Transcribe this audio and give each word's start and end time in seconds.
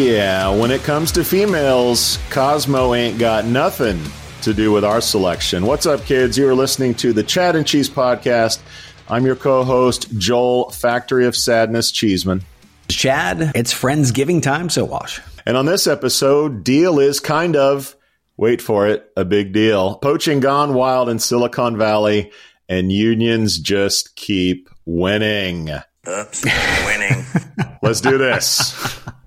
yeah. 0.00 0.48
When 0.48 0.70
it 0.70 0.82
comes 0.82 1.12
to 1.12 1.24
females, 1.24 2.18
Cosmo 2.30 2.94
ain't 2.94 3.18
got 3.18 3.44
nothing 3.44 4.00
to 4.42 4.54
do 4.54 4.72
with 4.72 4.84
our 4.84 5.00
selection. 5.00 5.66
What's 5.66 5.84
up, 5.84 6.04
kids? 6.04 6.38
You 6.38 6.48
are 6.48 6.54
listening 6.54 6.94
to 6.96 7.12
the 7.12 7.22
Chad 7.22 7.54
and 7.54 7.66
Cheese 7.66 7.90
Podcast. 7.90 8.60
I'm 9.08 9.26
your 9.26 9.36
co 9.36 9.62
host, 9.62 10.10
Joel 10.16 10.70
Factory 10.70 11.26
of 11.26 11.36
Sadness 11.36 11.90
Cheeseman. 11.90 12.42
Chad, 12.88 13.52
it's 13.54 13.74
Friendsgiving 13.74 14.42
time, 14.42 14.70
so 14.70 14.84
wash. 14.84 15.20
And 15.44 15.56
on 15.56 15.66
this 15.66 15.86
episode, 15.86 16.64
Deel 16.64 16.98
is 16.98 17.20
kind 17.20 17.54
of, 17.54 17.94
wait 18.36 18.62
for 18.62 18.86
it, 18.86 19.10
a 19.16 19.24
big 19.24 19.52
deal. 19.52 19.96
Poaching 19.96 20.40
gone 20.40 20.74
wild 20.74 21.08
in 21.08 21.18
Silicon 21.18 21.76
Valley, 21.76 22.32
and 22.68 22.90
unions 22.90 23.58
just 23.58 24.16
keep 24.16 24.70
winning. 24.86 25.68
Oops, 26.08 26.44
winning. 26.86 27.24
Let's 27.82 28.00
do 28.00 28.16
this. 28.16 28.74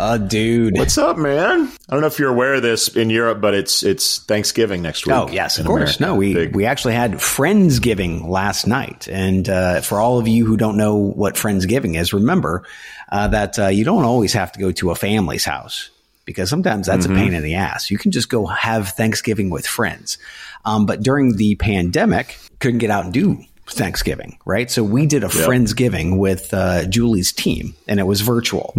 Uh, 0.00 0.16
dude. 0.16 0.78
What's 0.78 0.96
up, 0.96 1.18
man? 1.18 1.70
I 1.88 1.92
don't 1.92 2.00
know 2.00 2.06
if 2.06 2.18
you're 2.18 2.30
aware 2.30 2.54
of 2.54 2.62
this 2.62 2.88
in 2.88 3.10
Europe, 3.10 3.40
but 3.42 3.52
it's 3.52 3.82
it's 3.82 4.20
Thanksgiving 4.20 4.80
next 4.80 5.06
week. 5.06 5.14
Oh 5.14 5.28
yes, 5.28 5.58
of 5.58 5.66
course. 5.66 5.98
America. 5.98 6.02
No, 6.02 6.14
we 6.14 6.32
Big- 6.32 6.56
we 6.56 6.64
actually 6.64 6.94
had 6.94 7.12
Friendsgiving 7.14 8.26
last 8.26 8.66
night, 8.66 9.08
and 9.08 9.46
uh, 9.48 9.82
for 9.82 10.00
all 10.00 10.18
of 10.18 10.26
you 10.26 10.46
who 10.46 10.56
don't 10.56 10.78
know 10.78 10.96
what 10.96 11.34
Friendsgiving 11.34 11.98
is, 12.00 12.14
remember 12.14 12.64
uh, 13.12 13.28
that 13.28 13.58
uh, 13.58 13.66
you 13.66 13.84
don't 13.84 14.04
always 14.04 14.32
have 14.32 14.52
to 14.52 14.58
go 14.58 14.72
to 14.72 14.90
a 14.90 14.94
family's 14.94 15.44
house 15.44 15.90
because 16.24 16.48
sometimes 16.48 16.86
that's 16.86 17.06
Mm-hmm. 17.06 17.16
a 17.16 17.20
pain 17.20 17.34
in 17.34 17.42
the 17.42 17.56
ass. 17.56 17.90
You 17.90 17.98
can 17.98 18.10
just 18.10 18.30
go 18.30 18.46
have 18.46 18.88
Thanksgiving 18.90 19.50
with 19.50 19.66
friends. 19.66 20.16
Um, 20.64 20.86
but 20.86 21.02
during 21.02 21.36
the 21.36 21.56
pandemic, 21.56 22.38
couldn't 22.58 22.78
get 22.78 22.90
out 22.90 23.04
and 23.04 23.12
do 23.12 23.42
Thanksgiving, 23.72 24.38
right? 24.44 24.70
So 24.70 24.82
we 24.82 25.06
did 25.06 25.24
a 25.24 25.28
Friendsgiving 25.28 26.18
with 26.18 26.52
uh, 26.52 26.86
Julie's 26.86 27.32
team, 27.32 27.74
and 27.86 28.00
it 28.00 28.04
was 28.04 28.20
virtual. 28.20 28.72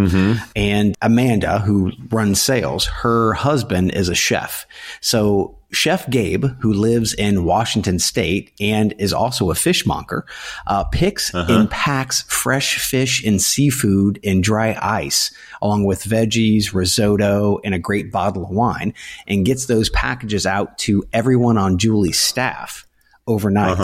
And 0.56 0.96
Amanda, 1.02 1.60
who 1.60 1.92
runs 2.10 2.42
sales, 2.42 2.86
her 2.86 3.34
husband 3.34 3.92
is 3.92 4.10
a 4.10 4.16
chef. 4.16 4.66
So 5.00 5.58
Chef 5.72 6.10
Gabe, 6.10 6.46
who 6.60 6.74
lives 6.74 7.14
in 7.14 7.46
Washington 7.46 7.98
State 7.98 8.52
and 8.60 8.94
is 9.00 9.14
also 9.14 9.52
a 9.52 9.56
fishmonger, 9.56 10.26
uh, 10.68 10.84
picks 10.86 11.34
and 11.34 11.70
packs 11.72 12.24
fresh 12.24 12.78
fish 12.78 13.24
and 13.24 13.42
seafood 13.42 14.20
in 14.22 14.42
dry 14.42 14.78
ice, 14.82 15.32
along 15.62 15.86
with 15.86 16.04
veggies, 16.04 16.74
risotto, 16.74 17.60
and 17.64 17.74
a 17.74 17.80
great 17.80 18.12
bottle 18.12 18.44
of 18.44 18.50
wine, 18.50 18.94
and 19.28 19.46
gets 19.46 19.68
those 19.68 19.90
packages 19.92 20.46
out 20.46 20.78
to 20.80 21.04
everyone 21.14 21.58
on 21.58 21.78
Julie's 21.78 22.20
staff 22.20 22.86
overnight. 23.32 23.78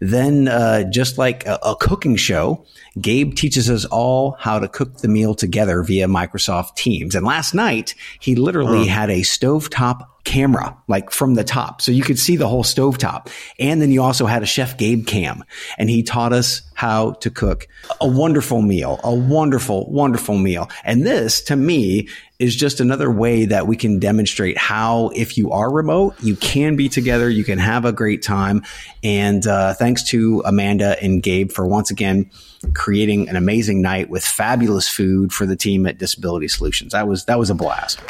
Then, 0.00 0.48
uh, 0.48 0.84
just 0.90 1.18
like 1.18 1.46
a, 1.46 1.58
a 1.62 1.76
cooking 1.76 2.16
show, 2.16 2.64
Gabe 3.00 3.34
teaches 3.34 3.70
us 3.70 3.84
all 3.86 4.32
how 4.38 4.58
to 4.58 4.68
cook 4.68 4.98
the 4.98 5.08
meal 5.08 5.34
together 5.34 5.82
via 5.82 6.06
Microsoft 6.06 6.76
Teams. 6.76 7.14
And 7.14 7.24
last 7.26 7.54
night, 7.54 7.94
he 8.20 8.36
literally 8.36 8.86
had 8.86 9.10
a 9.10 9.20
stovetop 9.20 10.06
camera, 10.24 10.76
like 10.88 11.10
from 11.10 11.34
the 11.34 11.44
top. 11.44 11.82
So 11.82 11.92
you 11.92 12.02
could 12.02 12.18
see 12.18 12.36
the 12.36 12.48
whole 12.48 12.64
stovetop. 12.64 13.30
And 13.58 13.80
then 13.82 13.90
you 13.90 14.02
also 14.02 14.26
had 14.26 14.42
a 14.42 14.46
Chef 14.46 14.76
Gabe 14.78 15.06
cam. 15.06 15.44
And 15.76 15.90
he 15.90 16.02
taught 16.02 16.32
us 16.32 16.62
how 16.74 17.12
to 17.12 17.30
cook 17.30 17.68
a 18.00 18.08
wonderful 18.08 18.62
meal, 18.62 19.00
a 19.04 19.14
wonderful, 19.14 19.90
wonderful 19.90 20.38
meal. 20.38 20.70
And 20.82 21.06
this, 21.06 21.42
to 21.42 21.56
me, 21.56 22.08
is 22.38 22.56
just 22.56 22.80
another 22.80 23.10
way 23.10 23.44
that 23.44 23.66
we 23.66 23.76
can 23.76 23.98
demonstrate 23.98 24.58
how, 24.58 25.10
if 25.14 25.38
you 25.38 25.52
are 25.52 25.70
remote, 25.70 26.14
you 26.20 26.34
can 26.36 26.74
be 26.74 26.88
together, 26.88 27.30
you 27.30 27.44
can 27.44 27.58
have 27.58 27.84
a 27.84 27.92
great 27.92 28.22
time. 28.22 28.62
And 29.04 29.46
uh, 29.46 29.74
thanks 29.74 30.02
to 30.10 30.42
Amanda 30.44 30.96
and 31.02 31.22
Gabe 31.22 31.52
for 31.52 31.66
once 31.66 31.90
again 31.90 32.30
creating 32.74 33.28
an 33.28 33.36
amazing 33.36 33.82
night 33.82 34.10
with 34.10 34.24
fabulous 34.24 34.88
food 34.88 35.32
for 35.32 35.46
the 35.46 35.54
team 35.56 35.86
at 35.86 35.98
Disability 35.98 36.48
Solutions. 36.48 36.92
That 36.92 37.06
was 37.06 37.24
that 37.26 37.38
was 37.38 37.50
a 37.50 37.54
blast. 37.54 38.00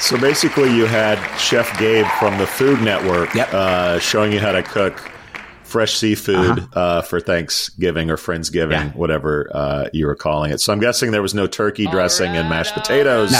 So 0.00 0.18
basically, 0.18 0.74
you 0.74 0.86
had 0.86 1.18
Chef 1.36 1.78
Gabe 1.78 2.06
from 2.18 2.38
the 2.38 2.46
Food 2.46 2.80
Network 2.80 3.34
Yep. 3.34 3.52
uh, 3.52 3.98
showing 3.98 4.32
you 4.32 4.38
how 4.38 4.52
to 4.52 4.62
cook 4.62 4.98
fresh 5.70 5.94
seafood 5.94 6.66
uh 6.74 7.02
for 7.02 7.20
Thanksgiving 7.20 8.10
or 8.10 8.16
Friendsgiving, 8.16 8.70
Yeah. 8.72 8.90
whatever 8.90 9.48
uh, 9.54 9.88
you 9.92 10.06
were 10.06 10.14
calling 10.16 10.52
it. 10.52 10.60
So 10.60 10.72
I'm 10.72 10.80
guessing 10.80 11.10
there 11.12 11.22
was 11.22 11.34
no 11.34 11.46
turkey 11.46 11.86
dressing 11.86 12.36
and 12.36 12.48
mashed 12.48 12.74
potatoes 12.74 13.32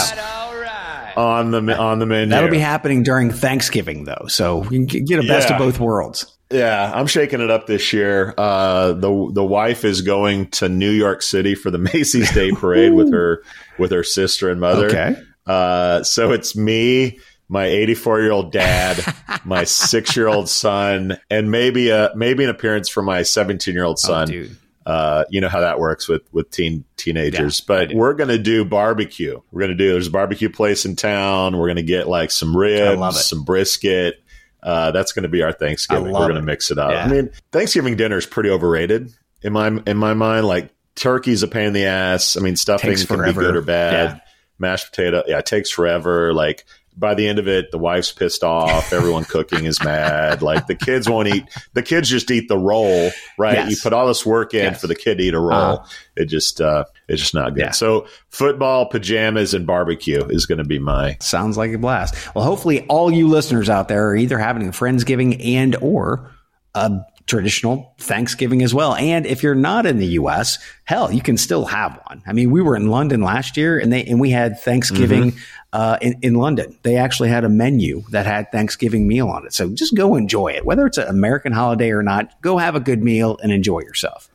on 1.17 1.51
the 1.51 1.77
on 1.77 1.99
the 1.99 2.05
menu. 2.05 2.29
That'll 2.29 2.49
be 2.49 2.59
happening 2.59 3.03
during 3.03 3.31
Thanksgiving 3.31 4.05
though, 4.05 4.25
so 4.27 4.63
you 4.71 4.85
can 4.85 5.05
get 5.05 5.19
a 5.23 5.27
best 5.27 5.49
Yeah. 5.49 5.55
of 5.55 5.59
both 5.59 5.79
worlds. 5.79 6.25
Yeah, 6.51 6.91
I'm 6.93 7.07
shaking 7.07 7.39
it 7.41 7.49
up 7.49 7.67
this 7.67 7.93
year. 7.93 8.33
Uh, 8.37 8.93
the 8.93 9.29
the 9.33 9.43
wife 9.43 9.85
is 9.85 10.01
going 10.01 10.47
to 10.51 10.67
New 10.69 10.91
York 10.91 11.21
City 11.21 11.55
for 11.55 11.71
the 11.71 11.77
Macy's 11.93 12.31
Day 12.33 12.51
Parade 12.51 12.93
with 12.93 13.11
her 13.11 13.43
with 13.77 13.91
her 13.91 14.03
sister 14.03 14.49
and 14.49 14.59
mother. 14.59 14.87
Okay. 14.87 15.15
Uh, 15.47 16.03
so 16.03 16.31
it's 16.31 16.55
me, 16.55 17.19
my 17.51 17.65
84 17.65 18.21
year 18.21 18.31
old 18.31 18.51
dad, 18.53 19.03
my 19.45 19.65
six 19.65 20.15
year 20.15 20.27
old 20.27 20.47
son, 20.47 21.19
and 21.29 21.51
maybe 21.51 21.89
a 21.89 22.11
maybe 22.15 22.45
an 22.45 22.49
appearance 22.49 22.87
from 22.87 23.05
my 23.05 23.23
17 23.23 23.73
year 23.73 23.83
old 23.83 23.99
son. 23.99 24.33
Oh. 24.33 24.47
Uh, 24.83 25.25
you 25.29 25.41
know 25.41 25.49
how 25.49 25.59
that 25.59 25.77
works 25.77 26.07
with 26.07 26.21
with 26.31 26.49
teen 26.49 26.85
teenagers. 26.95 27.59
Yeah, 27.59 27.65
but 27.67 27.93
we're 27.93 28.13
gonna 28.13 28.37
do 28.37 28.63
barbecue. 28.63 29.39
We're 29.51 29.61
gonna 29.61 29.75
do. 29.75 29.91
There's 29.91 30.07
a 30.07 30.11
barbecue 30.11 30.49
place 30.49 30.85
in 30.85 30.95
town. 30.95 31.57
We're 31.57 31.67
gonna 31.67 31.83
get 31.83 32.07
like 32.07 32.31
some 32.31 32.55
ribs, 32.55 33.27
some 33.27 33.43
brisket. 33.43 34.23
Uh, 34.63 34.91
that's 34.91 35.11
going 35.11 35.23
to 35.23 35.29
be 35.29 35.41
our 35.41 35.51
Thanksgiving. 35.51 36.11
We're 36.11 36.19
going 36.19 36.33
to 36.33 36.37
it. 36.37 36.43
mix 36.43 36.69
it 36.69 36.77
up. 36.77 36.91
Yeah. 36.91 37.03
I 37.03 37.07
mean, 37.07 37.31
Thanksgiving 37.51 37.95
dinner 37.95 38.17
is 38.17 38.27
pretty 38.27 38.51
overrated 38.51 39.11
in 39.41 39.53
my 39.53 39.67
in 39.87 39.97
my 39.97 40.13
mind. 40.13 40.45
Like 40.45 40.71
turkey's 40.95 41.41
a 41.41 41.47
pain 41.47 41.67
in 41.67 41.73
the 41.73 41.85
ass. 41.85 42.37
I 42.37 42.41
mean, 42.41 42.55
stuffing 42.55 42.95
can 42.95 43.23
be 43.23 43.33
good 43.33 43.55
or 43.55 43.61
bad. 43.61 43.93
Yeah. 43.93 44.19
Mashed 44.59 44.91
potato, 44.91 45.23
yeah, 45.25 45.39
it 45.39 45.47
takes 45.47 45.71
forever. 45.71 46.33
Like 46.35 46.65
by 46.97 47.13
the 47.15 47.27
end 47.27 47.39
of 47.39 47.47
it, 47.47 47.71
the 47.71 47.77
wife's 47.77 48.11
pissed 48.11 48.43
off. 48.43 48.91
Everyone 48.93 49.23
cooking 49.23 49.65
is 49.65 49.81
mad. 49.83 50.41
Like 50.41 50.67
the 50.67 50.75
kids 50.75 51.09
won't 51.09 51.27
eat. 51.29 51.45
The 51.73 51.81
kids 51.81 52.09
just 52.09 52.29
eat 52.29 52.47
the 52.47 52.57
roll, 52.57 53.11
right? 53.37 53.55
Yes. 53.55 53.71
You 53.71 53.77
put 53.81 53.93
all 53.93 54.07
this 54.07 54.25
work 54.25 54.53
in 54.53 54.63
Yes. 54.63 54.81
for 54.81 54.87
the 54.87 54.95
kid 54.95 55.17
to 55.19 55.23
eat 55.23 55.33
a 55.33 55.39
roll. 55.39 55.51
Uh-huh. 55.53 55.85
It 56.17 56.25
just 56.25 56.59
uh, 56.61 56.85
it's 57.07 57.21
just 57.21 57.33
not 57.33 57.55
good. 57.55 57.61
Yeah. 57.61 57.71
So 57.71 58.07
football, 58.29 58.85
pajamas, 58.87 59.53
and 59.53 59.65
barbecue 59.65 60.23
is 60.25 60.45
going 60.45 60.57
to 60.59 60.63
be 60.65 60.79
my 60.79 61.17
Sounds 61.21 61.57
like 61.57 61.71
a 61.71 61.77
blast. 61.77 62.15
Well, 62.35 62.43
hopefully 62.43 62.85
all 62.87 63.09
you 63.11 63.27
listeners 63.27 63.69
out 63.69 63.87
there 63.87 64.09
are 64.09 64.15
either 64.15 64.37
having 64.37 64.67
a 64.67 64.71
Friendsgiving 64.71 65.43
and 65.45 65.75
or 65.81 66.29
a 66.75 66.91
traditional 67.27 67.93
Thanksgiving 67.99 68.61
as 68.61 68.73
well. 68.73 68.95
And 68.95 69.25
if 69.25 69.41
you're 69.43 69.55
not 69.55 69.85
in 69.85 69.97
the 69.99 70.07
US, 70.07 70.57
hell, 70.83 71.11
you 71.11 71.21
can 71.21 71.37
still 71.37 71.65
have 71.65 71.97
one. 72.07 72.21
I 72.27 72.33
mean, 72.33 72.51
we 72.51 72.61
were 72.61 72.75
in 72.75 72.87
London 72.89 73.21
last 73.21 73.55
year 73.55 73.79
and 73.79 73.93
they 73.93 74.03
and 74.03 74.19
we 74.19 74.31
had 74.31 74.59
Thanksgiving 74.59 75.33
uh, 75.73 75.97
in, 76.01 76.17
in 76.21 76.35
London. 76.35 76.77
They 76.83 76.97
actually 76.97 77.29
had 77.29 77.43
a 77.43 77.49
menu 77.49 78.03
that 78.09 78.25
had 78.25 78.51
Thanksgiving 78.51 79.07
meal 79.07 79.27
on 79.29 79.45
it. 79.45 79.53
So 79.53 79.69
just 79.69 79.95
go 79.95 80.15
enjoy 80.15 80.47
it. 80.49 80.65
Whether 80.65 80.85
it's 80.85 80.97
an 80.97 81.07
American 81.07 81.51
holiday 81.53 81.91
or 81.91 82.03
not, 82.03 82.41
go 82.41 82.57
have 82.57 82.75
a 82.75 82.79
good 82.79 83.01
meal 83.03 83.37
and 83.41 83.51
enjoy 83.51 83.79
yourself. 83.81 84.29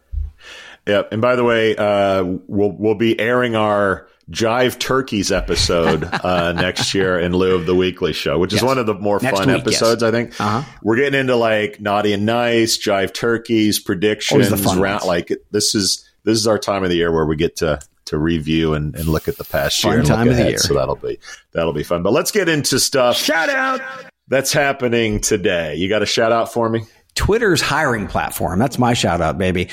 Yep. 0.86 1.08
And 1.12 1.20
by 1.20 1.34
the 1.36 1.44
way, 1.44 1.74
uh, 1.76 2.22
we'll 2.46 2.70
we'll 2.70 2.94
be 2.94 3.18
airing 3.18 3.56
our 3.56 4.06
Jive 4.30 4.78
Turkeys 4.78 5.32
episode 5.32 6.04
uh, 6.12 6.52
next 6.52 6.94
year 6.94 7.18
in 7.18 7.32
lieu 7.32 7.54
of 7.56 7.66
the 7.66 7.74
weekly 7.74 8.12
show, 8.12 8.38
which 8.38 8.52
is 8.52 8.62
one 8.62 8.78
of 8.78 8.86
the 8.86 8.94
more 8.94 9.18
Next 9.20 9.38
fun 9.38 9.48
week, 9.48 9.58
episodes. 9.62 10.02
yes. 10.02 10.08
I 10.08 10.10
think 10.12 10.40
Uh-huh. 10.40 10.62
we're 10.82 10.96
getting 10.96 11.18
into 11.18 11.34
like 11.36 11.80
naughty 11.80 12.12
and 12.12 12.24
nice, 12.24 12.78
Jive 12.78 13.12
Turkeys, 13.12 13.80
predictions, 13.80 14.50
round, 14.76 15.04
like 15.04 15.32
this 15.50 15.74
is 15.74 16.08
this 16.24 16.38
is 16.38 16.46
our 16.46 16.58
time 16.58 16.84
of 16.84 16.90
the 16.90 16.96
year 16.96 17.12
where 17.12 17.26
we 17.26 17.34
get 17.36 17.56
to 17.56 17.80
to 18.06 18.18
review 18.18 18.74
and, 18.74 18.94
and 18.96 19.06
look 19.06 19.28
at 19.28 19.36
the 19.36 19.44
past 19.44 19.80
Fun 19.82 19.90
year 19.92 19.98
and 20.00 20.08
time 20.08 20.26
look 20.26 20.32
of 20.32 20.36
the 20.36 20.48
year. 20.50 20.58
So 20.58 20.74
that'll 20.74 20.96
be 20.96 21.18
that'll 21.52 21.72
be 21.72 21.82
fun. 21.84 22.02
But 22.02 22.12
let's 22.12 22.30
get 22.30 22.48
into 22.48 22.78
stuff. 22.80 23.16
Shout 23.16 23.48
out 23.48 23.80
that's 24.28 24.52
happening 24.52 25.20
today. 25.20 25.76
You 25.76 25.88
got 25.88 26.02
a 26.02 26.06
shout 26.06 26.32
out 26.32 26.52
for 26.52 26.68
me? 26.68 26.82
Twitter's 27.14 27.60
hiring 27.60 28.06
platform. 28.08 28.58
That's 28.58 28.78
my 28.78 28.92
shout 28.94 29.20
out, 29.20 29.38
baby. 29.38 29.68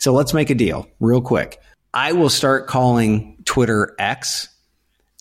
So 0.00 0.12
let's 0.12 0.32
make 0.32 0.48
a 0.50 0.54
deal 0.54 0.88
real 1.00 1.20
quick. 1.20 1.60
I 1.94 2.12
will 2.12 2.30
start 2.30 2.66
calling 2.68 3.36
Twitter 3.44 3.94
X 3.98 4.48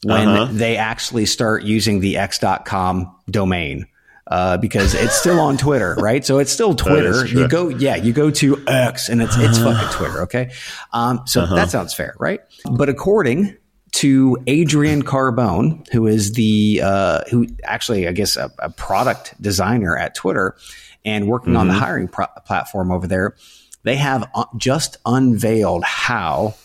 when 0.03 0.27
Uh-huh. 0.27 0.51
they 0.53 0.77
actually 0.77 1.25
start 1.25 1.63
using 1.63 1.99
the 1.99 2.17
x.com 2.17 3.13
domain. 3.29 3.85
Uh, 4.31 4.55
because 4.55 4.93
it's 4.93 5.13
still 5.13 5.41
on 5.41 5.57
Twitter, 5.57 5.93
right? 5.99 6.25
So 6.25 6.39
it's 6.39 6.53
still 6.53 6.73
Twitter. 6.73 7.27
You 7.27 7.49
go, 7.49 7.67
yeah, 7.67 7.97
you 7.97 8.13
go 8.13 8.31
to 8.31 8.63
X 8.65 9.09
and 9.09 9.21
it's 9.21 9.35
it's 9.37 9.57
fucking 9.57 9.89
Twitter, 9.91 10.21
okay? 10.21 10.51
Um, 10.93 11.23
so 11.25 11.45
that 11.45 11.69
sounds 11.69 11.93
fair, 11.93 12.15
right? 12.17 12.39
But 12.63 12.87
according 12.87 13.57
to 13.91 14.37
Adrian 14.47 15.03
Carbone, 15.03 15.85
who 15.91 16.07
is 16.07 16.31
the 16.31 16.79
uh, 16.81 17.21
who 17.29 17.45
actually 17.65 18.07
I 18.07 18.13
guess 18.13 18.37
a, 18.37 18.49
a, 18.59 18.69
product 18.69 19.35
designer 19.41 19.97
at 19.97 20.15
Twitter 20.15 20.55
and 21.03 21.27
working 21.27 21.49
mm-hmm. 21.49 21.57
on 21.57 21.67
the 21.67 21.73
mm-hmm. 21.73 21.83
hiring 21.83 22.07
pro- 22.07 22.27
platform 22.45 22.89
over 22.89 23.07
there. 23.07 23.35
They 23.83 23.97
have 23.97 24.29
uh, 24.33 24.45
just 24.55 24.97
unveiled 25.05 25.83
how 25.83 26.55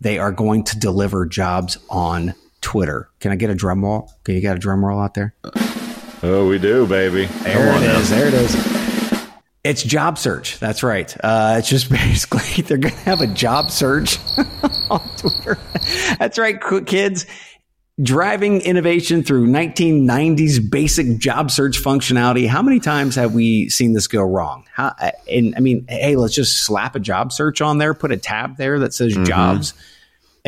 they 0.00 0.18
are 0.18 0.32
going 0.32 0.64
to 0.64 0.78
deliver 0.78 1.26
jobs 1.26 1.78
on 1.90 2.34
Twitter. 2.60 3.08
Can 3.20 3.30
I 3.30 3.36
get 3.36 3.50
a 3.50 3.54
drum 3.54 3.84
roll? 3.84 4.12
Can 4.24 4.34
you 4.34 4.40
get 4.40 4.56
a 4.56 4.58
drum 4.58 4.84
roll 4.84 5.00
out 5.00 5.14
there? 5.14 5.34
Oh, 6.22 6.48
we 6.48 6.58
do, 6.58 6.86
baby. 6.86 7.26
There 7.26 7.76
it 7.76 7.82
is. 7.84 8.10
There 8.10 8.26
it 8.26 8.34
is. 8.34 9.28
It's 9.62 9.82
job 9.82 10.18
search. 10.18 10.58
That's 10.58 10.82
right. 10.82 11.14
Uh, 11.22 11.56
it's 11.58 11.68
just 11.68 11.90
basically 11.90 12.62
they're 12.62 12.78
going 12.78 12.94
to 12.94 13.00
have 13.00 13.20
a 13.20 13.26
job 13.26 13.70
search 13.70 14.18
on 14.90 15.00
Twitter. 15.16 15.58
That's 16.18 16.38
right, 16.38 16.60
kids. 16.86 17.26
Driving 18.00 18.60
innovation 18.60 19.22
through 19.22 19.46
1990s 19.48 20.70
basic 20.70 21.18
job 21.18 21.50
search 21.50 21.82
functionality. 21.82 22.48
How 22.48 22.62
many 22.62 22.80
times 22.80 23.14
have 23.16 23.34
we 23.34 23.68
seen 23.68 23.92
this 23.92 24.06
go 24.06 24.22
wrong? 24.22 24.64
How, 24.72 24.94
and 25.30 25.54
I 25.56 25.60
mean, 25.60 25.84
hey, 25.88 26.16
let's 26.16 26.34
just 26.34 26.62
slap 26.62 26.94
a 26.94 27.00
job 27.00 27.32
search 27.32 27.60
on 27.60 27.78
there, 27.78 27.94
put 27.94 28.12
a 28.12 28.16
tab 28.16 28.56
there 28.56 28.78
that 28.80 28.94
says 28.94 29.14
mm-hmm. 29.14 29.24
jobs 29.24 29.74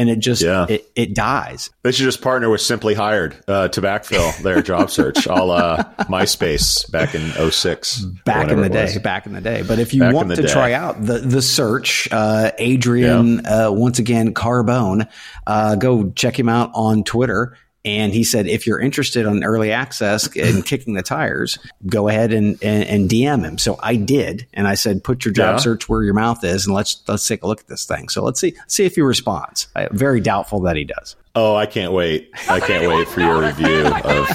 and 0.00 0.08
it 0.08 0.18
just 0.18 0.40
yeah. 0.40 0.64
it, 0.66 0.90
it 0.96 1.14
dies. 1.14 1.68
They 1.82 1.92
should 1.92 2.04
just 2.04 2.22
partner 2.22 2.48
with 2.48 2.62
Simply 2.62 2.94
Hired 2.94 3.36
uh, 3.46 3.68
to 3.68 3.82
backfill 3.82 4.36
their 4.42 4.62
job 4.62 4.90
search, 4.90 5.26
all 5.26 5.50
uh, 5.50 5.84
MySpace 6.04 6.90
back 6.90 7.14
in 7.14 7.50
06. 7.50 8.00
Back 8.24 8.50
in 8.50 8.62
the 8.62 8.70
day, 8.70 8.96
back 8.96 9.26
in 9.26 9.34
the 9.34 9.42
day. 9.42 9.62
But 9.62 9.78
if 9.78 9.92
you 9.92 10.00
back 10.00 10.14
want 10.14 10.30
to 10.30 10.36
day. 10.36 10.48
try 10.48 10.72
out 10.72 11.04
the 11.04 11.18
the 11.18 11.42
search, 11.42 12.08
uh, 12.12 12.50
Adrian, 12.56 13.42
yeah. 13.44 13.66
Uh, 13.66 13.72
once 13.72 13.98
again, 13.98 14.32
Carbone, 14.32 15.06
uh, 15.46 15.76
go 15.76 16.08
check 16.12 16.38
him 16.38 16.48
out 16.48 16.70
on 16.72 17.04
Twitter 17.04 17.58
and 17.84 18.12
he 18.12 18.24
said, 18.24 18.46
if 18.46 18.66
you're 18.66 18.78
interested 18.78 19.24
on 19.24 19.42
early 19.42 19.72
access 19.72 20.28
and 20.36 20.64
kicking 20.66 20.94
the 20.94 21.02
tires, 21.02 21.58
go 21.86 22.08
ahead 22.08 22.32
and, 22.32 22.62
and, 22.62 22.84
and, 22.84 23.08
DM 23.08 23.42
him. 23.42 23.58
So 23.58 23.78
I 23.82 23.96
did. 23.96 24.46
And 24.52 24.68
I 24.68 24.74
said, 24.74 25.02
put 25.02 25.24
your 25.24 25.32
job 25.32 25.54
yeah. 25.54 25.58
search 25.58 25.88
where 25.88 26.02
your 26.02 26.12
mouth 26.12 26.44
is 26.44 26.66
and 26.66 26.74
let's, 26.74 27.02
let's 27.08 27.26
take 27.26 27.42
a 27.42 27.46
look 27.46 27.60
at 27.60 27.68
this 27.68 27.86
thing. 27.86 28.10
So 28.10 28.22
let's 28.22 28.38
see, 28.38 28.54
see 28.66 28.84
if 28.84 28.96
he 28.96 29.00
responds. 29.00 29.68
I, 29.74 29.88
very 29.92 30.20
doubtful 30.20 30.60
that 30.60 30.76
he 30.76 30.84
does. 30.84 31.16
Oh, 31.34 31.54
I 31.54 31.64
can't 31.66 31.92
wait. 31.92 32.30
I 32.48 32.60
can't 32.60 32.86
wait 32.86 33.08
for 33.08 33.20
your 33.20 33.40
review 33.40 33.86
of 33.86 34.28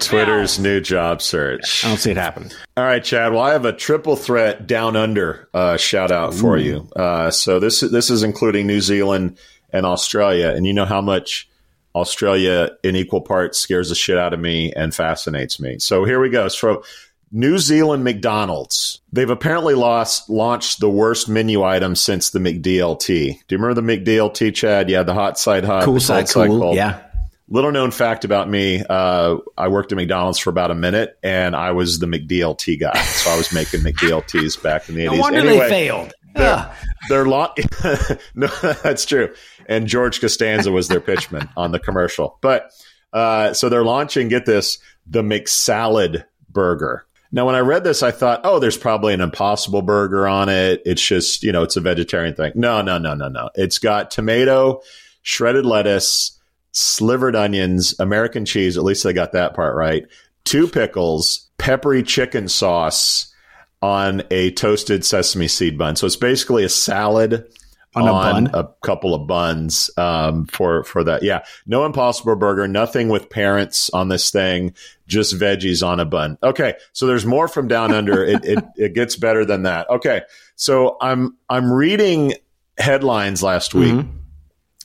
Twitter's 0.00 0.58
new 0.58 0.80
job 0.80 1.22
search. 1.22 1.84
I 1.84 1.88
don't 1.88 1.96
see 1.96 2.10
it 2.10 2.16
happening. 2.16 2.52
All 2.76 2.84
right, 2.84 3.02
Chad. 3.02 3.32
Well, 3.32 3.40
I 3.40 3.52
have 3.52 3.64
a 3.64 3.72
triple 3.72 4.14
threat 4.14 4.66
down 4.66 4.94
under 4.94 5.48
uh, 5.54 5.78
shout 5.78 6.10
out 6.10 6.34
for 6.34 6.56
Ooh. 6.56 6.60
you. 6.60 6.88
Uh, 6.94 7.30
so 7.30 7.58
this, 7.58 7.80
this 7.80 8.10
is 8.10 8.22
including 8.22 8.66
New 8.66 8.82
Zealand 8.82 9.38
and 9.72 9.86
Australia. 9.86 10.52
And 10.54 10.66
you 10.66 10.74
know 10.74 10.84
how 10.84 11.00
much 11.00 11.49
Australia 11.94 12.70
in 12.82 12.96
equal 12.96 13.20
parts 13.20 13.58
scares 13.58 13.88
the 13.88 13.94
shit 13.94 14.16
out 14.16 14.32
of 14.32 14.40
me 14.40 14.72
and 14.72 14.94
fascinates 14.94 15.60
me. 15.60 15.78
So 15.78 16.04
here 16.04 16.20
we 16.20 16.30
go. 16.30 16.48
So 16.48 16.84
New 17.32 17.58
Zealand 17.58 18.02
McDonald's. 18.02 19.00
They've 19.12 19.30
apparently 19.30 19.74
lost 19.74 20.28
launched 20.28 20.80
the 20.80 20.90
worst 20.90 21.28
menu 21.28 21.62
item 21.62 21.94
since 21.94 22.30
the 22.30 22.40
McDLT. 22.40 23.06
Do 23.06 23.54
you 23.54 23.58
remember 23.58 23.74
the 23.74 23.82
McDLT, 23.82 24.54
Chad? 24.54 24.90
Yeah, 24.90 25.04
the 25.04 25.14
hot 25.14 25.38
side 25.38 25.64
hot, 25.64 25.84
cool 25.84 26.00
side 26.00 26.28
cool. 26.28 26.46
Cold. 26.46 26.76
Yeah. 26.76 27.02
Little 27.48 27.72
known 27.72 27.90
fact 27.90 28.24
about 28.24 28.48
me: 28.48 28.82
uh, 28.88 29.36
I 29.56 29.68
worked 29.68 29.90
at 29.90 29.96
McDonald's 29.96 30.38
for 30.38 30.50
about 30.50 30.70
a 30.70 30.74
minute, 30.74 31.18
and 31.22 31.56
I 31.56 31.72
was 31.72 31.98
the 31.98 32.06
McDLT 32.06 32.78
guy. 32.78 33.00
So 33.00 33.30
I 33.30 33.36
was 33.36 33.52
making 33.52 33.80
McDLTs 33.80 34.62
back 34.62 34.88
in 34.88 34.94
the 34.94 35.06
eighties. 35.06 35.18
no 35.18 35.22
wonder 35.22 35.40
anyway, 35.40 35.58
they 35.58 35.68
failed. 35.68 36.12
They're, 36.34 36.72
they're 37.08 37.26
lot. 37.26 37.58
no, 38.36 38.46
that's 38.82 39.04
true 39.04 39.34
and 39.70 39.86
George 39.86 40.20
Costanza 40.20 40.70
was 40.70 40.88
their 40.88 41.00
pitchman 41.00 41.48
on 41.56 41.72
the 41.72 41.78
commercial. 41.78 42.36
But 42.42 42.72
uh, 43.14 43.54
so 43.54 43.70
they're 43.70 43.84
launching, 43.84 44.28
get 44.28 44.44
this, 44.44 44.78
the 45.06 45.22
McSalad 45.22 46.24
burger. 46.50 47.06
Now, 47.32 47.46
when 47.46 47.54
I 47.54 47.60
read 47.60 47.84
this, 47.84 48.02
I 48.02 48.10
thought, 48.10 48.40
oh, 48.42 48.58
there's 48.58 48.76
probably 48.76 49.14
an 49.14 49.20
impossible 49.20 49.82
burger 49.82 50.26
on 50.26 50.48
it. 50.48 50.82
It's 50.84 51.06
just, 51.06 51.44
you 51.44 51.52
know, 51.52 51.62
it's 51.62 51.76
a 51.76 51.80
vegetarian 51.80 52.34
thing. 52.34 52.52
No, 52.56 52.82
no, 52.82 52.98
no, 52.98 53.14
no, 53.14 53.28
no. 53.28 53.50
It's 53.54 53.78
got 53.78 54.10
tomato, 54.10 54.82
shredded 55.22 55.64
lettuce, 55.64 56.40
slivered 56.72 57.36
onions, 57.36 57.94
American 58.00 58.44
cheese. 58.44 58.76
At 58.76 58.82
least 58.82 59.04
they 59.04 59.12
got 59.12 59.32
that 59.32 59.54
part 59.54 59.76
right. 59.76 60.04
Two 60.42 60.66
pickles, 60.66 61.48
peppery 61.58 62.02
chicken 62.02 62.48
sauce 62.48 63.32
on 63.80 64.24
a 64.32 64.50
toasted 64.50 65.04
sesame 65.04 65.46
seed 65.46 65.78
bun. 65.78 65.94
So 65.94 66.06
it's 66.06 66.16
basically 66.16 66.64
a 66.64 66.68
salad 66.68 67.46
on, 67.94 68.08
on 68.08 68.46
a, 68.54 68.58
a, 68.60 68.74
couple 68.82 69.14
of 69.14 69.26
buns 69.26 69.90
um, 69.96 70.46
for 70.46 70.84
for 70.84 71.02
that. 71.04 71.22
Yeah, 71.22 71.44
no 71.66 71.84
Impossible 71.84 72.36
Burger, 72.36 72.68
nothing 72.68 73.08
with 73.08 73.30
parents 73.30 73.90
on 73.90 74.08
this 74.08 74.30
thing, 74.30 74.74
just 75.06 75.34
veggies 75.34 75.86
on 75.86 75.98
a 75.98 76.04
bun. 76.04 76.38
Okay, 76.42 76.74
so 76.92 77.06
there's 77.06 77.26
more 77.26 77.48
from 77.48 77.68
Down 77.68 77.92
Under. 77.92 78.24
it, 78.24 78.44
it 78.44 78.64
it 78.76 78.94
gets 78.94 79.16
better 79.16 79.44
than 79.44 79.64
that. 79.64 79.90
Okay, 79.90 80.22
so 80.54 80.96
I'm 81.00 81.36
I'm 81.48 81.72
reading 81.72 82.34
headlines 82.78 83.42
last 83.42 83.74
week, 83.74 83.92
mm-hmm. 83.92 84.16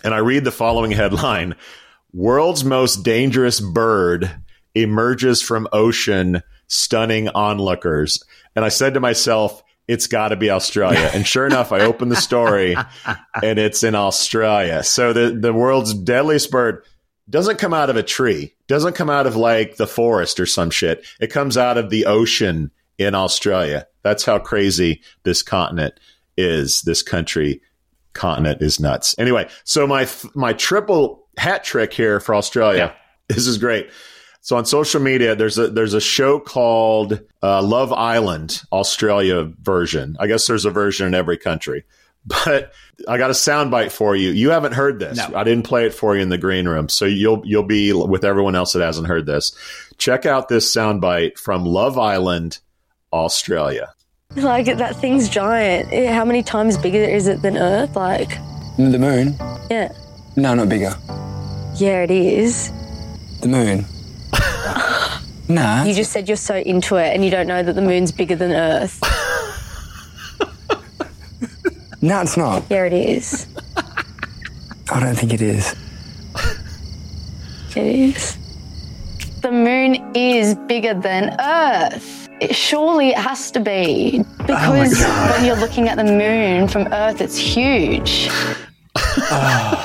and 0.04 0.13
I 0.13 0.18
read 0.18 0.44
the 0.44 0.51
following 0.51 0.92
headline: 0.92 1.56
"World's 2.12 2.63
most 2.63 3.04
dangerous 3.04 3.60
bird 3.60 4.31
emerges 4.74 5.44
from 5.44 5.68
ocean, 5.72 6.42
stunning 6.68 7.30
onlookers." 7.30 8.24
And 8.56 8.66
I 8.66 8.69
said 8.69 8.96
to 8.96 9.00
myself 9.00 9.62
it's 9.88 10.08
got 10.08 10.30
to 10.30 10.36
be 10.36 10.50
Australia. 10.50 11.12
And 11.16 11.26
sure 11.26 11.46
enough, 11.46 11.72
I 11.72 11.82
open 11.82 12.10
the 12.10 12.16
story 12.16 12.76
and 13.42 13.60
it's 13.60 13.84
in 13.84 13.96
Australia. 13.96 14.84
So 14.84 15.14
the, 15.14 15.32
the 15.32 15.54
world's 15.54 15.94
deadliest 15.94 16.52
bird 16.52 16.84
doesn't 17.30 17.58
come 17.58 17.74
out 17.74 17.90
of 17.90 17.96
a 17.96 18.04
tree, 18.04 18.54
doesn't 18.68 18.94
come 18.94 19.10
out 19.10 19.28
of 19.28 19.36
like 19.36 19.78
the 19.78 19.88
forest 19.88 20.40
or 20.40 20.46
some 20.46 20.70
shit. 20.70 21.06
It 21.20 21.28
comes 21.28 21.58
out 21.58 21.78
of 21.78 21.90
the 21.90 22.06
ocean 22.06 22.72
in 22.98 23.16
Australia. 23.16 23.88
That's 24.04 24.26
how 24.26 24.40
crazy 24.40 25.02
this 25.24 25.42
continent 25.42 26.00
is. 26.38 26.82
This 26.82 27.02
country 27.02 27.62
continent 28.14 28.62
is 28.62 28.80
nuts. 28.80 29.16
Anyway, 29.18 29.50
so 29.64 29.88
my 29.88 30.08
my 30.34 30.54
triple 30.54 31.28
hat 31.38 31.64
trick 31.64 31.94
here 31.94 32.20
for 32.20 32.36
Australia. 32.36 32.78
Yeah. 32.78 33.36
This 33.36 33.48
is 33.48 33.58
great. 33.58 33.90
So 34.45 34.57
on 34.57 34.65
social 34.65 35.01
media, 35.01 35.36
there's 35.36 35.57
a 35.57 35.69
there's 35.69 35.95
a 35.95 36.00
show 36.00 36.39
called 36.39 37.19
uh, 37.42 37.63
Love 37.63 37.92
Island 37.92 38.62
Australia 38.71 39.51
version. 39.63 40.15
I 40.19 40.27
guess 40.27 40.45
there's 40.45 40.65
a 40.65 40.69
version 40.69 41.07
in 41.07 41.15
every 41.15 41.36
country, 41.36 41.83
but 42.27 42.71
I 43.07 43.18
got 43.18 43.31
a 43.31 43.33
soundbite 43.33 43.92
for 43.92 44.15
you. 44.15 44.30
You 44.30 44.51
haven't 44.51 44.74
heard 44.74 45.00
this. 45.00 45.18
No. 45.18 45.36
I 45.36 45.44
didn't 45.44 45.65
play 45.65 45.88
it 45.88 45.95
for 45.95 46.15
you 46.15 46.21
in 46.21 46.30
the 46.30 46.38
green 46.38 46.68
room, 46.68 46.89
so 46.89 47.06
you'll 47.06 47.42
you'll 47.44 47.63
be 47.63 47.92
with 47.92 48.24
everyone 48.24 48.53
else 48.53 48.74
that 48.74 48.83
hasn't 48.83 49.07
heard 49.07 49.25
this. 49.25 49.51
Check 49.97 50.27
out 50.27 50.48
this 50.48 50.71
soundbite 50.71 51.39
from 51.39 51.65
Love 51.65 51.98
Island, 51.98 52.60
Australia. 53.12 53.96
Like 54.36 54.67
that 54.67 54.96
thing's 54.98 55.27
giant. 55.27 55.91
How 56.13 56.24
many 56.24 56.43
times 56.43 56.77
bigger 56.77 57.03
is 57.03 57.25
it 57.25 57.41
than 57.41 57.58
Earth? 57.58 57.96
Like 57.96 58.38
the 58.77 59.00
moon? 59.00 59.36
Yeah. 59.72 59.91
No, 60.36 60.53
not 60.53 60.70
bigger. 60.70 60.93
Yeah, 61.77 62.03
it 62.03 62.12
is. 62.12 62.72
The 63.41 63.48
moon. 63.48 63.88
nah. 65.50 65.84
You 65.84 65.94
just 65.94 66.12
said 66.12 66.27
you're 66.27 66.38
so 66.38 66.56
into 66.56 66.96
it 66.96 67.13
and 67.13 67.24
you 67.24 67.32
don't 67.32 67.48
know 67.48 67.63
that 67.63 67.74
the 67.74 67.82
moon's 67.82 68.12
bigger 68.12 68.36
than 68.36 68.51
Earth. 68.51 69.00
no, 72.01 72.22
it's 72.22 72.38
not. 72.38 72.63
Yeah, 72.70 72.86
it 72.86 72.94
is. 72.94 73.48
I 74.92 75.00
don't 75.00 75.15
think 75.15 75.34
it 75.34 75.42
is. 75.42 75.75
It 77.75 77.86
is. 77.86 78.38
The 79.42 79.51
moon 79.51 80.12
is 80.15 80.56
bigger 80.56 80.94
than 80.94 81.36
Earth. 81.39 82.30
It, 82.39 82.56
surely 82.56 83.10
it 83.10 83.18
has 83.18 83.51
to 83.51 83.60
be. 83.60 84.24
Oh 84.24 84.36
because 84.46 85.04
oh 85.04 85.32
when 85.32 85.46
you're 85.46 85.56
looking 85.56 85.88
at 85.88 85.98
the 85.98 86.04
moon 86.04 86.68
from 86.68 86.88
Earth, 86.94 87.22
it's 87.22 87.38
huge. 87.38 88.27
oh. 88.96 89.82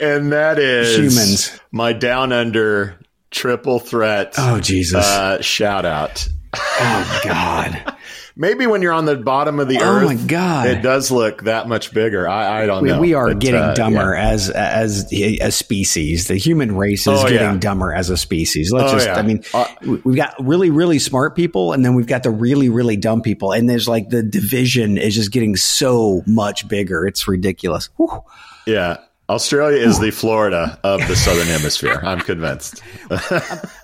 and 0.00 0.32
that 0.32 0.58
is 0.58 0.96
humans. 0.96 1.60
My 1.70 1.92
down 1.92 2.32
under 2.32 2.98
triple 3.30 3.78
threat. 3.78 4.34
Oh 4.38 4.60
Jesus! 4.60 5.04
Uh, 5.04 5.40
shout 5.42 5.84
out. 5.84 6.28
Oh 6.80 7.20
God. 7.24 7.94
Maybe 8.40 8.68
when 8.68 8.82
you're 8.82 8.92
on 8.92 9.04
the 9.04 9.16
bottom 9.16 9.58
of 9.58 9.66
the 9.66 9.78
oh 9.78 9.96
earth, 9.96 10.04
my 10.04 10.14
God. 10.14 10.68
it 10.68 10.80
does 10.80 11.10
look 11.10 11.42
that 11.42 11.66
much 11.66 11.92
bigger. 11.92 12.28
I, 12.28 12.62
I 12.62 12.66
don't 12.66 12.84
we, 12.84 12.88
know. 12.88 13.00
We 13.00 13.14
are 13.14 13.26
but, 13.28 13.40
getting 13.40 13.60
uh, 13.60 13.74
dumber 13.74 14.14
yeah. 14.14 14.30
as 14.30 14.48
as 14.48 15.12
a 15.12 15.50
species. 15.50 16.28
The 16.28 16.36
human 16.36 16.76
race 16.76 17.00
is 17.00 17.20
oh, 17.20 17.28
getting 17.28 17.54
yeah. 17.54 17.58
dumber 17.58 17.92
as 17.92 18.10
a 18.10 18.16
species. 18.16 18.70
Let's 18.70 18.92
oh, 18.92 18.94
just. 18.94 19.08
Yeah. 19.08 19.16
I 19.16 19.22
mean, 19.22 19.42
uh, 19.52 19.66
we've 20.04 20.14
got 20.14 20.34
really 20.38 20.70
really 20.70 21.00
smart 21.00 21.34
people, 21.34 21.72
and 21.72 21.84
then 21.84 21.96
we've 21.96 22.06
got 22.06 22.22
the 22.22 22.30
really 22.30 22.68
really 22.68 22.96
dumb 22.96 23.22
people, 23.22 23.50
and 23.50 23.68
there's 23.68 23.88
like 23.88 24.08
the 24.08 24.22
division 24.22 24.98
is 24.98 25.16
just 25.16 25.32
getting 25.32 25.56
so 25.56 26.22
much 26.24 26.68
bigger. 26.68 27.08
It's 27.08 27.26
ridiculous. 27.26 27.90
Whew. 27.96 28.22
Yeah, 28.66 28.98
Australia 29.30 29.76
is 29.76 30.00
the 30.00 30.10
Florida 30.10 30.80
of 30.84 31.06
the 31.06 31.14
Southern 31.14 31.48
Hemisphere. 31.48 32.00
I'm 32.02 32.20
convinced. 32.20 32.82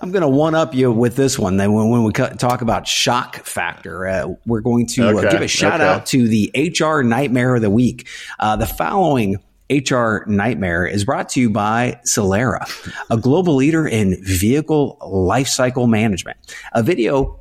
I'm 0.01 0.11
going 0.11 0.23
to 0.23 0.29
one 0.29 0.55
up 0.55 0.75
you 0.75 0.91
with 0.91 1.17
this 1.17 1.39
one. 1.39 1.59
Then 1.59 1.75
when, 1.75 1.91
when 1.91 2.03
we 2.03 2.13
talk 2.13 2.63
about 2.63 2.89
shock 2.89 3.45
factor, 3.45 4.07
uh, 4.07 4.29
we're 4.47 4.63
going 4.63 4.87
to 4.87 5.19
uh, 5.19 5.31
give 5.31 5.43
a 5.43 5.49
shout 5.49 5.83
okay. 5.83 5.91
out 5.91 6.07
to 6.07 6.29
the 6.29 6.51
HR 6.57 7.03
Nightmare 7.03 7.57
of 7.57 7.61
the 7.61 7.69
Week. 7.69 8.09
Uh, 8.41 8.57
the 8.57 8.67
following 8.67 9.37
HR 9.69 10.25
Nightmare 10.27 10.87
is 10.87 11.05
brought 11.05 11.29
to 11.31 11.41
you 11.41 11.51
by 11.51 12.01
Solera, 12.07 12.67
a 13.11 13.19
global 13.19 13.55
leader 13.55 13.87
in 13.87 14.17
vehicle 14.25 14.97
lifecycle 15.03 15.87
management. 15.87 16.39
A 16.73 16.83
video 16.83 17.39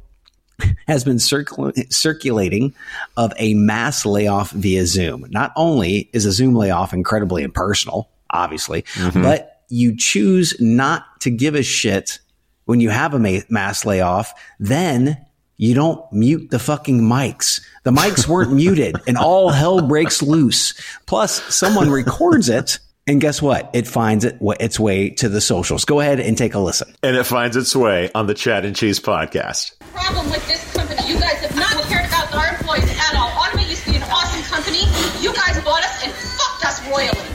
has 0.88 1.03
been 1.03 1.17
circul- 1.17 1.91
circulating 1.91 2.74
of 3.17 3.33
a 3.38 3.53
mass 3.53 4.05
layoff 4.05 4.51
via 4.51 4.86
Zoom. 4.86 5.25
Not 5.29 5.51
only 5.55 6.10
is 6.13 6.25
a 6.25 6.31
Zoom 6.31 6.55
layoff 6.55 6.93
incredibly 6.93 7.43
impersonal, 7.43 8.10
obviously, 8.29 8.83
mm-hmm. 8.83 9.22
but 9.22 9.62
you 9.69 9.95
choose 9.95 10.55
not 10.60 11.05
to 11.22 11.29
give 11.29 11.55
a 11.55 11.63
shit 11.63 12.19
when 12.65 12.79
you 12.79 12.89
have 12.89 13.13
a 13.13 13.19
ma- 13.19 13.39
mass 13.50 13.86
layoff, 13.86 14.33
then 14.60 15.17
you 15.57 15.74
don't 15.74 16.12
mute 16.12 16.50
the 16.50 16.60
fucking 16.60 17.01
mics. 17.01 17.62
The 17.83 17.91
mics 17.91 18.27
weren't 18.27 18.53
muted 18.55 18.95
and 19.07 19.17
all 19.17 19.50
hell 19.50 19.88
breaks 19.88 20.22
loose. 20.22 20.74
Plus, 21.05 21.41
someone 21.53 21.89
records 21.89 22.50
it. 22.50 22.79
And 23.05 23.19
guess 23.19 23.41
what? 23.41 23.69
It 23.74 23.86
finds 23.86 24.24
it 24.24 24.38
its 24.62 24.79
way 24.79 25.10
to 25.19 25.27
the 25.27 25.41
socials. 25.41 25.83
Go 25.83 26.00
ahead 26.00 26.22
and 26.22 26.38
take 26.38 26.53
a 26.53 26.60
listen. 26.60 26.95
and 27.03 27.17
it 27.17 27.25
finds 27.25 27.57
its 27.57 27.75
way 27.75 28.10
on 28.15 28.27
the 28.27 28.33
Chad 28.33 28.63
and 28.63 28.75
Cheese 28.75 29.00
podcast. 29.00 29.74
problem 29.91 30.29
with 30.31 30.45
this 30.48 30.63
company. 30.74 31.03
You 31.12 31.19
guys 31.19 31.36
have 31.43 31.55
not 31.55 31.75
cared 31.91 32.07
about 32.07 32.33
our 32.33 32.55
employees 32.55 32.88
at 32.88 33.13
all. 33.19 33.27
Automate 33.43 33.67
used 33.69 33.83
to 33.83 33.91
be 33.91 33.98
an 33.98 34.03
awesome 34.03 34.41
company. 34.48 34.88
You 35.19 35.33
guys 35.36 35.60
bought 35.67 35.83
us 35.83 36.00
and 36.07 36.13
fucked 36.15 36.63
us 36.63 36.79
royally. 36.88 37.27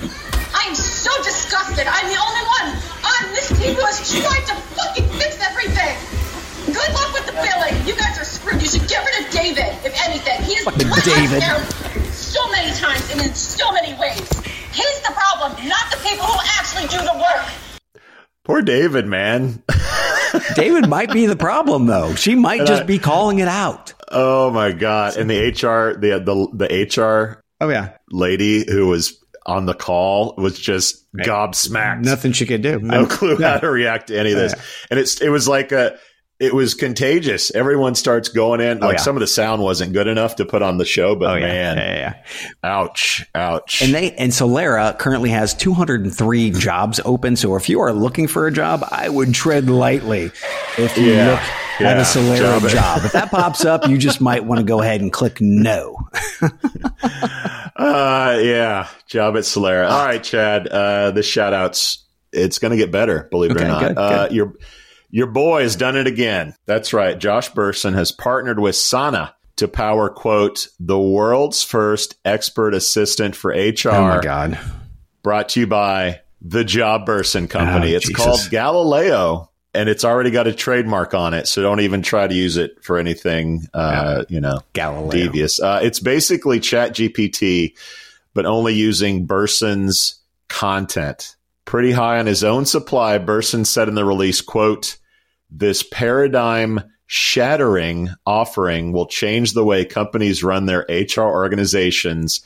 I 0.56 0.64
am 0.72 0.74
so 0.74 1.12
disgusted. 1.22 1.84
I'm 1.84 2.08
the 2.08 2.16
only 2.16 2.44
one 2.48 2.68
on 3.04 3.20
this 3.36 3.48
team 3.60 3.76
who 3.76 3.84
has 3.84 4.00
tried 4.08 4.44
to 4.48 4.54
fucking 4.72 5.04
fix 5.20 5.36
everything. 5.44 5.94
Good 6.72 6.92
luck 6.96 7.12
with 7.12 7.26
the 7.28 7.36
billing. 7.36 7.76
You 7.86 7.92
guys 7.94 8.16
are 8.16 8.24
screwed. 8.24 8.62
You 8.64 8.68
should 8.72 8.88
get 8.88 9.04
rid 9.04 9.20
of 9.20 9.30
David, 9.36 9.68
if 9.84 9.92
anything. 10.08 10.40
He 10.48 10.54
has 10.56 10.64
Fucking 10.64 10.88
let 10.88 10.98
us 10.98 11.04
David. 11.04 11.40
down 11.44 11.60
so 12.12 12.40
many 12.52 12.72
times 12.72 13.04
and 13.12 13.20
in 13.20 13.34
so 13.34 13.70
many 13.72 13.92
ways. 14.00 14.24
He's 14.72 15.00
the 15.00 15.12
problem, 15.12 15.52
not 15.68 15.90
the 15.90 15.96
people 15.98 16.26
who 16.26 16.38
actually 16.58 16.86
do 16.88 16.98
the 16.98 17.14
work. 17.14 18.02
Poor 18.44 18.62
David, 18.62 19.06
man. 19.06 19.62
David 20.54 20.88
might 20.88 21.12
be 21.12 21.26
the 21.26 21.36
problem, 21.36 21.86
though. 21.86 22.14
She 22.14 22.34
might 22.34 22.66
just 22.66 22.82
I- 22.82 22.86
be 22.86 22.98
calling 22.98 23.38
it 23.40 23.48
out. 23.48 23.92
Oh 24.10 24.50
my 24.50 24.72
god! 24.72 25.16
And 25.18 25.28
the 25.28 25.48
HR, 25.50 25.98
the 26.00 26.18
the 26.18 26.66
the 26.66 27.02
HR 27.02 27.42
Oh 27.60 27.68
yeah, 27.68 27.96
lady 28.10 28.64
who 28.70 28.86
was 28.86 29.22
on 29.44 29.66
the 29.66 29.74
call 29.74 30.34
was 30.38 30.58
just 30.58 31.04
gobsmacked. 31.14 32.04
nothing 32.04 32.32
she 32.32 32.46
could 32.46 32.62
do. 32.62 32.78
no 32.78 33.04
clue 33.06 33.36
how 33.36 33.58
to 33.58 33.68
react 33.70 34.06
to 34.08 34.18
any 34.18 34.32
of 34.32 34.38
this. 34.38 34.54
Oh, 34.56 34.60
and 34.90 34.98
it's 35.00 35.20
it 35.20 35.28
was 35.28 35.46
like 35.48 35.72
a 35.72 35.98
it 36.40 36.54
was 36.54 36.74
contagious. 36.74 37.50
Everyone 37.52 37.94
starts 37.94 38.28
going 38.28 38.60
in. 38.60 38.78
Like 38.78 38.98
yeah. 38.98 39.02
some 39.02 39.16
of 39.16 39.20
the 39.20 39.26
sound 39.26 39.62
wasn't 39.62 39.92
good 39.92 40.06
enough 40.06 40.36
to 40.36 40.44
put 40.44 40.62
on 40.62 40.78
the 40.78 40.84
show, 40.84 41.16
but 41.16 41.36
Oh 41.36 41.40
man, 41.40 41.76
yeah, 41.76 41.94
yeah. 41.94 42.22
ouch, 42.62 43.24
ouch. 43.34 43.82
And 43.82 43.92
they 43.92 44.12
and 44.12 44.30
Solera 44.30 44.96
currently 44.98 45.30
has 45.30 45.52
203 45.54 46.50
jobs 46.52 47.00
open. 47.04 47.34
So 47.36 47.56
if 47.56 47.68
you 47.68 47.80
are 47.80 47.92
looking 47.92 48.28
for 48.28 48.46
a 48.46 48.52
job, 48.52 48.84
I 48.90 49.08
would 49.08 49.34
tread 49.34 49.68
lightly 49.68 50.30
if 50.78 50.96
you 50.96 51.14
look 51.14 51.40
at 51.80 51.96
a 51.96 52.02
Solera 52.02 52.60
Job 52.60 52.70
job. 52.70 53.04
If 53.04 53.12
that 53.12 53.30
pops 53.30 53.64
up, 53.64 53.88
you 53.88 53.98
just 53.98 54.20
might 54.20 54.44
want 54.44 54.58
to 54.60 54.64
go 54.64 54.80
ahead 54.80 55.00
and 55.00 55.12
click 55.12 55.40
no. 55.40 55.96
Uh, 57.76 58.36
yeah, 58.42 58.88
job 59.06 59.36
at 59.36 59.44
Solera. 59.44 59.88
All 59.88 60.04
right, 60.04 60.22
Chad. 60.22 60.66
Uh, 60.66 61.12
the 61.12 61.22
shout 61.22 61.52
outs, 61.54 62.04
it's 62.32 62.58
going 62.58 62.72
to 62.72 62.76
get 62.76 62.90
better, 62.90 63.28
believe 63.30 63.52
it 63.52 63.56
Okay, 63.56 63.66
or 63.66 63.68
not. 63.68 63.80
good, 63.80 63.98
uh, 63.98 64.26
good. 64.26 64.34
Your, 64.34 64.52
your 65.10 65.26
boy 65.26 65.62
has 65.62 65.76
done 65.76 65.96
it 65.96 66.06
again. 66.06 66.54
That's 66.66 66.92
right. 66.92 67.18
Josh 67.18 67.50
Bersin 67.52 67.94
has 67.94 68.12
partnered 68.12 68.58
with 68.60 68.76
Sana 68.76 69.34
to 69.56 69.68
power, 69.68 70.08
quote, 70.08 70.68
the 70.78 70.98
world's 70.98 71.64
first 71.64 72.14
expert 72.24 72.74
assistant 72.74 73.34
for 73.34 73.50
HR. 73.50 73.88
Oh 73.90 74.02
my 74.02 74.20
god. 74.20 74.58
brought 75.22 75.48
to 75.50 75.60
you 75.60 75.66
by 75.66 76.20
the 76.40 76.64
Josh 76.64 77.06
Bersin 77.06 77.48
Company. 77.50 77.92
Oh, 77.92 77.96
it's 77.96 78.06
Jesus. 78.06 78.24
called 78.24 78.40
Galileo, 78.50 79.50
and 79.74 79.88
it's 79.88 80.04
already 80.04 80.30
got 80.30 80.46
a 80.46 80.54
trademark 80.54 81.14
on 81.14 81.34
it. 81.34 81.48
So 81.48 81.62
don't 81.62 81.80
even 81.80 82.02
try 82.02 82.26
to 82.28 82.34
use 82.34 82.56
it 82.56 82.82
for 82.84 82.98
anything, 82.98 83.66
uh, 83.74 84.24
you 84.28 84.40
know, 84.40 84.60
Galileo. 84.74 85.10
devious. 85.10 85.60
Uh, 85.60 85.80
it's 85.82 85.98
basically 86.00 86.60
Chat 86.60 86.92
GPT, 86.94 87.74
but 88.34 88.46
only 88.46 88.74
using 88.74 89.26
Bersin's 89.26 90.20
content. 90.48 91.34
Pretty 91.68 91.92
high 91.92 92.18
on 92.18 92.24
his 92.24 92.44
own 92.44 92.64
supply, 92.64 93.18
Bersin 93.18 93.66
said 93.66 93.88
in 93.88 93.94
the 93.94 94.06
release, 94.06 94.40
quote, 94.40 94.96
this 95.50 95.82
paradigm 95.82 96.80
shattering 97.04 98.08
offering 98.24 98.90
will 98.90 99.04
change 99.04 99.52
the 99.52 99.62
way 99.62 99.84
companies 99.84 100.42
run 100.42 100.64
their 100.64 100.86
HR 100.88 101.20
organizations 101.20 102.40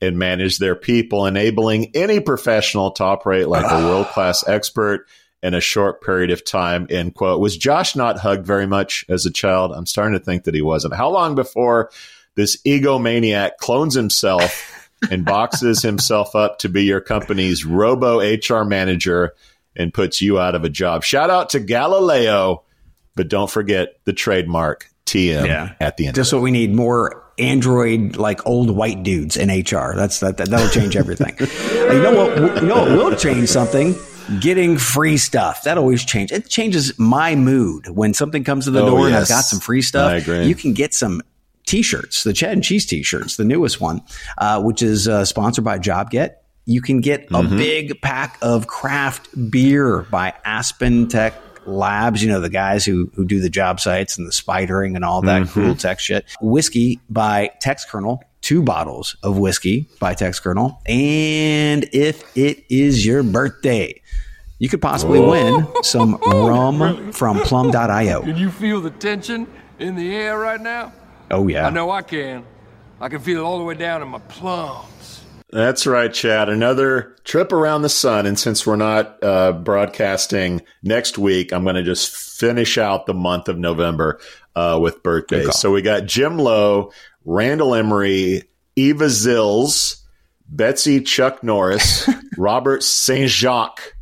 and 0.00 0.18
manage 0.18 0.56
their 0.56 0.74
people, 0.74 1.26
enabling 1.26 1.94
any 1.94 2.18
professional 2.18 2.92
to 2.92 3.04
operate 3.04 3.46
like 3.46 3.66
a 3.66 3.74
ah. 3.74 3.88
world 3.90 4.06
class 4.06 4.42
expert 4.48 5.06
in 5.42 5.52
a 5.52 5.60
short 5.60 6.00
period 6.00 6.30
of 6.30 6.42
time. 6.42 6.86
End 6.88 7.14
quote. 7.14 7.40
Was 7.40 7.58
Josh 7.58 7.94
not 7.94 8.20
hugged 8.20 8.46
very 8.46 8.66
much 8.66 9.04
as 9.10 9.26
a 9.26 9.30
child? 9.30 9.72
I'm 9.72 9.84
starting 9.84 10.18
to 10.18 10.24
think 10.24 10.44
that 10.44 10.54
he 10.54 10.62
wasn't. 10.62 10.94
How 10.94 11.10
long 11.10 11.34
before 11.34 11.90
this 12.36 12.56
egomaniac 12.62 13.58
clones 13.58 13.94
himself 13.94 14.78
and 15.10 15.24
boxes 15.24 15.82
himself 15.82 16.34
up 16.34 16.58
to 16.60 16.68
be 16.68 16.84
your 16.84 17.00
company's 17.00 17.64
robo 17.64 18.20
HR 18.20 18.64
manager 18.64 19.32
and 19.76 19.92
puts 19.92 20.20
you 20.20 20.38
out 20.38 20.54
of 20.54 20.64
a 20.64 20.68
job? 20.68 21.02
Shout 21.04 21.30
out 21.30 21.50
to 21.50 21.60
Galileo, 21.60 22.62
but 23.14 23.28
don't 23.28 23.50
forget 23.50 23.98
the 24.04 24.12
trademark 24.12 24.88
TM 25.06 25.46
Yeah. 25.46 25.74
at 25.80 25.96
the 25.96 26.06
end. 26.06 26.14
Just 26.14 26.32
what 26.32 26.42
we 26.42 26.50
need 26.50 26.74
more 26.74 27.22
Android 27.38 28.16
like 28.16 28.46
old 28.46 28.70
white 28.70 29.02
dudes 29.02 29.36
in 29.36 29.48
HR. 29.48 29.94
That's 29.96 30.20
that, 30.20 30.36
that 30.36 30.48
that'll 30.50 30.68
change 30.68 30.96
everything. 30.96 31.34
Uh, 31.40 31.46
you 31.92 32.02
know 32.02 32.14
what? 32.14 32.62
You 32.62 32.68
know 32.68 32.76
what 32.76 32.90
will 32.90 33.16
change 33.16 33.48
something? 33.48 33.94
Getting 34.40 34.78
free 34.78 35.16
stuff. 35.16 35.64
That 35.64 35.78
always 35.78 36.04
changes. 36.04 36.38
It 36.38 36.48
changes 36.48 36.96
my 36.98 37.34
mood 37.34 37.88
when 37.88 38.14
something 38.14 38.44
comes 38.44 38.66
to 38.66 38.70
the 38.70 38.82
Oh, 38.82 38.90
door 38.90 39.06
and 39.06 39.16
I've 39.16 39.28
got 39.28 39.44
some 39.44 39.58
free 39.60 39.82
stuff. 39.82 40.10
I 40.12 40.16
agree. 40.16 40.46
You 40.46 40.54
can 40.54 40.74
get 40.74 40.94
some 40.94 41.22
t-shirts, 41.66 42.24
the 42.24 42.32
Chad 42.32 42.52
and 42.52 42.62
Cheese 42.64 42.86
t-shirts, 42.86 43.36
the 43.36 43.44
newest 43.44 43.80
one, 43.80 44.02
uh, 44.38 44.62
which 44.62 44.82
is 44.82 45.08
uh, 45.08 45.24
sponsored 45.24 45.64
by 45.64 45.78
JobGet. 45.78 46.34
You 46.64 46.80
can 46.80 47.00
get 47.00 47.24
a 47.30 47.42
Mm-hmm. 47.42 47.56
big 47.56 48.00
pack 48.02 48.38
of 48.42 48.66
craft 48.66 49.28
beer 49.50 50.02
by 50.10 50.32
Aspen 50.44 51.08
Tech 51.08 51.34
Labs. 51.66 52.22
You 52.22 52.30
know 52.30 52.40
the 52.40 52.50
guys 52.50 52.84
who 52.84 53.10
who 53.14 53.24
do 53.24 53.40
the 53.40 53.50
job 53.50 53.80
sites 53.80 54.16
and 54.18 54.26
the 54.26 54.32
spidering 54.32 54.94
and 54.96 55.04
all 55.04 55.22
that 55.22 55.42
Mm-hmm. 55.42 55.60
cool 55.60 55.74
tech 55.74 55.98
shit. 56.00 56.24
Whiskey 56.40 57.00
by 57.10 57.50
Textkernel. 57.62 58.18
Two 58.42 58.62
bottles 58.62 59.16
of 59.22 59.38
whiskey 59.38 59.88
by 60.00 60.14
Textkernel. 60.16 60.76
And 60.86 61.88
if 61.92 62.36
it 62.36 62.64
is 62.68 63.06
your 63.06 63.22
birthday, 63.22 64.00
you 64.58 64.68
could 64.68 64.82
possibly 64.82 65.20
win 65.20 65.66
some 65.84 66.16
rum 66.26 67.12
from 67.12 67.38
plum.io. 67.40 68.22
Can 68.22 68.36
you 68.36 68.50
feel 68.50 68.80
the 68.80 68.90
tension 68.90 69.46
in 69.78 69.94
the 69.94 70.12
air 70.14 70.38
right 70.38 70.60
now? 70.60 70.92
Oh, 71.32 71.48
yeah. 71.48 71.66
I 71.66 71.70
know 71.70 71.90
I 71.90 72.02
can. 72.02 72.44
I 73.00 73.08
can 73.08 73.20
feel 73.20 73.40
it 73.40 73.42
all 73.44 73.58
the 73.58 73.64
way 73.64 73.74
down 73.74 74.02
in 74.02 74.08
my 74.08 74.18
plums. 74.20 75.24
That's 75.50 75.86
right, 75.86 76.12
Chad. 76.12 76.48
Another 76.48 77.16
trip 77.24 77.52
around 77.52 77.82
the 77.82 77.88
sun. 77.88 78.26
And 78.26 78.38
since 78.38 78.66
we're 78.66 78.76
not 78.76 79.22
uh, 79.22 79.52
broadcasting 79.52 80.62
next 80.82 81.18
week, 81.18 81.52
I'm 81.52 81.64
going 81.64 81.76
to 81.76 81.82
just 81.82 82.14
finish 82.14 82.78
out 82.78 83.06
the 83.06 83.14
month 83.14 83.48
of 83.48 83.58
November 83.58 84.20
uh, 84.54 84.78
with 84.80 85.02
birthdays. 85.02 85.58
So 85.58 85.70
we 85.72 85.82
got 85.82 86.06
Jim 86.06 86.38
Lowe, 86.38 86.92
Randall 87.24 87.74
Emery, 87.74 88.44
Eva 88.76 89.06
Zills, 89.06 90.00
Betsy 90.48 91.00
Chuck 91.00 91.42
Norris, 91.42 92.08
Robert 92.38 92.82
St. 92.82 93.28
Jacques, 93.28 93.94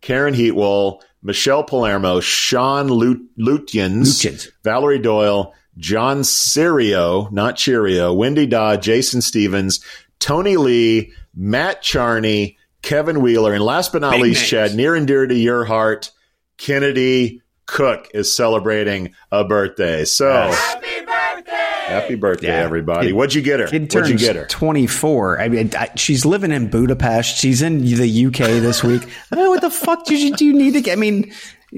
Karen 0.00 0.34
Heatwell, 0.34 1.00
Michelle 1.22 1.64
Palermo, 1.64 2.20
Sean 2.20 2.88
Lut- 2.88 3.18
Lutyens, 3.38 4.22
Lutyens. 4.24 4.48
Valerie 4.62 4.98
Doyle, 4.98 5.54
John 5.78 6.20
Sirio, 6.20 7.30
not 7.32 7.56
Cheerio, 7.56 8.12
Wendy 8.12 8.46
Dodd, 8.46 8.82
Jason 8.82 9.20
Stevens, 9.22 9.82
Tony 10.18 10.56
Lee, 10.56 11.12
Matt 11.34 11.82
Charney, 11.82 12.58
Kevin 12.82 13.22
Wheeler, 13.22 13.52
and 13.54 13.62
last 13.64 13.92
but 13.92 14.02
not 14.02 14.12
Big 14.12 14.22
least, 14.22 14.40
names. 14.40 14.50
Chad, 14.50 14.74
near 14.74 14.94
and 14.94 15.06
dear 15.06 15.26
to 15.26 15.34
your 15.34 15.64
heart, 15.64 16.10
Kennedy 16.58 17.42
Cook 17.66 18.08
is 18.14 18.34
celebrating 18.34 19.14
a 19.30 19.44
birthday. 19.44 20.04
So 20.04 20.30
happy 20.50 21.04
birthday! 21.04 21.54
Happy 21.86 22.14
birthday, 22.16 22.48
Yeah. 22.48 22.64
everybody. 22.64 23.08
Kid- 23.08 23.12
What'd 23.14 23.34
you 23.34 23.42
get 23.42 23.60
her? 23.60 23.66
Kid 23.66 23.92
What'd 23.94 24.10
you 24.10 24.18
get 24.18 24.36
her? 24.36 24.46
24. 24.46 25.40
I 25.40 25.48
mean, 25.48 25.70
I, 25.76 25.90
she's 25.96 26.26
living 26.26 26.50
in 26.50 26.68
Budapest. 26.68 27.36
She's 27.38 27.62
in 27.62 27.80
the 27.82 28.26
UK 28.26 28.32
this 28.60 28.82
week. 28.82 29.02
Oh, 29.32 29.50
what 29.50 29.60
the 29.60 29.70
fuck 29.70 30.04
did 30.04 30.20
you, 30.20 30.34
do 30.34 30.44
you 30.44 30.52
need 30.54 30.72
to 30.74 30.80
get? 30.80 30.92
I 30.92 31.00
mean, 31.00 31.32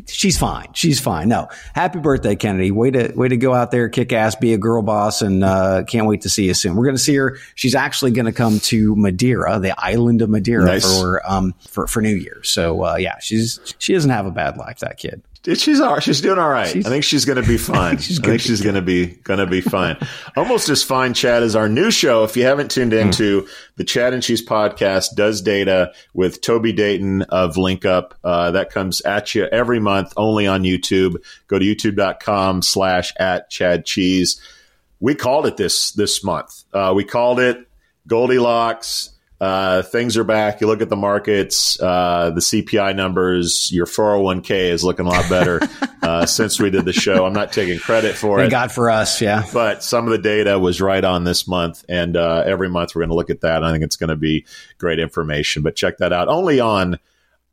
she's 0.07 0.39
fine. 0.39 0.69
She's 0.73 1.01
fine. 1.01 1.29
No, 1.29 1.49
happy 1.75 1.99
birthday, 1.99 2.37
Kennedy. 2.37 2.71
Way 2.71 2.91
to 2.93 3.13
way 3.15 3.29
to 3.29 3.37
go 3.37 3.55
out 3.55 3.71
there, 3.71 3.89
kick 3.89 4.13
ass, 4.13 4.35
be 4.35 4.53
a 4.55 4.59
girl 4.59 4.83
boss, 4.83 5.23
and 5.23 5.43
uh, 5.45 5.85
can't 5.85 6.07
wait 6.07 6.23
to 6.23 6.29
see 6.29 6.47
you 6.47 6.55
soon. 6.55 6.77
We're 6.77 6.85
going 6.85 6.97
to 6.97 7.03
see 7.03 7.15
her. 7.17 7.39
She's 7.55 7.75
actually 7.75 8.13
going 8.13 8.27
to 8.27 8.33
come 8.33 8.61
to 8.61 8.95
Madeira, 8.97 9.59
the 9.59 9.75
island 9.79 10.23
of 10.23 10.31
Madeira, 10.31 10.65
Nice. 10.65 10.85
for 10.99 11.23
um 11.31 11.55
for 11.69 11.87
for 11.87 12.01
New 12.01 12.15
Year. 12.15 12.41
So 12.45 12.85
uh, 12.85 12.97
yeah, 12.97 13.19
she's 13.21 13.59
she 13.79 13.93
doesn't 13.93 14.11
have 14.11 14.27
a 14.27 14.31
bad 14.31 14.57
life. 14.57 14.79
That 14.81 14.97
kid. 14.99 15.23
She's 15.55 15.81
all 15.81 15.95
right. 15.95 16.03
She's 16.03 16.21
doing 16.21 16.39
all 16.39 16.51
right. 16.51 16.69
She's- 16.69 16.85
I 16.85 16.91
think 16.91 17.03
she's 17.03 17.25
going 17.25 17.41
to 17.43 17.49
be 17.49 17.57
fine. 17.57 17.95
I 17.95 17.97
think 17.97 18.41
she's 18.43 18.61
going 18.61 18.75
to 18.75 18.83
be 18.83 19.07
going 19.07 19.41
to 19.41 19.47
be 19.47 19.63
fine. 19.63 19.97
Almost 20.37 20.69
as 20.69 20.83
fine, 20.83 21.15
Chad, 21.15 21.43
as 21.43 21.57
our 21.57 21.67
new 21.69 21.91
show. 21.91 22.25
If 22.25 22.37
you 22.37 22.45
haven't 22.45 22.71
tuned 22.71 22.93
into 22.93 23.49
the 23.77 23.85
Chad 23.85 24.13
and 24.13 24.23
Cheese 24.23 24.47
podcast, 24.47 25.15
does 25.15 25.41
data 25.41 25.93
with 26.13 26.43
Toby 26.43 26.73
Dayton 26.75 27.23
of 27.23 27.55
LinkUp. 27.55 28.13
Uh, 28.23 28.51
that 28.51 28.69
comes 28.71 29.01
at 29.01 29.35
you 29.35 29.47
every 29.47 29.81
month, 29.81 30.13
only 30.19 30.47
on 30.47 30.63
YouTube. 30.63 31.17
Go 31.49 31.59
to 31.59 31.65
youtube.com 31.65 32.61
slash 32.61 33.15
at 33.19 33.49
Chad 33.49 33.87
Cheese. 33.87 34.39
We 35.01 35.15
called 35.15 35.47
it 35.47 35.57
this 35.57 35.93
this 35.93 36.23
month. 36.23 36.65
Uh, 36.75 36.93
we 36.95 37.05
called 37.05 37.41
it 37.41 37.67
Goldilocks. 38.07 39.11
Uh, 39.41 39.81
things 39.81 40.19
are 40.19 40.25
back. 40.25 40.61
You 40.61 40.67
look 40.67 40.83
at 40.83 40.91
the 40.91 40.97
markets, 40.97 41.81
uh, 41.81 42.31
the 42.35 42.43
CPI 42.43 42.95
numbers, 42.95 43.73
your 43.73 43.87
401k 43.87 44.71
is 44.71 44.85
looking 44.85 45.07
a 45.07 45.09
lot 45.09 45.31
better 45.31 45.61
uh, 46.03 46.27
since 46.27 46.61
we 46.61 46.69
did 46.69 46.85
the 46.85 46.93
show. 46.93 47.25
I'm 47.25 47.33
not 47.33 47.51
taking 47.51 47.79
credit 47.79 48.17
for 48.17 48.37
Thank 48.37 48.49
it, 48.49 48.51
God 48.51 48.71
for 48.71 48.91
us. 48.91 49.23
Yeah. 49.23 49.45
but 49.55 49.83
some 49.83 50.05
of 50.05 50.11
the 50.11 50.19
data 50.19 50.59
was 50.59 50.83
right 50.83 51.03
on 51.03 51.25
this 51.25 51.49
month. 51.49 51.87
And 51.89 52.19
uh, 52.19 52.43
every 52.45 52.69
month 52.69 52.95
we're 52.95 53.01
going 53.01 53.09
to 53.09 53.15
look 53.15 53.31
at 53.31 53.41
that. 53.41 53.65
I 53.65 53.73
think 53.73 53.83
it's 53.83 53.97
going 53.97 54.11
to 54.11 54.17
be 54.17 54.45
great 54.77 54.99
information. 54.99 55.63
But 55.63 55.75
check 55.75 55.99
that 55.99 56.13
out 56.13 56.29
only 56.29 56.61
on 56.61 56.99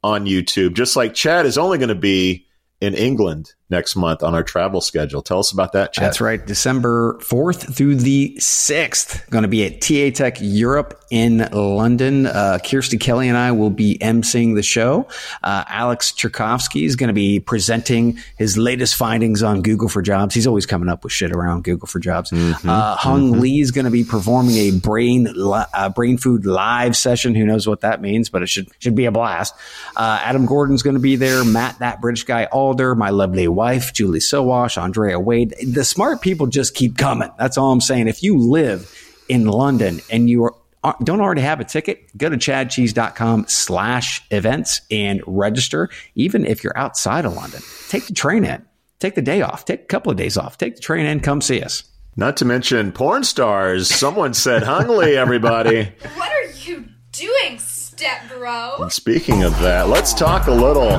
on 0.03 0.25
YouTube. 0.25 0.74
Just 0.74 0.98
like 0.98 1.13
Chad 1.13 1.46
is 1.46 1.58
only 1.58 1.77
going 1.77 1.88
to 1.89 1.96
be 1.96 2.46
in 2.82 2.96
England 2.96 3.53
next 3.70 3.96
month 3.96 4.24
on 4.24 4.34
our 4.34 4.44
travel 4.44 4.82
schedule. 4.82 5.22
Tell 5.22 5.40
us 5.40 5.52
about 5.52 5.74
that, 5.74 5.94
Chad. 5.94 6.06
That's 6.06 6.22
right. 6.22 6.46
December 6.46 7.18
4th 7.22 7.76
through 7.76 7.96
the 7.96 8.36
6th. 8.40 9.30
Going 9.30 9.42
to 9.42 9.48
be 9.48 9.66
at 9.66 9.82
TA 9.82 10.16
Tech 10.16 10.38
Europe 10.40 11.02
in 11.10 11.48
London. 11.52 12.26
Uh, 12.28 12.60
Kirsty 12.64 12.98
Kelly 12.98 13.28
and 13.28 13.38
I 13.38 13.52
will 13.52 13.70
be 13.70 13.98
emceeing 14.00 14.56
the 14.56 14.64
show. 14.64 15.08
Uh, 15.44 15.64
Alex 15.68 16.12
Chukovski 16.12 16.86
is 16.86 16.96
going 16.96 17.10
to 17.10 17.14
be 17.14 17.40
presenting 17.40 18.18
his 18.38 18.58
latest 18.58 18.96
findings 18.96 19.44
on 19.44 19.62
Google 19.62 19.90
for 19.90 20.02
Jobs. 20.02 20.34
He's 20.34 20.48
always 20.48 20.66
coming 20.66 20.90
up 20.90 21.04
with 21.04 21.12
shit 21.14 21.32
around 21.32 21.64
Google 21.64 21.88
for 21.88 22.00
Jobs. 22.00 22.32
Uh, 22.34 22.96
Hung 22.96 23.34
Lee 23.40 23.60
is 23.60 23.72
going 23.72 23.86
to 23.86 23.92
be 23.92 24.04
performing 24.04 24.56
a 24.58 24.72
brain 24.72 25.30
li- 25.36 25.64
uh, 25.74 25.90
brain 25.90 26.18
food 26.18 26.46
live 26.46 26.96
session. 26.96 27.36
Who 27.36 27.46
knows 27.46 27.68
what 27.68 27.82
that 27.82 28.02
means, 28.02 28.30
but 28.30 28.44
it 28.44 28.48
should 28.48 28.68
should 28.80 28.96
be 28.96 29.06
a 29.06 29.12
blast. 29.12 29.54
Uh, 29.96 30.20
Adam 30.22 30.46
Gordon's 30.46 30.84
going 30.84 30.96
to 30.96 31.00
be 31.02 31.16
there. 31.16 31.44
Matt, 31.44 31.80
that 31.80 32.02
British 32.02 32.24
guy, 32.24 32.46
Alder, 32.46 32.96
my 32.96 33.10
lovely 33.10 33.48
wife, 33.58 33.92
Julie 33.92 34.20
Sowash, 34.20 34.80
Andrea 34.82 35.20
Wade. 35.20 35.56
The 35.68 35.84
smart 35.84 36.22
people 36.22 36.46
just 36.46 36.76
keep 36.76 36.96
coming. 36.98 37.32
That's 37.40 37.58
all 37.58 37.72
I'm 37.72 37.82
saying. 37.82 38.08
If 38.08 38.22
you 38.22 38.38
live 38.38 38.94
in 39.28 39.48
London 39.48 40.00
and 40.12 40.30
you 40.30 40.44
are 40.46 40.56
uh, 40.84 40.94
don't 41.04 41.20
already 41.20 41.42
have 41.42 41.60
a 41.60 41.66
ticket, 41.66 42.16
go 42.16 42.30
to 42.30 42.38
chadcheese.com 42.38 43.46
slash 43.48 44.24
events 44.30 44.82
and 44.92 45.22
register. 45.26 45.90
Even 46.16 46.46
if 46.46 46.64
you're 46.64 46.78
outside 46.78 47.26
of 47.26 47.34
London, 47.34 47.62
take 47.90 48.06
the 48.06 48.14
train 48.14 48.46
in, 48.46 48.64
take 49.00 49.16
the 49.16 49.22
day 49.22 49.42
off, 49.42 49.66
take 49.66 49.82
a 49.82 49.86
couple 49.86 50.12
of 50.12 50.18
days 50.18 50.38
off, 50.38 50.58
take 50.58 50.76
the 50.76 50.82
train 50.82 51.08
in, 51.08 51.20
come 51.20 51.42
see 51.42 51.62
us. 51.62 51.84
Not 52.16 52.38
to 52.38 52.46
mention 52.46 52.92
porn 52.92 53.24
stars. 53.24 53.90
Someone 53.90 54.34
said 54.34 54.64
Hung 54.64 54.88
Lee, 54.88 55.18
everybody. 55.18 55.92
What 56.16 56.32
are 56.32 56.52
you 56.64 56.86
doing, 57.12 57.58
step 57.60 58.30
bro? 58.30 58.88
Speaking 58.90 59.44
of 59.44 59.60
that, 59.60 59.90
let's 59.90 60.14
talk 60.14 60.48
a 60.48 60.52
little. 60.52 60.90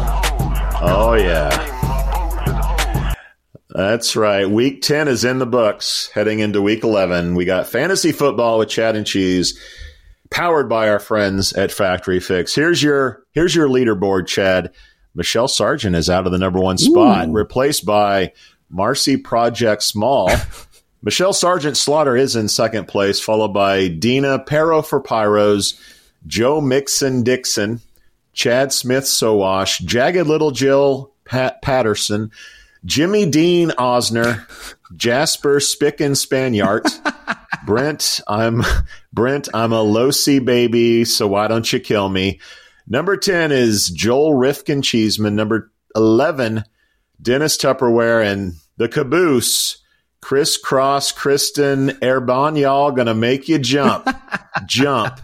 Oh, 0.80 1.16
yeah. 1.18 1.77
That's 3.70 4.16
right. 4.16 4.48
Week 4.48 4.80
10 4.80 5.08
is 5.08 5.24
in 5.24 5.38
the 5.38 5.46
books. 5.46 6.10
Heading 6.14 6.38
into 6.38 6.62
week 6.62 6.84
11, 6.84 7.34
we 7.34 7.44
got 7.44 7.66
fantasy 7.66 8.12
football 8.12 8.58
with 8.58 8.70
Chad 8.70 8.96
and 8.96 9.06
Cheese, 9.06 9.58
powered 10.30 10.68
by 10.68 10.88
our 10.88 10.98
friends 10.98 11.52
at 11.52 11.70
Factory 11.70 12.20
Fix. 12.20 12.54
Here's 12.54 12.82
your 12.82 13.24
here's 13.32 13.54
your 13.54 13.68
leaderboard, 13.68 14.26
Chad. 14.26 14.72
Michelle 15.14 15.48
Sargent 15.48 15.96
is 15.96 16.08
out 16.08 16.26
of 16.26 16.32
the 16.32 16.38
number 16.38 16.60
one 16.60 16.78
spot, 16.78 17.28
replaced 17.30 17.84
by 17.84 18.32
Marcy 18.70 19.16
Project 19.16 19.82
Small. 19.82 20.30
Michelle 21.02 21.32
Sargent 21.32 21.76
Slaughter 21.76 22.16
is 22.16 22.36
in 22.36 22.48
second 22.48 22.88
place, 22.88 23.20
followed 23.20 23.52
by 23.52 23.88
Dina 23.88 24.38
Perro 24.38 24.82
for 24.82 25.02
Pyros, 25.02 25.78
Joe 26.26 26.60
Mixon 26.60 27.22
Dixon, 27.22 27.80
Chad 28.32 28.72
Smith 28.72 29.04
Sowash, 29.04 29.80
Jagged 29.84 30.26
Little 30.26 30.50
Jill 30.50 31.12
Pat 31.24 31.62
Patterson, 31.62 32.30
Jimmy 32.84 33.26
Dean 33.26 33.70
Osner, 33.70 34.46
Jasper 34.96 35.60
Spick 35.60 36.00
and 36.00 36.14
Spanjaart, 36.14 36.88
Brent, 37.66 38.20
I'm 38.28 38.62
Brent, 39.12 39.48
I'm 39.52 39.72
a 39.72 39.82
low 39.82 40.10
C 40.10 40.38
baby, 40.38 41.04
so 41.04 41.26
why 41.26 41.48
don't 41.48 41.72
you 41.72 41.80
kill 41.80 42.08
me? 42.08 42.40
Number 42.86 43.16
10 43.16 43.52
is 43.52 43.90
Joel 43.90 44.34
Rifkin 44.34 44.80
Cheeseman. 44.80 45.36
Number 45.36 45.70
11, 45.94 46.64
Dennis 47.20 47.58
Tupperware 47.58 48.24
and 48.24 48.54
the 48.76 48.88
caboose. 48.88 49.82
Chris 50.20 50.56
Cross, 50.56 51.12
Kristen, 51.12 51.90
Airban, 52.00 52.58
y'all 52.58 52.90
gonna 52.90 53.14
make 53.14 53.48
you 53.48 53.58
jump. 53.58 54.08
jump. 54.66 55.20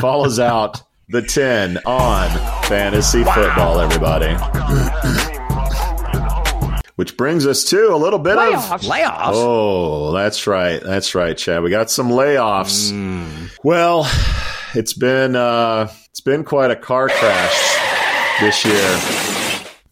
Follows 0.00 0.38
out 0.38 0.82
the 1.08 1.22
10 1.22 1.78
on 1.84 2.30
fantasy 2.64 3.24
football, 3.24 3.80
everybody. 3.80 4.36
Which 7.00 7.16
brings 7.16 7.46
us 7.46 7.64
to 7.70 7.94
a 7.94 7.96
little 7.96 8.18
bit 8.18 8.36
of 8.36 8.52
Layoffs. 8.82 9.32
Oh, 9.32 10.12
that's 10.12 10.46
right. 10.46 10.82
That's 10.82 11.14
right, 11.14 11.34
Chad. 11.34 11.62
We 11.62 11.70
got 11.70 11.90
some 11.90 12.10
layoffs. 12.10 12.92
Well, 13.64 14.06
it's 14.74 14.92
been 14.92 15.34
uh 15.34 15.90
it's 16.10 16.20
been 16.20 16.44
quite 16.44 16.70
a 16.70 16.76
car 16.76 17.08
crash 17.08 18.38
this 18.42 18.66
year 18.66 18.98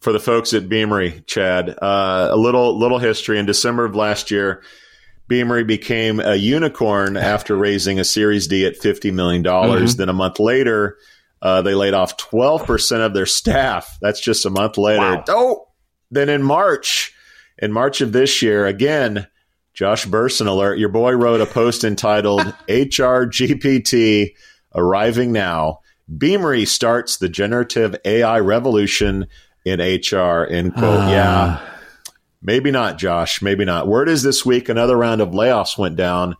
for 0.01 0.13
the 0.13 0.19
folks 0.19 0.53
at 0.53 0.69
Beamery, 0.69 1.23
Chad. 1.25 1.69
Uh, 1.81 2.27
a 2.29 2.37
little 2.37 2.77
little 2.77 2.99
history 2.99 3.39
in 3.39 3.47
December 3.47 3.85
of 3.85 3.95
last 3.95 4.29
year, 4.29 4.61
Beamery 5.27 5.63
became 5.63 6.19
a 6.19 6.35
unicorn 6.35 7.17
after 7.17 7.55
raising 7.57 7.99
a 7.99 8.03
Series 8.03 8.45
D 8.45 8.67
at 8.67 8.75
$50 8.79 9.11
million. 9.11 9.41
Then 9.97 10.09
a 10.09 10.13
month 10.13 10.39
later, 10.39 10.99
uh, 11.41 11.63
they 11.63 11.73
laid 11.73 11.95
off 11.95 12.17
12% 12.17 13.03
of 13.03 13.15
their 13.15 13.25
staff. 13.25 13.97
That's 13.99 14.21
just 14.21 14.45
a 14.45 14.51
month 14.51 14.77
later. 14.77 15.23
Oh, 15.29 15.65
then 16.11 16.29
in 16.29 16.43
March, 16.43 17.13
in 17.57 17.71
March 17.71 18.01
of 18.01 18.11
this 18.11 18.41
year, 18.41 18.65
again, 18.65 19.27
Josh 19.73 20.05
Bersin 20.05 20.47
alert. 20.47 20.79
Your 20.79 20.89
boy 20.89 21.13
wrote 21.13 21.41
a 21.41 21.45
post 21.45 21.83
entitled 21.83 22.41
HR 22.67 23.25
GPT 23.25 24.33
arriving 24.75 25.31
now. 25.31 25.79
Beamery 26.17 26.65
starts 26.65 27.17
the 27.17 27.29
generative 27.29 27.95
AI 28.03 28.39
revolution 28.39 29.27
in 29.63 29.79
HR. 29.79 30.45
End 30.49 30.73
quote. 30.73 31.09
yeah. 31.09 31.65
Maybe 32.41 32.71
not, 32.71 32.97
Josh. 32.97 33.41
Maybe 33.41 33.65
not. 33.65 33.87
Word 33.87 34.09
is 34.09 34.23
this 34.23 34.45
week 34.45 34.69
another 34.69 34.97
round 34.97 35.21
of 35.21 35.29
layoffs 35.29 35.77
went 35.77 35.97
down, 35.97 36.35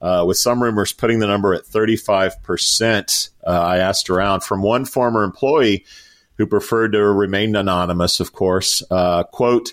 uh, 0.00 0.24
with 0.26 0.36
some 0.36 0.62
rumors 0.62 0.92
putting 0.92 1.20
the 1.20 1.26
number 1.26 1.54
at 1.54 1.64
35%. 1.64 3.30
Uh, 3.46 3.50
I 3.50 3.78
asked 3.78 4.10
around 4.10 4.42
from 4.42 4.62
one 4.62 4.84
former 4.84 5.22
employee 5.22 5.84
who 6.38 6.46
preferred 6.46 6.92
to 6.92 7.02
remain 7.02 7.56
anonymous, 7.56 8.20
of 8.20 8.32
course. 8.32 8.82
Uh, 8.90 9.24
quote, 9.24 9.72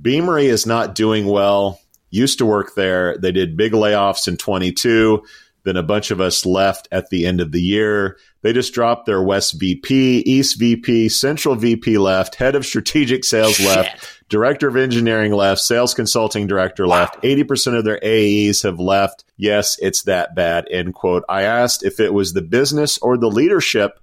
Beamery 0.00 0.46
is 0.46 0.66
not 0.66 0.94
doing 0.94 1.26
well. 1.26 1.80
Used 2.10 2.38
to 2.38 2.46
work 2.46 2.74
there. 2.74 3.16
They 3.18 3.32
did 3.32 3.56
big 3.56 3.72
layoffs 3.72 4.28
in 4.28 4.36
22. 4.36 5.24
Then 5.64 5.76
a 5.76 5.82
bunch 5.82 6.12
of 6.12 6.20
us 6.20 6.46
left 6.46 6.86
at 6.92 7.10
the 7.10 7.26
end 7.26 7.40
of 7.40 7.50
the 7.50 7.60
year. 7.60 8.18
They 8.42 8.52
just 8.52 8.72
dropped 8.72 9.06
their 9.06 9.20
West 9.20 9.58
VP, 9.58 10.18
East 10.20 10.60
VP, 10.60 11.08
Central 11.08 11.56
VP 11.56 11.98
left, 11.98 12.36
head 12.36 12.54
of 12.54 12.64
strategic 12.64 13.24
sales 13.24 13.58
left, 13.58 14.22
director 14.28 14.68
of 14.68 14.76
engineering 14.76 15.32
left, 15.32 15.60
sales 15.60 15.92
consulting 15.92 16.46
director 16.46 16.86
left. 16.86 17.20
80% 17.22 17.76
of 17.76 17.84
their 17.84 17.98
AEs 18.04 18.62
have 18.62 18.78
left. 18.78 19.24
Yes, 19.36 19.76
it's 19.82 20.02
that 20.04 20.36
bad. 20.36 20.68
End 20.70 20.94
quote. 20.94 21.24
I 21.28 21.42
asked 21.42 21.84
if 21.84 21.98
it 21.98 22.14
was 22.14 22.32
the 22.32 22.42
business 22.42 22.98
or 22.98 23.18
the 23.18 23.26
leadership, 23.26 23.98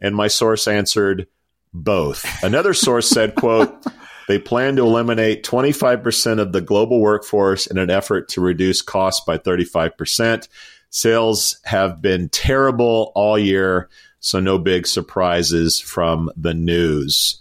and 0.00 0.16
my 0.16 0.26
source 0.26 0.66
answered 0.66 1.28
both. 1.74 2.24
Another 2.42 2.72
source 2.72 3.08
said, 3.08 3.34
quote, 3.34 3.84
they 4.28 4.38
plan 4.38 4.76
to 4.76 4.82
eliminate 4.82 5.44
25% 5.44 6.38
of 6.38 6.52
the 6.52 6.60
global 6.60 7.00
workforce 7.00 7.66
in 7.66 7.76
an 7.76 7.90
effort 7.90 8.28
to 8.30 8.40
reduce 8.40 8.80
costs 8.80 9.24
by 9.26 9.36
35%. 9.36 10.48
Sales 10.88 11.58
have 11.64 12.00
been 12.00 12.28
terrible 12.28 13.12
all 13.14 13.38
year, 13.38 13.88
so 14.20 14.40
no 14.40 14.58
big 14.58 14.86
surprises 14.86 15.80
from 15.80 16.30
the 16.36 16.54
news. 16.54 17.40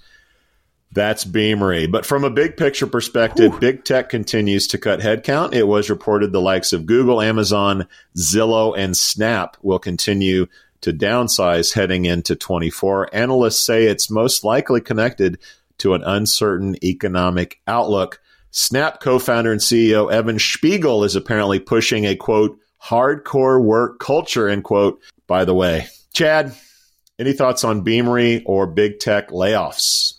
That's 0.92 1.26
Beamery. 1.26 1.88
But 1.88 2.06
from 2.06 2.24
a 2.24 2.30
big 2.30 2.56
picture 2.56 2.86
perspective, 2.86 3.60
big 3.60 3.84
tech 3.84 4.10
continues 4.10 4.68
to 4.68 4.78
cut 4.78 5.00
headcount. 5.00 5.54
It 5.54 5.64
was 5.64 5.90
reported 5.90 6.32
the 6.32 6.42
likes 6.42 6.72
of 6.72 6.86
Google, 6.86 7.20
Amazon, 7.22 7.88
Zillow, 8.16 8.78
and 8.78 8.96
Snap 8.96 9.58
will 9.62 9.80
continue 9.80 10.48
to 10.84 10.94
downsize 10.94 11.74
heading 11.74 12.06
into 12.06 12.36
24. 12.36 13.14
Analysts 13.14 13.60
say 13.60 13.86
it's 13.86 14.10
most 14.10 14.44
likely 14.44 14.82
connected 14.82 15.40
to 15.80 15.94
an 15.94 16.04
uncertain 16.04 16.76
economic 16.84 17.60
outlook. 17.68 18.22
Snap 18.52 19.00
co 19.00 19.18
founder 19.18 19.52
and 19.52 19.62
CEO 19.62 20.12
Evan 20.12 20.40
Spiegel 20.40 21.04
is 21.04 21.16
apparently 21.16 21.60
pushing 21.60 22.06
a 22.06 22.16
quote, 22.16 22.60
hardcore 22.84 23.64
work 23.64 24.00
culture, 24.00 24.48
end 24.48 24.64
quote, 24.64 25.02
by 25.26 25.46
the 25.46 25.56
way. 25.56 25.88
Chad, 26.14 26.56
any 27.18 27.34
thoughts 27.34 27.64
on 27.64 27.84
Beamery 27.84 28.44
or 28.46 28.68
big 28.68 29.00
tech 29.00 29.30
layoffs? 29.30 30.14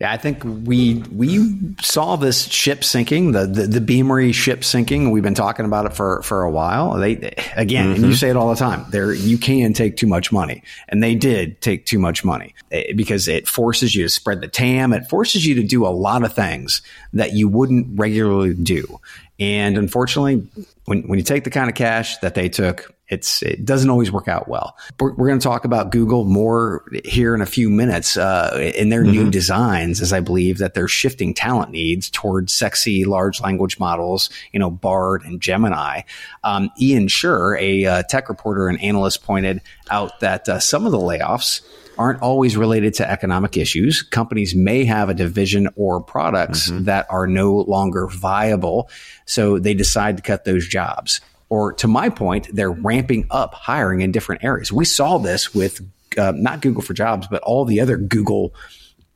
Yeah, 0.00 0.10
I 0.10 0.16
think 0.16 0.42
we 0.44 0.94
we 1.12 1.74
saw 1.82 2.16
this 2.16 2.44
ship 2.46 2.84
sinking, 2.84 3.32
the 3.32 3.46
the, 3.46 3.66
the 3.66 3.80
Beamery 3.82 4.32
ship 4.32 4.64
sinking. 4.64 5.10
We've 5.10 5.22
been 5.22 5.34
talking 5.34 5.66
about 5.66 5.84
it 5.84 5.92
for 5.92 6.22
for 6.22 6.42
a 6.42 6.50
while. 6.50 6.94
They 6.94 7.34
again, 7.54 7.84
mm-hmm. 7.84 7.94
and 7.96 8.04
you 8.04 8.14
say 8.14 8.30
it 8.30 8.36
all 8.36 8.48
the 8.48 8.56
time. 8.56 8.86
There, 8.90 9.12
you 9.12 9.36
can 9.36 9.74
take 9.74 9.98
too 9.98 10.06
much 10.06 10.32
money, 10.32 10.62
and 10.88 11.02
they 11.02 11.14
did 11.14 11.60
take 11.60 11.84
too 11.84 11.98
much 11.98 12.24
money 12.24 12.54
eh, 12.72 12.94
because 12.96 13.28
it 13.28 13.46
forces 13.46 13.94
you 13.94 14.02
to 14.04 14.08
spread 14.08 14.40
the 14.40 14.48
TAM. 14.48 14.94
It 14.94 15.06
forces 15.10 15.44
you 15.44 15.54
to 15.56 15.62
do 15.62 15.86
a 15.86 15.88
lot 15.92 16.24
of 16.24 16.32
things 16.32 16.80
that 17.12 17.34
you 17.34 17.46
wouldn't 17.48 17.98
regularly 17.98 18.54
do. 18.54 19.00
And 19.38 19.76
unfortunately, 19.76 20.48
when 20.86 21.02
when 21.02 21.18
you 21.18 21.24
take 21.26 21.44
the 21.44 21.50
kind 21.50 21.68
of 21.68 21.76
cash 21.76 22.16
that 22.18 22.34
they 22.34 22.48
took, 22.48 22.90
it's 23.10 23.42
it 23.42 23.64
doesn't 23.64 23.90
always 23.90 24.10
work 24.10 24.28
out 24.28 24.48
well. 24.48 24.76
We're, 24.98 25.12
we're 25.14 25.26
going 25.26 25.40
to 25.40 25.44
talk 25.44 25.64
about 25.64 25.90
Google 25.90 26.24
more 26.24 26.84
here 27.04 27.34
in 27.34 27.42
a 27.42 27.46
few 27.46 27.68
minutes 27.68 28.16
uh, 28.16 28.72
in 28.74 28.88
their 28.88 29.02
mm-hmm. 29.02 29.10
new 29.10 29.30
designs, 29.30 30.00
as 30.00 30.12
I 30.12 30.20
believe 30.20 30.58
that 30.58 30.74
they're 30.74 30.88
shifting 30.88 31.34
talent 31.34 31.72
needs 31.72 32.08
towards 32.08 32.54
sexy 32.54 33.04
large 33.04 33.40
language 33.40 33.78
models, 33.78 34.30
you 34.52 34.60
know, 34.60 34.70
Bard 34.70 35.24
and 35.24 35.40
Gemini. 35.40 36.02
Um, 36.44 36.70
Ian 36.80 37.08
Sherr, 37.08 37.60
a 37.60 37.84
uh, 37.84 38.02
tech 38.04 38.28
reporter 38.28 38.68
and 38.68 38.80
analyst, 38.80 39.24
pointed 39.24 39.60
out 39.90 40.20
that 40.20 40.48
uh, 40.48 40.60
some 40.60 40.86
of 40.86 40.92
the 40.92 40.98
layoffs 40.98 41.62
aren't 41.98 42.22
always 42.22 42.56
related 42.56 42.94
to 42.94 43.10
economic 43.10 43.58
issues. 43.58 44.00
Companies 44.02 44.54
may 44.54 44.84
have 44.84 45.10
a 45.10 45.14
division 45.14 45.68
or 45.76 46.00
products 46.00 46.70
mm-hmm. 46.70 46.84
that 46.84 47.06
are 47.10 47.26
no 47.26 47.56
longer 47.56 48.06
viable, 48.06 48.88
so 49.26 49.58
they 49.58 49.74
decide 49.74 50.16
to 50.16 50.22
cut 50.22 50.44
those 50.44 50.66
jobs 50.66 51.20
or 51.50 51.72
to 51.74 51.88
my 51.88 52.08
point, 52.08 52.48
they're 52.52 52.70
ramping 52.70 53.26
up 53.30 53.52
hiring 53.54 54.00
in 54.00 54.12
different 54.12 54.42
areas. 54.42 54.72
We 54.72 54.84
saw 54.84 55.18
this 55.18 55.52
with 55.52 55.80
uh, 56.16 56.32
not 56.34 56.62
Google 56.62 56.82
for 56.82 56.94
Jobs, 56.94 57.26
but 57.28 57.42
all 57.42 57.64
the 57.64 57.80
other 57.80 57.96
Google 57.96 58.54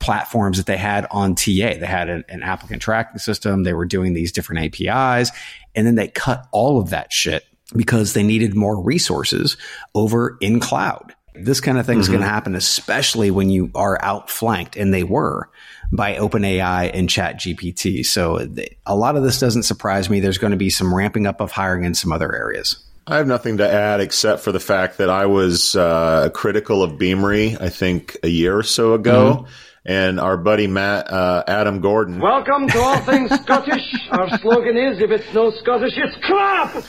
platforms 0.01 0.59
that 0.59 0.67
they 0.67 0.77
had 0.77 1.07
on 1.11 1.35
TA. 1.35 1.79
They 1.79 1.87
had 1.87 2.11
an, 2.11 2.25
an 2.29 2.43
applicant 2.43 2.83
tracking 2.83 3.19
system. 3.19 3.63
They 3.63 3.73
were 3.73 3.87
doing 3.87 4.13
these 4.13 4.33
different 4.33 4.65
APIs, 4.81 5.31
and 5.75 5.87
then 5.87 5.95
they 5.95 6.09
cut 6.09 6.47
all 6.53 6.79
of 6.81 6.91
that 6.91 7.13
shit 7.13 7.45
because 7.75 8.13
they 8.13 8.23
needed 8.23 8.55
more 8.55 8.83
resources 8.83 9.57
over 9.95 10.37
in 10.41 10.61
cloud. 10.61 11.15
This 11.35 11.61
kind 11.61 11.79
of 11.79 11.87
thing 11.87 11.99
is 11.99 12.07
mm-hmm. 12.07 12.15
going 12.15 12.25
to 12.25 12.31
happen, 12.31 12.55
especially 12.55 13.31
when 13.31 13.49
you 13.49 13.71
are 13.75 13.99
outflanked, 14.03 14.77
and 14.77 14.93
they 14.93 15.05
were 15.05 15.49
by 15.93 16.15
OpenAI 16.17 16.91
and 16.93 17.09
ChatGPT. 17.09 18.05
So 18.05 18.49
a 18.87 18.95
lot 18.95 19.17
of 19.17 19.23
this 19.23 19.39
doesn't 19.39 19.65
surprise 19.65 20.11
me. 20.11 20.21
There's 20.21 20.39
going 20.39 20.53
to 20.53 20.57
be 20.57 20.71
some 20.71 20.95
ramping 20.95 21.27
up 21.27 21.41
of 21.41 21.51
hiring 21.51 21.85
in 21.85 21.95
some 21.95 22.13
other 22.13 22.35
areas. 22.35 22.79
I 23.07 23.17
have 23.17 23.27
nothing 23.27 23.59
to 23.59 23.71
add 23.71 24.01
except 24.01 24.41
for 24.43 24.51
the 24.51 24.61
fact 24.61 24.99
that 24.99 25.11
I 25.11 25.27
was 25.27 25.77
uh, 25.77 26.31
critical 26.33 26.83
of 26.83 26.99
Beamery, 26.99 27.57
I 27.61 27.69
think, 27.69 28.17
a 28.23 28.29
year 28.29 28.57
or 28.57 28.63
so 28.63 28.95
ago. 28.95 29.41
Mm-hmm. 29.41 29.53
And 29.87 30.19
our 30.19 30.39
buddy 30.39 30.67
Matt, 30.67 31.13
uh, 31.13 31.45
Adam 31.47 31.83
Gordon. 31.83 32.19
Welcome 32.19 32.69
to 32.69 32.79
All 32.79 33.01
Things 33.01 33.31
Scottish. 33.43 33.83
Our 34.11 34.39
slogan 34.39 34.79
is 34.79 34.99
if 35.03 35.11
it's 35.11 35.35
no 35.35 35.51
Scottish, 35.51 35.93
it's 35.95 36.17
crap! 36.25 36.83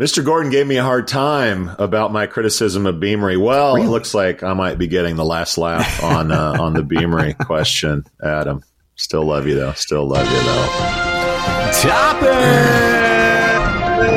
Mr. 0.00 0.24
Gordon 0.24 0.50
gave 0.50 0.66
me 0.66 0.78
a 0.78 0.82
hard 0.82 1.06
time 1.06 1.70
about 1.78 2.10
my 2.10 2.26
criticism 2.26 2.86
of 2.86 2.98
Beamery. 2.98 3.36
Well, 3.36 3.74
really? 3.74 3.86
it 3.86 3.90
looks 3.90 4.14
like 4.14 4.42
I 4.42 4.54
might 4.54 4.78
be 4.78 4.86
getting 4.86 5.16
the 5.16 5.26
last 5.26 5.58
laugh 5.58 6.02
on 6.02 6.32
uh, 6.32 6.56
on 6.58 6.72
the 6.72 6.82
Beamery 6.82 7.34
question, 7.44 8.04
Adam. 8.24 8.62
Still 8.94 9.26
love 9.26 9.46
you 9.46 9.56
though. 9.56 9.74
Still 9.74 10.08
love 10.08 10.24
you 10.24 10.40
though. 10.42 10.68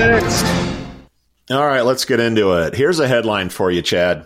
Topics. 0.05 0.43
All 1.51 1.67
right, 1.67 1.81
let's 1.81 2.05
get 2.05 2.21
into 2.21 2.53
it. 2.53 2.73
Here's 2.75 3.01
a 3.01 3.07
headline 3.09 3.49
for 3.49 3.69
you, 3.69 3.81
Chad. 3.81 4.25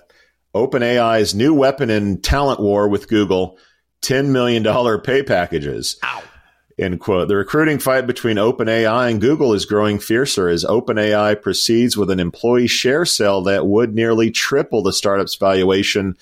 OpenAI's 0.54 1.34
new 1.34 1.56
weapon 1.56 1.90
in 1.90 2.22
talent 2.22 2.60
war 2.60 2.88
with 2.88 3.08
Google: 3.08 3.58
$10 4.04 4.28
million 4.28 5.02
pay 5.02 5.24
packages. 5.24 5.98
Ow. 6.04 6.22
End 6.80 7.00
quote. 7.00 7.28
The 7.28 7.36
recruiting 7.36 7.80
fight 7.80 8.06
between 8.06 8.38
OpenAI 8.38 9.10
and 9.10 9.20
Google 9.20 9.54
is 9.54 9.66
growing 9.66 9.98
fiercer 9.98 10.48
as 10.48 10.64
OpenAI 10.64 11.42
proceeds 11.42 11.98
with 11.98 12.12
an 12.12 12.20
employee 12.20 12.68
share 12.68 13.04
sale 13.04 13.42
that 13.44 13.66
would 13.66 13.96
nearly 13.96 14.30
triple 14.30 14.84
the 14.84 14.94
startup's 14.94 15.36
valuation 15.36 16.16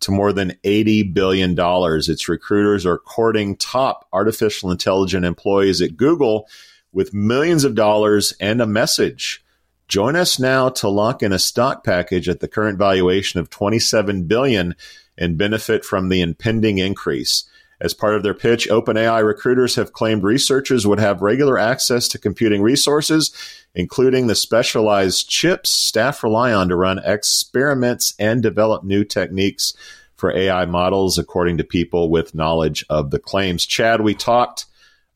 to 0.00 0.10
more 0.10 0.32
than 0.32 0.56
$80 0.64 1.14
billion. 1.14 1.54
Its 1.56 2.28
recruiters 2.28 2.84
are 2.84 2.98
courting 2.98 3.54
top 3.56 4.08
artificial 4.12 4.72
intelligence 4.72 5.24
employees 5.24 5.80
at 5.80 5.96
Google 5.96 6.48
with 6.92 7.14
millions 7.14 7.62
of 7.62 7.76
dollars 7.76 8.32
and 8.40 8.60
a 8.60 8.66
message. 8.66 9.44
Join 9.86 10.16
us 10.16 10.38
now 10.38 10.70
to 10.70 10.88
lock 10.88 11.22
in 11.22 11.32
a 11.32 11.38
stock 11.38 11.84
package 11.84 12.28
at 12.28 12.40
the 12.40 12.48
current 12.48 12.78
valuation 12.78 13.38
of 13.38 13.50
$27 13.50 14.26
billion 14.26 14.74
and 15.16 15.38
benefit 15.38 15.84
from 15.84 16.08
the 16.08 16.20
impending 16.20 16.78
increase. 16.78 17.44
As 17.80 17.94
part 17.94 18.14
of 18.14 18.22
their 18.22 18.34
pitch, 18.34 18.68
OpenAI 18.68 19.24
recruiters 19.24 19.74
have 19.76 19.94
claimed 19.94 20.22
researchers 20.22 20.86
would 20.86 21.00
have 21.00 21.22
regular 21.22 21.58
access 21.58 22.08
to 22.08 22.18
computing 22.18 22.60
resources, 22.60 23.32
including 23.74 24.26
the 24.26 24.34
specialized 24.34 25.28
chips 25.28 25.70
staff 25.70 26.22
rely 26.22 26.52
on 26.52 26.68
to 26.68 26.76
run 26.76 26.98
experiments 26.98 28.14
and 28.18 28.42
develop 28.42 28.84
new 28.84 29.02
techniques 29.04 29.72
for 30.16 30.36
AI 30.36 30.66
models, 30.66 31.16
according 31.16 31.56
to 31.56 31.64
people 31.64 32.10
with 32.10 32.34
knowledge 32.34 32.84
of 32.90 33.10
the 33.10 33.18
claims. 33.18 33.64
Chad, 33.64 34.02
we 34.02 34.14
talked 34.14 34.66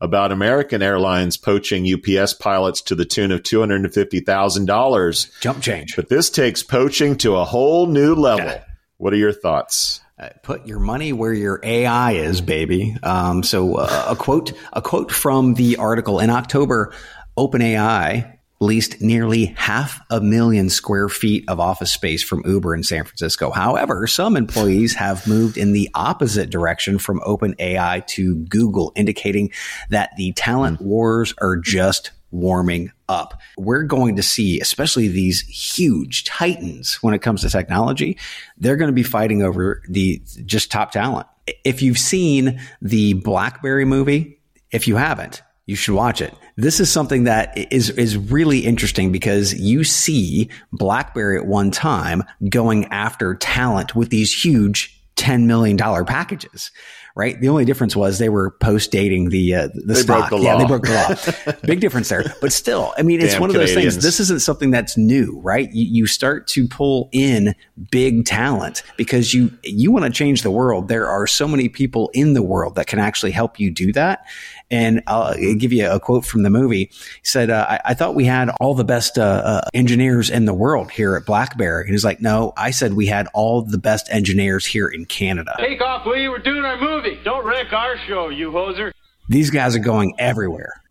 about 0.01 0.31
American 0.31 0.81
Airlines 0.81 1.37
poaching 1.37 1.85
UPS 1.87 2.33
pilots 2.33 2.81
to 2.81 2.95
the 2.95 3.05
tune 3.05 3.31
of 3.31 3.43
$250,000. 3.43 5.41
Jump 5.41 5.61
change. 5.61 5.95
But 5.95 6.09
this 6.09 6.31
takes 6.31 6.63
poaching 6.63 7.15
to 7.17 7.35
a 7.35 7.45
whole 7.45 7.85
new 7.85 8.15
level. 8.15 8.47
Yeah. 8.47 8.63
What 8.97 9.13
are 9.13 9.17
your 9.17 9.33
thoughts? 9.33 10.01
Uh, 10.17 10.29
put 10.43 10.65
your 10.65 10.79
money 10.79 11.11
where 11.11 11.33
your 11.33 11.59
AI 11.61 12.13
is, 12.13 12.39
baby. 12.39 12.95
Um, 13.03 13.43
so 13.43 13.75
uh, 13.75 14.05
a 14.07 14.15
quote, 14.15 14.53
a 14.71 14.81
quote 14.81 15.11
from 15.11 15.55
the 15.55 15.75
article 15.75 16.19
in 16.19 16.29
October, 16.29 16.93
OpenAI 17.37 18.37
leased 18.61 19.01
nearly 19.01 19.47
half 19.57 19.99
a 20.09 20.21
million 20.21 20.69
square 20.69 21.09
feet 21.09 21.43
of 21.49 21.59
office 21.59 21.91
space 21.91 22.23
from 22.23 22.43
Uber 22.45 22.73
in 22.73 22.83
San 22.83 23.03
Francisco. 23.03 23.51
However, 23.51 24.07
some 24.07 24.37
employees 24.37 24.95
have 24.95 25.27
moved 25.27 25.57
in 25.57 25.73
the 25.73 25.89
opposite 25.93 26.49
direction 26.49 26.97
from 26.97 27.19
OpenAI 27.19 28.07
to 28.07 28.35
Google, 28.45 28.93
indicating 28.95 29.51
that 29.89 30.11
the 30.15 30.31
talent 30.31 30.79
wars 30.79 31.33
are 31.39 31.57
just 31.57 32.11
warming 32.35 32.91
up. 33.09 33.39
We're 33.57 33.83
going 33.83 34.15
to 34.15 34.23
see, 34.23 34.59
especially 34.59 35.07
these 35.07 35.41
huge 35.41 36.23
titans 36.25 36.95
when 36.95 37.13
it 37.13 37.21
comes 37.21 37.41
to 37.41 37.49
technology, 37.49 38.17
they're 38.57 38.75
going 38.75 38.89
to 38.89 38.93
be 38.93 39.03
fighting 39.03 39.41
over 39.41 39.81
the 39.89 40.21
just 40.45 40.71
top 40.71 40.91
talent. 40.91 41.27
If 41.63 41.81
you've 41.81 41.99
seen 41.99 42.59
the 42.81 43.13
Blackberry 43.13 43.85
movie, 43.85 44.39
if 44.71 44.87
you 44.87 44.95
haven't, 44.95 45.41
you 45.65 45.75
should 45.75 45.95
watch 45.95 46.21
it. 46.21 46.33
This 46.57 46.79
is 46.79 46.91
something 46.91 47.23
that 47.25 47.71
is 47.71 47.89
is 47.91 48.17
really 48.17 48.59
interesting 48.59 49.11
because 49.11 49.53
you 49.53 49.83
see 49.83 50.49
BlackBerry 50.71 51.37
at 51.37 51.45
one 51.45 51.71
time 51.71 52.23
going 52.49 52.85
after 52.85 53.35
talent 53.35 53.95
with 53.95 54.09
these 54.09 54.33
huge 54.33 54.95
$10 55.15 55.45
million 55.45 55.77
packages 55.77 56.71
right? 57.15 57.39
The 57.39 57.47
only 57.47 57.63
difference 57.65 57.95
was 57.95 58.19
they 58.19 58.29
were 58.29 58.51
post 58.51 58.91
dating 58.91 59.29
the 59.29 59.55
uh, 59.55 59.69
the 59.73 59.93
they 59.93 60.01
stock. 60.01 60.29
The 60.29 60.37
yeah, 60.37 60.57
they 60.57 60.65
broke 60.65 60.83
the 60.83 61.45
law. 61.45 61.53
Big 61.63 61.79
difference 61.79 62.09
there. 62.09 62.23
But 62.41 62.51
still, 62.51 62.93
I 62.97 63.01
mean, 63.01 63.21
it's 63.21 63.33
Damn 63.33 63.41
one 63.41 63.49
of 63.49 63.55
those 63.55 63.69
Canadians. 63.69 63.95
things. 63.95 64.03
This 64.03 64.19
isn't 64.19 64.41
something 64.41 64.69
that's 64.69 64.97
new, 64.97 65.39
right? 65.39 65.71
You, 65.71 65.85
you 65.85 66.07
start 66.07 66.47
to 66.47 66.67
pull 66.67 67.09
in 67.11 67.55
big 67.89 68.25
talent 68.25 68.83
because 68.97 69.33
you 69.33 69.51
you 69.63 69.91
want 69.91 70.05
to 70.05 70.11
change 70.11 70.43
the 70.43 70.51
world. 70.51 70.87
There 70.89 71.07
are 71.07 71.25
so 71.25 71.47
many 71.47 71.69
people 71.69 72.11
in 72.13 72.33
the 72.33 72.43
world 72.43 72.75
that 72.75 72.87
can 72.87 72.99
actually 72.99 73.31
help 73.31 73.59
you 73.59 73.71
do 73.71 73.93
that. 73.93 74.25
And 74.71 75.03
I'll 75.07 75.35
give 75.35 75.71
you 75.71 75.89
a 75.89 75.99
quote 75.99 76.25
from 76.25 76.43
the 76.43 76.49
movie. 76.49 76.85
He 76.85 77.21
said, 77.23 77.49
uh, 77.49 77.65
I, 77.69 77.79
I, 77.85 77.93
thought 77.93 78.15
we 78.15 78.25
had 78.25 78.49
all 78.59 78.73
the 78.73 78.83
best 78.83 79.17
uh, 79.17 79.41
uh, 79.45 79.61
engineers 79.73 80.29
in 80.29 80.45
the 80.45 80.53
world 80.53 80.89
here 80.89 81.15
at 81.15 81.25
BlackBerry. 81.25 81.83
And 81.83 81.91
he's 81.91 82.03
like, 82.03 82.19
no, 82.19 82.51
I 82.57 82.71
said 82.71 82.93
we 82.93 83.05
had 83.05 83.27
all 83.33 83.61
the 83.61 83.77
best 83.77 84.09
engineers 84.09 84.65
here 84.65 84.87
in 84.87 85.05
Canada. 85.05 85.53
Take 85.59 85.81
off? 85.81 86.05
We're 86.05 86.39
doing 86.39 86.65
our 86.65 86.79
movie. 86.79 87.19
Don't 87.23 87.45
wreck 87.45 87.71
our 87.73 87.97
show, 88.07 88.29
you 88.29 88.51
hoser. 88.51 88.91
These 89.29 89.49
guys 89.49 89.75
are 89.75 89.79
going 89.79 90.15
everywhere. 90.19 90.81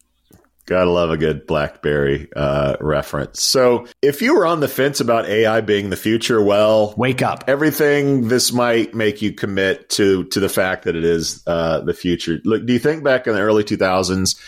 Gotta 0.66 0.90
love 0.90 1.10
a 1.10 1.18
good 1.18 1.46
BlackBerry 1.46 2.28
uh, 2.34 2.76
reference. 2.80 3.42
So, 3.42 3.86
if 4.00 4.22
you 4.22 4.34
were 4.34 4.46
on 4.46 4.60
the 4.60 4.68
fence 4.68 5.00
about 5.00 5.26
AI 5.26 5.60
being 5.60 5.90
the 5.90 5.96
future, 5.96 6.42
well, 6.42 6.94
wake 6.96 7.20
up. 7.20 7.44
Everything 7.46 8.28
this 8.28 8.50
might 8.50 8.94
make 8.94 9.20
you 9.20 9.32
commit 9.32 9.90
to 9.90 10.24
to 10.24 10.40
the 10.40 10.48
fact 10.48 10.84
that 10.84 10.96
it 10.96 11.04
is 11.04 11.42
uh, 11.46 11.80
the 11.80 11.92
future. 11.92 12.40
Look, 12.44 12.64
do 12.64 12.72
you 12.72 12.78
think 12.78 13.04
back 13.04 13.26
in 13.26 13.34
the 13.34 13.40
early 13.40 13.62
2000s, 13.62 14.40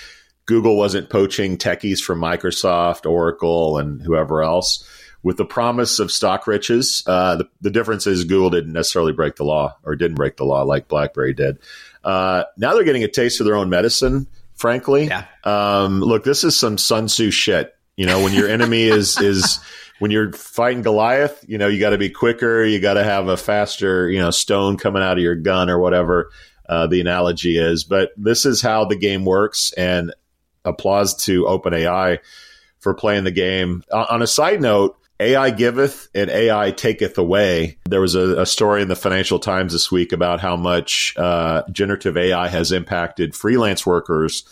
Google 0.46 0.78
wasn't 0.78 1.10
poaching 1.10 1.58
techies 1.58 2.00
from 2.00 2.18
Microsoft, 2.20 3.04
Oracle, 3.04 3.76
and 3.76 4.00
whoever 4.00 4.42
else? 4.42 4.88
with 5.26 5.38
the 5.38 5.44
promise 5.44 5.98
of 5.98 6.12
stock 6.12 6.46
riches. 6.46 7.02
Uh, 7.04 7.34
the, 7.34 7.48
the 7.60 7.70
difference 7.70 8.06
is 8.06 8.22
Google 8.22 8.48
didn't 8.48 8.72
necessarily 8.72 9.12
break 9.12 9.34
the 9.34 9.42
law 9.42 9.76
or 9.82 9.96
didn't 9.96 10.14
break 10.14 10.36
the 10.36 10.44
law 10.44 10.62
like 10.62 10.86
BlackBerry 10.86 11.34
did. 11.34 11.58
Uh, 12.04 12.44
now 12.56 12.74
they're 12.74 12.84
getting 12.84 13.02
a 13.02 13.08
taste 13.08 13.40
of 13.40 13.46
their 13.46 13.56
own 13.56 13.68
medicine. 13.68 14.28
Frankly, 14.56 15.06
Yeah. 15.06 15.24
um, 15.44 16.00
look, 16.00 16.24
this 16.24 16.42
is 16.44 16.58
some 16.58 16.78
Sun 16.78 17.06
Tzu 17.06 17.30
shit. 17.30 17.72
You 17.96 18.06
know, 18.06 18.22
when 18.22 18.32
your 18.34 18.48
enemy 18.48 18.82
is 18.88 19.20
is 19.20 19.60
when 19.98 20.10
you're 20.10 20.32
fighting 20.32 20.82
Goliath, 20.82 21.44
you 21.48 21.56
know, 21.58 21.68
you 21.68 21.80
got 21.80 21.90
to 21.90 21.98
be 21.98 22.10
quicker. 22.10 22.64
You 22.64 22.80
got 22.80 22.94
to 22.94 23.04
have 23.04 23.28
a 23.28 23.36
faster, 23.36 24.10
you 24.10 24.18
know, 24.18 24.30
stone 24.30 24.76
coming 24.76 25.02
out 25.02 25.16
of 25.18 25.22
your 25.22 25.34
gun 25.36 25.70
or 25.70 25.78
whatever 25.78 26.30
uh, 26.68 26.86
the 26.86 27.00
analogy 27.00 27.56
is. 27.58 27.84
But 27.84 28.10
this 28.16 28.44
is 28.44 28.60
how 28.60 28.84
the 28.84 28.96
game 28.96 29.24
works, 29.24 29.72
and 29.74 30.12
applause 30.64 31.14
to 31.24 31.44
OpenAI 31.44 32.18
for 32.80 32.92
playing 32.94 33.24
the 33.24 33.30
game. 33.30 33.82
Uh, 33.90 34.06
on 34.10 34.20
a 34.22 34.26
side 34.26 34.60
note, 34.60 34.96
AI 35.18 35.50
giveth 35.50 36.08
and 36.14 36.30
AI 36.30 36.70
taketh 36.72 37.16
away. 37.16 37.78
There 37.84 38.00
was 38.00 38.14
a, 38.14 38.42
a 38.42 38.46
story 38.46 38.82
in 38.82 38.88
the 38.88 38.96
Financial 38.96 39.38
Times 39.38 39.72
this 39.72 39.90
week 39.90 40.12
about 40.12 40.40
how 40.40 40.56
much 40.56 41.14
uh, 41.16 41.62
generative 41.72 42.16
AI 42.16 42.48
has 42.48 42.72
impacted 42.72 43.34
freelance 43.34 43.86
workers 43.86 44.44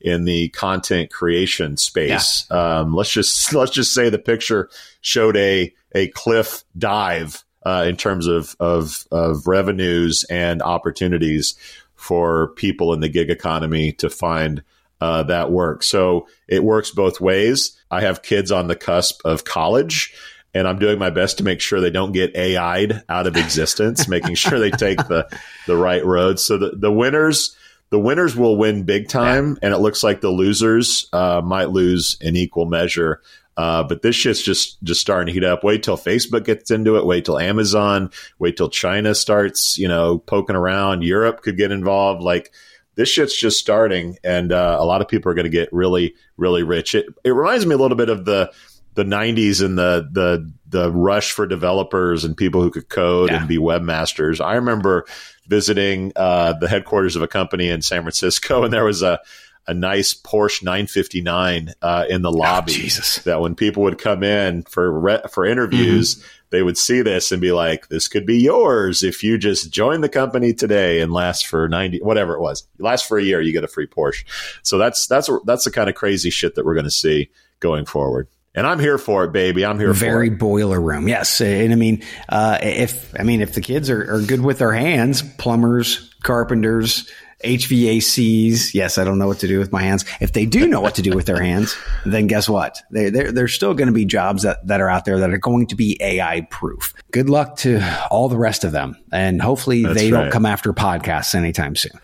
in 0.00 0.24
the 0.24 0.48
content 0.50 1.10
creation 1.10 1.76
space. 1.76 2.50
Um, 2.50 2.94
let's 2.94 3.10
just 3.10 3.52
let's 3.54 3.72
just 3.72 3.92
say 3.92 4.08
the 4.08 4.18
picture 4.18 4.70
showed 5.00 5.36
a 5.36 5.74
a 5.94 6.08
cliff 6.08 6.64
dive 6.78 7.44
uh, 7.64 7.84
in 7.86 7.96
terms 7.96 8.26
of, 8.26 8.56
of 8.60 9.06
of 9.10 9.46
revenues 9.46 10.24
and 10.30 10.62
opportunities 10.62 11.54
for 11.94 12.48
people 12.48 12.92
in 12.92 13.00
the 13.00 13.08
gig 13.08 13.30
economy 13.30 13.92
to 13.92 14.08
find 14.08 14.62
uh, 15.00 15.22
that 15.24 15.50
work. 15.50 15.82
So 15.82 16.26
it 16.48 16.64
works 16.64 16.90
both 16.90 17.20
ways. 17.20 17.76
I 17.90 18.00
have 18.02 18.22
kids 18.22 18.50
on 18.50 18.68
the 18.68 18.76
cusp 18.76 19.20
of 19.24 19.44
college. 19.44 20.14
And 20.54 20.66
I'm 20.66 20.78
doing 20.78 20.98
my 20.98 21.10
best 21.10 21.36
to 21.38 21.44
make 21.44 21.60
sure 21.60 21.82
they 21.82 21.90
don't 21.90 22.12
get 22.12 22.34
AI'd 22.34 23.02
out 23.10 23.26
of 23.26 23.36
existence, 23.36 24.08
making 24.08 24.36
sure 24.36 24.58
they 24.58 24.70
take 24.70 24.96
the, 24.96 25.28
the 25.66 25.76
right 25.76 26.02
road. 26.02 26.40
So 26.40 26.56
the, 26.56 26.70
the 26.70 26.90
winners, 26.90 27.54
the 27.90 27.98
winners 27.98 28.34
will 28.34 28.56
win 28.56 28.84
big 28.84 29.08
time, 29.08 29.58
and 29.60 29.74
it 29.74 29.78
looks 29.78 30.02
like 30.02 30.22
the 30.22 30.30
losers 30.30 31.10
uh, 31.12 31.42
might 31.44 31.70
lose 31.70 32.16
in 32.22 32.36
equal 32.36 32.64
measure. 32.64 33.20
Uh, 33.56 33.82
but 33.82 34.02
this 34.02 34.14
shit's 34.14 34.42
just 34.42 34.82
just 34.82 35.00
starting 35.00 35.26
to 35.26 35.32
heat 35.32 35.44
up. 35.44 35.64
Wait 35.64 35.82
till 35.82 35.96
Facebook 35.96 36.44
gets 36.44 36.70
into 36.70 36.96
it. 36.96 37.06
Wait 37.06 37.24
till 37.24 37.38
Amazon. 37.38 38.10
Wait 38.38 38.56
till 38.56 38.68
China 38.68 39.14
starts, 39.14 39.78
you 39.78 39.88
know, 39.88 40.18
poking 40.18 40.56
around. 40.56 41.02
Europe 41.02 41.40
could 41.42 41.56
get 41.56 41.72
involved. 41.72 42.22
Like 42.22 42.52
this 42.96 43.08
shit's 43.08 43.36
just 43.38 43.58
starting, 43.60 44.18
and 44.24 44.50
uh, 44.52 44.76
a 44.80 44.84
lot 44.84 45.00
of 45.00 45.08
people 45.08 45.30
are 45.30 45.34
going 45.34 45.44
to 45.44 45.50
get 45.50 45.68
really, 45.72 46.14
really 46.36 46.62
rich. 46.62 46.94
It 46.94 47.06
it 47.24 47.30
reminds 47.30 47.64
me 47.66 47.74
a 47.74 47.78
little 47.78 47.96
bit 47.96 48.08
of 48.08 48.24
the 48.24 48.50
the 48.94 49.04
'90s 49.04 49.64
and 49.64 49.78
the 49.78 50.08
the 50.10 50.52
the 50.68 50.90
rush 50.90 51.30
for 51.32 51.46
developers 51.46 52.24
and 52.24 52.36
people 52.36 52.60
who 52.62 52.70
could 52.70 52.88
code 52.88 53.30
Yeah. 53.30 53.38
and 53.38 53.48
be 53.48 53.58
webmasters. 53.58 54.44
I 54.44 54.54
remember 54.56 55.06
visiting 55.46 56.12
uh, 56.16 56.54
the 56.54 56.68
headquarters 56.68 57.14
of 57.14 57.22
a 57.22 57.28
company 57.28 57.68
in 57.68 57.82
San 57.82 58.02
Francisco, 58.02 58.64
and 58.64 58.72
there 58.72 58.84
was 58.84 59.02
a 59.02 59.20
a 59.68 59.74
nice 59.74 60.14
Porsche 60.14 60.62
959 60.62 61.72
uh, 61.82 62.04
in 62.08 62.22
the 62.22 62.30
lobby. 62.30 62.72
Jesus. 62.72 63.18
That 63.24 63.40
when 63.40 63.54
people 63.56 63.82
would 63.82 63.98
come 63.98 64.22
in 64.22 64.62
for 64.62 65.00
re- 65.00 65.22
for 65.30 65.44
interviews, 65.44 66.24
they 66.50 66.62
would 66.62 66.78
see 66.78 67.02
this 67.02 67.32
and 67.32 67.40
be 67.40 67.52
like, 67.52 67.88
"This 67.88 68.08
could 68.08 68.26
be 68.26 68.38
yours 68.38 69.02
if 69.02 69.22
you 69.22 69.38
just 69.38 69.70
join 69.70 70.00
the 70.00 70.08
company 70.08 70.52
today 70.52 71.00
and 71.00 71.12
last 71.12 71.46
for 71.46 71.68
90 71.68 72.00
whatever 72.00 72.34
it 72.34 72.40
was. 72.40 72.66
Last 72.78 73.06
for 73.06 73.18
a 73.18 73.22
year, 73.22 73.40
you 73.40 73.52
get 73.52 73.64
a 73.64 73.68
free 73.68 73.86
Porsche." 73.86 74.24
So 74.62 74.78
that's 74.78 75.06
that's 75.06 75.30
that's 75.44 75.64
the 75.64 75.70
kind 75.70 75.88
of 75.88 75.94
crazy 75.94 76.30
shit 76.30 76.54
that 76.54 76.64
we're 76.64 76.74
going 76.74 76.84
to 76.84 76.90
see 76.90 77.30
going 77.60 77.84
forward. 77.84 78.28
And 78.54 78.66
I'm 78.66 78.78
here 78.78 78.96
for 78.96 79.24
it, 79.24 79.32
baby. 79.32 79.66
I'm 79.66 79.78
here 79.78 79.92
very 79.92 79.98
for 79.98 80.06
it. 80.06 80.10
Very 80.10 80.30
boiler 80.30 80.80
room. 80.80 81.08
Yes, 81.08 81.40
and 81.42 81.72
I 81.72 81.76
mean, 81.76 82.02
uh, 82.30 82.58
if 82.62 83.14
I 83.20 83.22
mean, 83.22 83.42
if 83.42 83.52
the 83.52 83.60
kids 83.60 83.90
are, 83.90 84.14
are 84.14 84.22
good 84.22 84.40
with 84.40 84.58
their 84.58 84.72
hands, 84.72 85.22
plumbers, 85.22 86.14
carpenters, 86.22 87.10
HVACs. 87.44 88.74
Yes, 88.74 88.98
I 88.98 89.04
don't 89.04 89.18
know 89.18 89.26
what 89.26 89.38
to 89.40 89.48
do 89.48 89.58
with 89.58 89.72
my 89.72 89.82
hands. 89.82 90.04
If 90.20 90.32
they 90.32 90.46
do 90.46 90.66
know 90.66 90.80
what 90.80 90.94
to 90.96 91.02
do 91.02 91.14
with 91.14 91.26
their 91.26 91.40
hands, 91.40 91.76
then 92.06 92.26
guess 92.26 92.48
what? 92.48 92.80
They, 92.90 93.10
there, 93.10 93.32
there's 93.32 93.54
still 93.54 93.74
going 93.74 93.88
to 93.88 93.92
be 93.92 94.04
jobs 94.04 94.42
that, 94.42 94.66
that 94.66 94.80
are 94.80 94.88
out 94.90 95.04
there 95.04 95.18
that 95.20 95.30
are 95.30 95.38
going 95.38 95.66
to 95.68 95.74
be 95.76 95.96
AI 96.00 96.46
proof. 96.50 96.94
Good 97.12 97.28
luck 97.30 97.56
to 97.58 97.80
all 98.10 98.28
the 98.28 98.38
rest 98.38 98.64
of 98.64 98.72
them, 98.72 98.96
and 99.12 99.40
hopefully 99.40 99.82
That's 99.82 99.98
they 100.00 100.10
right. 100.12 100.22
don't 100.24 100.32
come 100.32 100.46
after 100.46 100.72
podcasts 100.72 101.34
anytime 101.34 101.76
soon. 101.76 101.92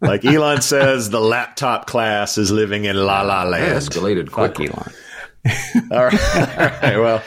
Like 0.00 0.24
Elon 0.24 0.62
says, 0.62 1.10
the 1.10 1.20
laptop 1.20 1.86
class 1.86 2.38
is 2.38 2.50
living 2.50 2.86
in 2.86 2.96
la 2.96 3.22
la 3.22 3.44
That 3.44 3.50
land. 3.50 3.78
escalated 3.78 4.24
Fuck 4.28 4.54
quickly. 4.56 4.68
Elon. 4.68 4.92
All 5.92 6.04
right. 6.06 6.36
All 6.36 6.90
right. 6.90 6.98
Well, 6.98 7.22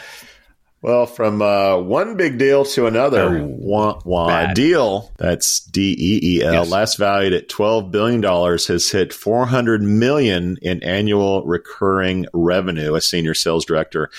well, 0.87 1.05
from 1.05 1.41
uh, 1.41 1.77
one 1.79 2.15
big 2.15 2.37
deal 2.37 2.63
to 2.63 2.87
another, 2.87 3.43
wah, 3.43 3.99
wah, 4.05 4.53
Deel 4.53 5.11
that's 5.17 5.59
D 5.59 5.93
E 5.99 6.19
E 6.37 6.43
L, 6.43 6.53
Yes. 6.53 6.69
last 6.69 6.97
valued 6.97 7.33
at 7.33 7.49
twelve 7.49 7.91
billion 7.91 8.21
dollars, 8.21 8.67
has 8.67 8.89
hit 8.89 9.11
four 9.11 9.47
hundred 9.47 9.81
million 9.81 10.57
in 10.61 10.81
annual 10.83 11.43
recurring 11.45 12.25
revenue. 12.31 12.95
A 12.95 13.01
senior 13.01 13.33
sales 13.33 13.65
director 13.65 14.09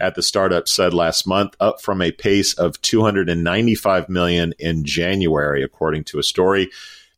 at 0.00 0.14
the 0.14 0.22
startup 0.22 0.66
said 0.66 0.94
last 0.94 1.26
month, 1.26 1.54
up 1.60 1.82
from 1.82 2.00
a 2.00 2.10
pace 2.10 2.54
of 2.54 2.80
two 2.80 3.02
hundred 3.02 3.28
and 3.28 3.44
ninety-five 3.44 4.08
million 4.08 4.54
in 4.58 4.82
January, 4.82 5.62
according 5.62 6.04
to 6.04 6.18
a 6.18 6.22
story 6.22 6.70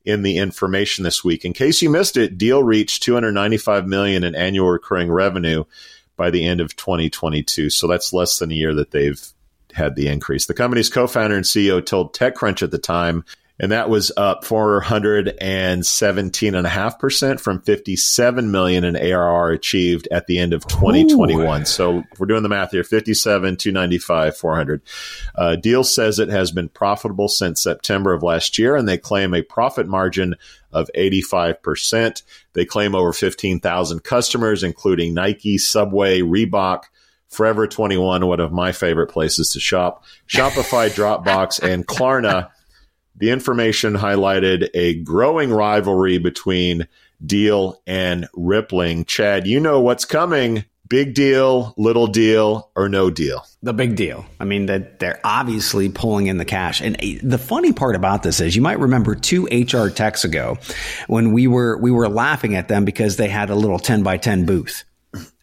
in 0.04 0.22
the 0.22 0.38
information 0.38 1.04
this 1.04 1.22
week. 1.22 1.44
In 1.44 1.52
case 1.52 1.80
you 1.80 1.90
missed 1.90 2.16
it, 2.16 2.38
Deel 2.38 2.62
reached 2.62 3.02
295 3.02 3.88
million 3.88 4.22
in 4.22 4.36
annual 4.36 4.70
recurring 4.70 5.10
revenue 5.10 5.64
by 6.16 6.30
the 6.30 6.44
end 6.44 6.60
of 6.60 6.76
2022. 6.76 7.70
So 7.70 7.86
that's 7.86 8.12
less 8.12 8.38
than 8.38 8.50
a 8.50 8.54
year 8.54 8.74
that 8.74 8.90
they've 8.90 9.24
had 9.72 9.94
the 9.94 10.08
increase. 10.08 10.46
The 10.46 10.54
company's 10.54 10.88
co-founder 10.88 11.36
and 11.36 11.44
CEO 11.44 11.84
told 11.84 12.14
TechCrunch 12.14 12.62
at 12.62 12.70
the 12.70 12.78
time, 12.78 13.24
and 13.58 13.72
that 13.72 13.88
was 13.88 14.12
up 14.16 14.44
417.5% 14.44 17.40
from 17.40 17.62
57 17.62 18.50
million 18.50 18.84
in 18.84 18.96
ARR 18.96 19.50
achieved 19.50 20.06
at 20.10 20.26
the 20.26 20.38
end 20.38 20.52
of 20.52 20.66
2021. 20.66 21.64
So 21.64 22.02
we're 22.18 22.26
doing 22.26 22.42
the 22.42 22.50
math 22.50 22.72
here, 22.72 22.84
57, 22.84 23.56
295, 23.56 24.36
400. 24.36 24.82
Uh, 25.34 25.56
Deel 25.56 25.84
says 25.84 26.18
it 26.18 26.28
has 26.28 26.50
been 26.50 26.68
profitable 26.68 27.28
since 27.28 27.62
September 27.62 28.12
of 28.12 28.22
last 28.22 28.58
year, 28.58 28.76
and 28.76 28.86
they 28.86 28.98
claim 28.98 29.32
a 29.32 29.40
profit 29.40 29.86
margin 29.86 30.34
of 30.76 30.90
85%. 30.94 32.22
They 32.52 32.64
claim 32.64 32.94
over 32.94 33.12
15,000 33.12 34.04
customers, 34.04 34.62
including 34.62 35.14
Nike, 35.14 35.58
Subway, 35.58 36.20
Reebok, 36.20 36.84
Forever 37.28 37.66
21, 37.66 38.26
one 38.26 38.40
of 38.40 38.52
my 38.52 38.70
favorite 38.70 39.08
places 39.08 39.50
to 39.50 39.60
shop, 39.60 40.04
Shopify, 40.28 40.88
Dropbox, 40.94 41.60
and 41.60 41.86
Klarna. 41.86 42.50
The 43.16 43.30
information 43.30 43.94
highlighted 43.94 44.68
a 44.74 45.02
growing 45.02 45.50
rivalry 45.50 46.18
between 46.18 46.86
Deel 47.24 47.82
and 47.86 48.28
Rippling. 48.34 49.06
Chad, 49.06 49.46
you 49.46 49.58
know 49.58 49.80
what's 49.80 50.04
coming. 50.04 50.66
Big 50.88 51.14
deal, 51.14 51.74
little 51.76 52.06
deal, 52.06 52.70
or 52.76 52.88
no 52.88 53.10
deal. 53.10 53.44
The 53.62 53.72
big 53.72 53.96
deal. 53.96 54.24
I 54.38 54.44
mean, 54.44 54.66
that 54.66 54.98
they're 55.00 55.20
obviously 55.24 55.88
pulling 55.88 56.26
in 56.26 56.38
the 56.38 56.44
cash. 56.44 56.80
And 56.80 56.96
uh, 56.96 57.18
the 57.22 57.38
funny 57.38 57.72
part 57.72 57.96
about 57.96 58.22
this 58.22 58.40
is, 58.40 58.54
you 58.54 58.62
might 58.62 58.78
remember 58.78 59.14
two 59.14 59.46
HR 59.46 59.88
techs 59.88 60.24
ago 60.24 60.58
when 61.08 61.32
we 61.32 61.46
were 61.46 61.76
we 61.78 61.90
were 61.90 62.08
laughing 62.08 62.54
at 62.54 62.68
them 62.68 62.84
because 62.84 63.16
they 63.16 63.28
had 63.28 63.50
a 63.50 63.54
little 63.54 63.78
ten 63.78 64.02
by 64.02 64.16
ten 64.16 64.46
booth 64.46 64.84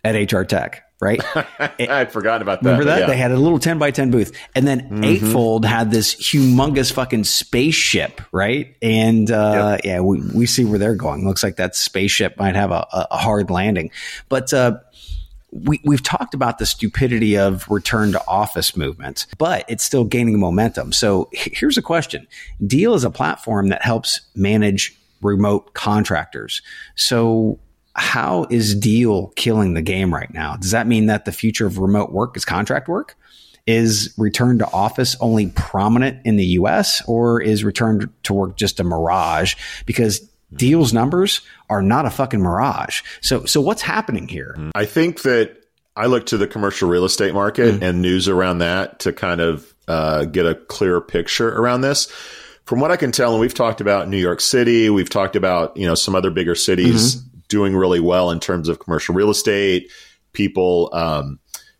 at 0.03 0.31
HR 0.31 0.43
Tech, 0.43 0.83
right? 1.01 1.21
I'd 1.79 2.11
forgotten 2.11 2.41
about 2.41 2.61
that. 2.61 2.69
Remember 2.69 2.85
that? 2.85 2.99
yeah. 3.01 3.05
They 3.07 3.17
had 3.17 3.31
a 3.31 3.37
little 3.37 3.57
10 3.59 3.79
by 3.79 3.91
10 3.91 4.11
booth. 4.11 4.37
And 4.53 4.67
then 4.67 5.03
Eightfold 5.03 5.65
had 5.65 5.91
this 5.91 6.13
humongous 6.15 6.91
fucking 6.91 7.23
spaceship, 7.23 8.21
right? 8.31 8.75
And 8.81 9.31
uh, 9.31 9.77
yeah, 9.83 10.01
we, 10.01 10.21
we 10.33 10.45
see 10.45 10.65
where 10.65 10.77
they're 10.79 10.95
going. 10.95 11.25
Looks 11.25 11.43
like 11.43 11.55
that 11.55 11.75
spaceship 11.75 12.37
might 12.37 12.55
have 12.55 12.71
a, 12.71 12.85
a 12.91 13.17
hard 13.17 13.49
landing. 13.49 13.91
But 14.27 14.53
uh, 14.53 14.79
we, 15.53 15.79
we've 15.83 16.03
talked 16.03 16.33
about 16.33 16.57
the 16.57 16.65
stupidity 16.65 17.37
of 17.37 17.69
return 17.69 18.11
to 18.11 18.27
office 18.27 18.75
movements, 18.75 19.27
but 19.37 19.65
it's 19.67 19.83
still 19.83 20.03
gaining 20.03 20.39
momentum. 20.39 20.91
So 20.91 21.29
here's 21.31 21.77
a 21.77 21.81
question 21.81 22.27
Deel 22.65 22.95
is 22.95 23.03
a 23.03 23.09
platform 23.09 23.69
that 23.69 23.83
helps 23.83 24.21
manage 24.35 24.97
remote 25.21 25.73
contractors. 25.73 26.61
So 26.95 27.59
how 27.95 28.47
is 28.49 28.75
Deel 28.75 29.27
killing 29.35 29.75
the 29.75 29.81
game 29.81 30.13
right 30.13 30.33
now? 30.33 30.57
Does 30.57 30.71
that 30.71 30.87
mean 30.87 31.05
that 31.05 31.25
the 31.25 31.31
future 31.31 31.67
of 31.67 31.77
remote 31.77 32.11
work 32.11 32.35
is 32.35 32.45
contract 32.45 32.87
work? 32.87 33.15
Is 33.65 34.13
return 34.17 34.59
to 34.59 34.69
office 34.71 35.15
only 35.21 35.47
prominent 35.47 36.25
in 36.25 36.35
the 36.35 36.45
US 36.45 37.01
or 37.07 37.41
is 37.41 37.63
return 37.63 38.11
to 38.23 38.33
work 38.33 38.57
just 38.57 38.79
a 38.79 38.83
mirage? 38.83 39.55
Because 39.85 40.27
Deel's 40.55 40.93
numbers 40.93 41.41
are 41.69 41.81
not 41.81 42.05
a 42.05 42.09
fucking 42.09 42.41
mirage. 42.41 43.01
So, 43.21 43.45
so 43.45 43.61
what's 43.61 43.81
happening 43.81 44.27
here? 44.27 44.57
I 44.75 44.85
think 44.85 45.23
that 45.23 45.63
I 45.95 46.07
look 46.07 46.25
to 46.27 46.37
the 46.37 46.47
commercial 46.47 46.89
real 46.89 47.05
estate 47.05 47.33
market 47.33 47.83
and 47.83 48.01
news 48.01 48.27
around 48.27 48.59
that 48.59 48.99
to 48.99 49.13
kind 49.13 49.41
of 49.41 49.73
uh, 49.87 50.25
get 50.25 50.45
a 50.45 50.55
clearer 50.55 51.01
picture 51.01 51.49
around 51.49 51.81
this. 51.81 52.11
From 52.65 52.79
what 52.79 52.91
I 52.91 52.95
can 52.95 53.11
tell, 53.11 53.31
and 53.31 53.41
we've 53.41 53.53
talked 53.53 53.81
about 53.81 54.07
New 54.07 54.17
York 54.17 54.39
City, 54.39 54.89
we've 54.89 55.09
talked 55.09 55.35
about 55.35 55.75
you 55.75 55.85
know 55.85 55.95
some 55.95 56.15
other 56.15 56.31
bigger 56.31 56.55
cities 56.55 57.15
doing 57.49 57.75
really 57.75 57.99
well 57.99 58.31
in 58.31 58.39
terms 58.39 58.69
of 58.69 58.79
commercial 58.79 59.13
real 59.13 59.29
estate. 59.29 59.91
People, 60.31 60.89
um, 60.93 61.39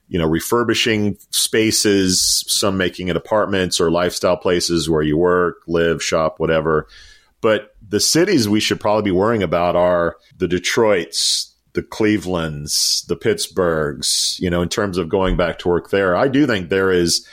you 0.10 0.20
know, 0.20 0.28
refurbishing 0.28 1.18
spaces, 1.32 2.44
some 2.48 2.78
making 2.78 3.08
it 3.08 3.16
apartments 3.16 3.80
or 3.80 3.90
lifestyle 3.90 4.38
places 4.38 4.90
where 4.90 5.02
you 5.02 5.18
work, 5.18 5.62
live, 5.66 6.04
shop, 6.04 6.40
whatever. 6.40 6.88
But 7.42 7.73
the 7.88 8.00
cities 8.00 8.48
we 8.48 8.60
should 8.60 8.80
probably 8.80 9.04
be 9.04 9.12
worrying 9.12 9.44
about 9.44 9.76
are 9.76 10.18
the 10.38 10.48
Detroits, 10.48 11.54
the 11.74 11.84
Clevelands, 11.84 13.04
the 13.08 13.16
Pittsburghs, 13.16 14.40
you 14.40 14.50
know, 14.50 14.62
in 14.62 14.70
terms 14.70 14.98
of 14.98 15.10
going 15.10 15.38
back 15.38 15.60
to 15.60 15.70
work 15.70 15.90
there. 15.90 16.16
I 16.16 16.28
do 16.28 16.46
think 16.46 16.70
there 16.70 16.92
is 16.92 17.28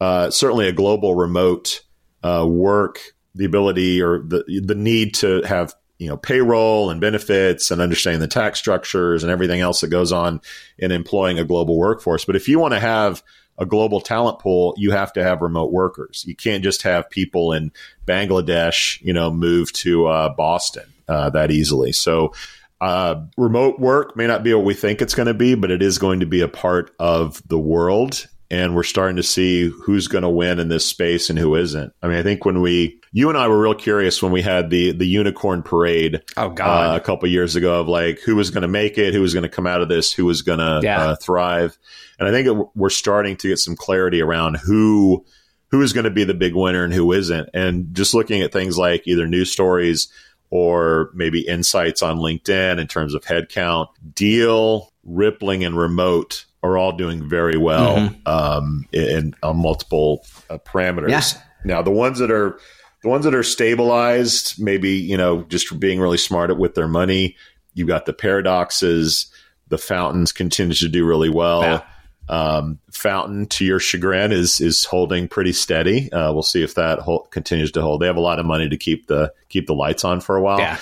uh, 0.00 0.30
certainly 0.30 0.68
a 0.68 0.72
global 0.72 1.14
remote 1.14 1.82
uh, 2.22 2.46
work, 2.48 3.00
the 3.34 3.44
ability 3.44 4.02
or 4.02 4.18
the, 4.18 4.44
the 4.64 4.74
need 4.74 5.14
to 5.14 5.42
have 5.42 5.74
you 5.98 6.08
know 6.08 6.16
payroll 6.16 6.90
and 6.90 7.00
benefits 7.00 7.70
and 7.70 7.80
understanding 7.80 8.20
the 8.20 8.28
tax 8.28 8.58
structures 8.58 9.22
and 9.22 9.30
everything 9.30 9.60
else 9.60 9.80
that 9.80 9.88
goes 9.88 10.12
on 10.12 10.40
in 10.76 10.90
employing 10.90 11.38
a 11.38 11.44
global 11.44 11.78
workforce. 11.78 12.24
But 12.24 12.36
if 12.36 12.48
you 12.48 12.58
want 12.58 12.74
to 12.74 12.80
have 12.80 13.22
a 13.58 13.66
global 13.66 14.00
talent 14.00 14.38
pool, 14.38 14.74
you 14.76 14.90
have 14.90 15.12
to 15.14 15.22
have 15.22 15.42
remote 15.42 15.72
workers. 15.72 16.24
You 16.26 16.34
can't 16.34 16.62
just 16.62 16.82
have 16.82 17.10
people 17.10 17.52
in 17.52 17.72
Bangladesh, 18.06 19.00
you 19.00 19.12
know, 19.12 19.30
move 19.30 19.72
to 19.74 20.06
uh, 20.06 20.28
Boston 20.30 20.84
uh, 21.08 21.30
that 21.30 21.50
easily. 21.50 21.92
So, 21.92 22.34
uh, 22.80 23.22
remote 23.38 23.78
work 23.78 24.16
may 24.16 24.26
not 24.26 24.42
be 24.42 24.52
what 24.52 24.64
we 24.64 24.74
think 24.74 25.00
it's 25.00 25.14
going 25.14 25.28
to 25.28 25.34
be, 25.34 25.54
but 25.54 25.70
it 25.70 25.82
is 25.82 25.98
going 25.98 26.20
to 26.20 26.26
be 26.26 26.42
a 26.42 26.48
part 26.48 26.90
of 26.98 27.40
the 27.48 27.58
world. 27.58 28.26
And 28.50 28.74
we're 28.76 28.82
starting 28.82 29.16
to 29.16 29.22
see 29.22 29.68
who's 29.68 30.06
going 30.06 30.22
to 30.22 30.28
win 30.28 30.58
in 30.58 30.68
this 30.68 30.84
space 30.86 31.30
and 31.30 31.38
who 31.38 31.54
isn't. 31.56 31.92
I 32.02 32.08
mean, 32.08 32.18
I 32.18 32.22
think 32.22 32.44
when 32.44 32.60
we, 32.60 33.00
you 33.10 33.28
and 33.28 33.38
I 33.38 33.48
were 33.48 33.60
real 33.60 33.74
curious 33.74 34.22
when 34.22 34.32
we 34.32 34.42
had 34.42 34.70
the 34.70 34.92
the 34.92 35.06
unicorn 35.06 35.62
parade. 35.62 36.22
Oh 36.36 36.50
God, 36.50 36.92
uh, 36.92 36.96
a 36.96 37.00
couple 37.00 37.28
years 37.28 37.56
ago 37.56 37.80
of 37.80 37.88
like 37.88 38.20
who 38.20 38.36
was 38.36 38.50
going 38.50 38.62
to 38.62 38.68
make 38.68 38.98
it, 38.98 39.14
who 39.14 39.20
was 39.22 39.32
going 39.34 39.44
to 39.44 39.48
come 39.48 39.66
out 39.66 39.80
of 39.80 39.88
this, 39.88 40.12
who 40.12 40.24
was 40.26 40.42
going 40.42 40.58
to 40.58 40.80
Yeah. 40.82 41.02
uh, 41.02 41.16
thrive. 41.16 41.76
And 42.18 42.28
I 42.28 42.30
think 42.32 42.46
it, 42.46 42.66
we're 42.76 42.90
starting 42.90 43.36
to 43.38 43.48
get 43.48 43.58
some 43.58 43.76
clarity 43.76 44.20
around 44.20 44.56
who 44.58 45.24
who 45.70 45.80
is 45.82 45.92
going 45.92 46.04
to 46.04 46.10
be 46.10 46.24
the 46.24 46.34
big 46.34 46.54
winner 46.54 46.84
and 46.84 46.92
who 46.94 47.12
isn't. 47.12 47.48
And 47.54 47.94
just 47.94 48.14
looking 48.14 48.42
at 48.42 48.52
things 48.52 48.78
like 48.78 49.08
either 49.08 49.26
news 49.26 49.50
stories 49.50 50.08
or 50.50 51.10
maybe 51.14 51.40
insights 51.40 52.00
on 52.02 52.18
LinkedIn 52.18 52.78
in 52.78 52.86
terms 52.86 53.14
of 53.14 53.24
headcount, 53.24 53.88
Deel, 54.14 54.92
rippling, 55.02 55.64
and 55.64 55.76
remote 55.76 56.44
are 56.64 56.76
all 56.78 56.92
doing 56.92 57.28
very 57.28 57.56
well 57.56 57.96
Mm-hmm. 57.96 58.26
um, 58.26 58.86
in, 58.92 59.34
on 59.42 59.58
multiple 59.58 60.26
uh, 60.50 60.58
parameters. 60.58 61.10
Yeah. 61.10 61.22
Now, 61.64 61.82
the 61.82 61.90
ones 61.92 62.18
that 62.18 62.30
are 62.30 62.58
the 63.02 63.08
ones 63.08 63.24
that 63.26 63.34
are 63.34 63.42
stabilized, 63.42 64.60
maybe 64.60 64.92
you 64.92 65.16
know, 65.16 65.42
just 65.42 65.78
being 65.78 66.00
really 66.00 66.18
smart 66.18 66.56
with 66.58 66.74
their 66.74 66.88
money. 66.88 67.36
You've 67.74 67.88
got 67.88 68.06
the 68.06 68.12
paradoxes. 68.12 69.26
The 69.68 69.78
fountains 69.78 70.32
continue 70.32 70.74
to 70.74 70.88
do 70.88 71.06
really 71.06 71.28
well. 71.28 71.62
Yeah. 71.62 71.82
Um, 72.26 72.78
Fountain, 72.90 73.46
to 73.48 73.64
your 73.64 73.78
chagrin, 73.78 74.32
is 74.32 74.60
is 74.60 74.86
holding 74.86 75.28
pretty 75.28 75.52
steady. 75.52 76.10
Uh, 76.12 76.32
we'll 76.32 76.42
see 76.42 76.62
if 76.62 76.74
that 76.76 77.00
hold, 77.00 77.30
continues 77.30 77.72
to 77.72 77.82
hold. 77.82 78.00
They 78.00 78.06
have 78.06 78.16
a 78.16 78.20
lot 78.20 78.38
of 78.38 78.46
money 78.46 78.68
to 78.68 78.76
keep 78.78 79.08
the 79.08 79.32
keep 79.50 79.66
the 79.66 79.74
lights 79.74 80.04
on 80.04 80.20
for 80.20 80.36
a 80.36 80.42
while. 80.42 80.58
Yeah. 80.58 80.78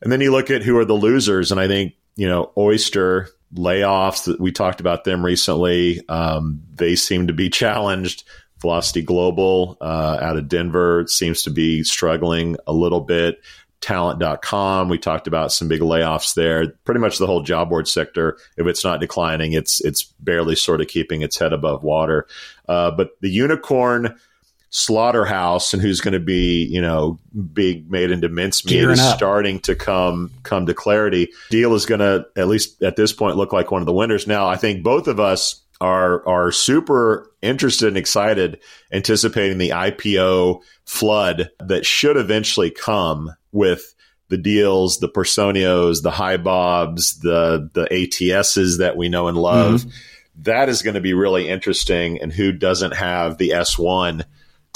And 0.00 0.10
then 0.10 0.20
you 0.20 0.32
look 0.32 0.50
at 0.50 0.62
who 0.62 0.78
are 0.78 0.84
the 0.86 0.94
losers, 0.94 1.50
and 1.50 1.60
I 1.60 1.66
think 1.66 1.94
you 2.16 2.26
know 2.26 2.52
Oyster 2.56 3.28
layoffs. 3.54 4.24
That 4.24 4.40
we 4.40 4.52
talked 4.52 4.80
about 4.80 5.04
them 5.04 5.24
recently. 5.24 6.06
Um, 6.08 6.62
they 6.74 6.96
seem 6.96 7.26
to 7.26 7.32
be 7.32 7.50
challenged. 7.50 8.24
Velocity 8.60 9.02
Global 9.02 9.76
uh, 9.80 10.18
out 10.20 10.38
of 10.38 10.48
Denver 10.48 11.04
seems 11.08 11.42
to 11.42 11.50
be 11.50 11.82
struggling 11.82 12.56
a 12.66 12.72
little 12.72 13.00
bit. 13.00 13.40
Talent.com, 13.82 14.88
we 14.88 14.98
talked 14.98 15.26
about 15.26 15.52
some 15.52 15.68
big 15.68 15.82
layoffs 15.82 16.34
there. 16.34 16.70
Pretty 16.84 16.98
much 16.98 17.18
the 17.18 17.26
whole 17.26 17.42
job 17.42 17.68
board 17.68 17.86
sector, 17.86 18.38
if 18.56 18.66
it's 18.66 18.82
not 18.82 19.00
declining, 19.00 19.52
it's 19.52 19.84
it's 19.84 20.04
barely 20.18 20.56
sort 20.56 20.80
of 20.80 20.88
keeping 20.88 21.20
its 21.20 21.38
head 21.38 21.52
above 21.52 21.82
water. 21.82 22.26
Uh, 22.66 22.90
but 22.90 23.10
the 23.20 23.28
unicorn 23.28 24.18
slaughterhouse 24.76 25.72
and 25.72 25.80
who's 25.80 26.02
going 26.02 26.12
to 26.12 26.20
be, 26.20 26.66
you 26.66 26.82
know, 26.82 27.18
being 27.54 27.86
made 27.88 28.10
into 28.10 28.28
mincemeat 28.28 28.90
is 28.90 29.00
up. 29.00 29.16
starting 29.16 29.58
to 29.58 29.74
come 29.74 30.30
come 30.42 30.66
to 30.66 30.74
clarity. 30.74 31.30
Deel 31.48 31.74
is 31.74 31.86
going 31.86 32.00
to 32.00 32.26
at 32.36 32.46
least 32.46 32.82
at 32.82 32.94
this 32.94 33.10
point 33.10 33.38
look 33.38 33.54
like 33.54 33.70
one 33.70 33.80
of 33.80 33.86
the 33.86 33.94
winners. 33.94 34.26
Now, 34.26 34.46
I 34.46 34.56
think 34.56 34.82
both 34.82 35.08
of 35.08 35.18
us 35.18 35.62
are 35.80 36.28
are 36.28 36.52
super 36.52 37.32
interested 37.40 37.88
and 37.88 37.96
excited 37.96 38.60
anticipating 38.92 39.56
the 39.56 39.70
IPO 39.70 40.60
flood 40.84 41.48
that 41.58 41.86
should 41.86 42.18
eventually 42.18 42.70
come 42.70 43.32
with 43.52 43.94
the 44.28 44.36
Deels, 44.36 44.98
the 44.98 45.08
Personios, 45.08 46.02
the 46.02 46.10
HiBobs, 46.10 47.20
the 47.22 47.70
the 47.72 47.86
ATSs 47.86 48.76
that 48.76 48.98
we 48.98 49.08
know 49.08 49.28
and 49.28 49.38
love. 49.38 49.80
Mm-hmm. 49.80 49.90
That 50.42 50.68
is 50.68 50.82
going 50.82 50.96
to 50.96 51.00
be 51.00 51.14
really 51.14 51.48
interesting 51.48 52.20
and 52.20 52.30
who 52.30 52.52
doesn't 52.52 52.94
have 52.94 53.38
the 53.38 53.50
S1 53.50 54.26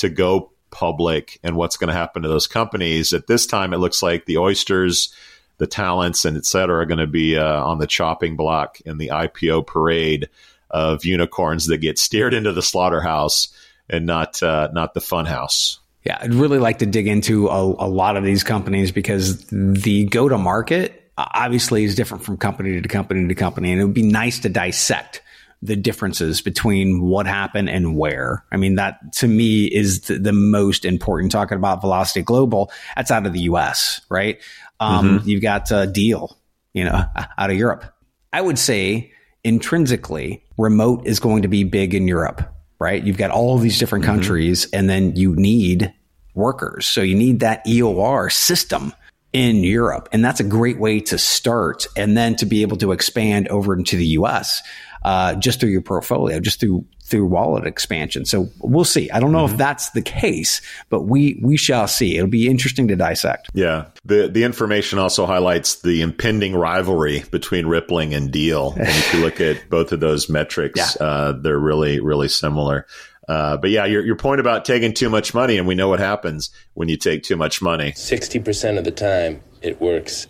to 0.00 0.08
go 0.08 0.50
public 0.70 1.38
and 1.42 1.56
what's 1.56 1.76
going 1.76 1.88
to 1.88 1.94
happen 1.94 2.22
to 2.22 2.28
those 2.28 2.46
companies. 2.46 3.12
At 3.12 3.26
this 3.26 3.46
time, 3.46 3.72
it 3.72 3.78
looks 3.78 4.02
like 4.02 4.26
the 4.26 4.38
oysters, 4.38 5.12
the 5.58 5.66
talents, 5.66 6.24
and 6.24 6.36
et 6.36 6.46
cetera 6.46 6.82
are 6.82 6.86
going 6.86 6.98
to 6.98 7.06
be 7.06 7.36
uh, 7.36 7.64
on 7.64 7.78
the 7.78 7.86
chopping 7.86 8.36
block 8.36 8.80
in 8.82 8.98
the 8.98 9.08
IPO 9.08 9.66
parade 9.66 10.28
of 10.70 11.04
unicorns 11.04 11.66
that 11.66 11.78
get 11.78 11.98
steered 11.98 12.34
into 12.34 12.52
the 12.52 12.62
slaughterhouse 12.62 13.48
and 13.88 14.06
not 14.06 14.42
uh, 14.42 14.68
not 14.72 14.94
the 14.94 15.00
funhouse. 15.00 15.78
Yeah, 16.04 16.18
I'd 16.20 16.32
really 16.32 16.58
like 16.58 16.78
to 16.78 16.86
dig 16.86 17.06
into 17.06 17.48
a, 17.48 17.62
a 17.62 17.88
lot 17.88 18.16
of 18.16 18.24
these 18.24 18.42
companies 18.42 18.90
because 18.92 19.44
the 19.48 20.04
go 20.06 20.28
to 20.28 20.38
market 20.38 21.10
obviously 21.18 21.84
is 21.84 21.94
different 21.94 22.24
from 22.24 22.38
company 22.38 22.80
to 22.80 22.88
company 22.88 23.28
to 23.28 23.34
company. 23.34 23.72
And 23.72 23.80
it 23.80 23.84
would 23.84 23.94
be 23.94 24.02
nice 24.02 24.38
to 24.40 24.48
dissect 24.48 25.20
the 25.62 25.77
differences 25.77 26.40
between 26.40 27.03
what 27.03 27.27
happened 27.27 27.68
and 27.68 27.96
where. 27.96 28.44
I 28.51 28.57
mean, 28.57 28.77
that 28.77 29.12
to 29.14 29.29
me 29.29 29.66
is 29.66 30.03
the, 30.03 30.18
the 30.18 30.33
most 30.33 30.85
important. 30.85 31.33
Talking 31.33 31.59
about 31.59 31.81
Velocity 31.81 32.23
Global, 32.23 32.70
that's 32.96 33.11
out 33.11 33.27
of 33.27 33.33
the 33.33 33.40
US, 33.40 34.01
right? 34.09 34.40
Um, 34.79 35.23
You've 35.25 35.42
got 35.42 35.70
uh, 35.70 35.87
Deel, 35.87 36.38
you 36.73 36.85
know, 36.85 37.05
out 37.38 37.51
of 37.51 37.57
Europe. 37.57 37.85
I 38.33 38.40
would 38.40 38.59
say 38.59 39.12
intrinsically, 39.44 40.42
remote 40.57 41.07
is 41.07 41.20
going 41.20 41.42
to 41.42 41.49
be 41.49 41.64
big 41.64 41.94
in 41.94 42.09
Europe, 42.09 42.42
right? 42.79 43.03
You've 43.03 43.18
got 43.18 43.31
all 43.31 43.55
of 43.55 43.62
these 43.62 43.79
different 43.79 44.05
countries, 44.05 44.68
and 44.73 44.88
then 44.88 45.16
you 45.16 45.35
need 45.35 45.92
workers. 46.35 46.87
So 46.87 47.03
you 47.03 47.14
need 47.14 47.40
that 47.40 47.66
EOR 47.66 48.33
system 48.33 48.94
in 49.33 49.62
Europe. 49.62 50.09
And 50.12 50.25
that's 50.25 50.40
a 50.40 50.44
great 50.44 50.79
way 50.79 51.01
to 51.01 51.18
start 51.18 51.87
and 51.96 52.16
then 52.16 52.35
to 52.37 52.46
be 52.46 52.62
able 52.62 52.77
to 52.79 52.92
expand 52.92 53.49
over 53.49 53.75
into 53.75 53.96
the 53.96 54.07
US 54.07 54.62
uh, 55.02 55.34
just 55.36 55.60
through 55.60 55.70
your 55.70 55.82
portfolio, 55.82 56.40
just 56.40 56.60
through 56.60 56.84
through 57.04 57.26
wallet 57.26 57.66
expansion. 57.66 58.24
So 58.24 58.48
we'll 58.60 58.84
see. 58.84 59.10
I 59.10 59.18
don't 59.18 59.32
know 59.32 59.44
if 59.44 59.56
that's 59.56 59.90
the 59.90 60.02
case, 60.02 60.60
but 60.90 61.02
we 61.02 61.40
we 61.42 61.56
shall 61.56 61.88
see. 61.88 62.16
It'll 62.16 62.28
be 62.30 62.48
interesting 62.48 62.86
to 62.88 62.96
dissect. 62.96 63.50
Yeah. 63.52 63.86
The 64.04 64.28
the 64.28 64.44
information 64.44 64.98
also 65.00 65.26
highlights 65.26 65.82
the 65.82 66.02
impending 66.02 66.54
rivalry 66.54 67.24
between 67.32 67.66
Rippling 67.66 68.14
and 68.14 68.30
Deel. 68.30 68.74
And 68.78 68.88
if 68.88 69.14
you 69.14 69.20
look 69.20 69.40
at 69.40 69.68
both 69.70 69.90
of 69.92 70.00
those 70.00 70.28
metrics, 70.28 70.96
Yeah. 71.00 71.06
uh, 71.06 71.32
they're 71.32 71.58
really, 71.58 72.00
really 72.00 72.28
similar. 72.28 72.86
Uh, 73.28 73.56
but 73.56 73.70
yeah, 73.70 73.84
your, 73.84 74.04
your 74.04 74.16
point 74.16 74.40
about 74.40 74.64
taking 74.64 74.92
too 74.92 75.08
much 75.08 75.34
money, 75.34 75.56
and 75.56 75.66
we 75.68 75.74
know 75.76 75.88
what 75.88 76.00
happens 76.00 76.50
when 76.74 76.88
you 76.88 76.96
take 76.96 77.22
too 77.22 77.36
much 77.36 77.62
money. 77.62 77.92
60% 77.92 78.76
of 78.78 78.82
the 78.84 78.90
time, 78.90 79.40
it 79.62 79.80
works 79.80 80.26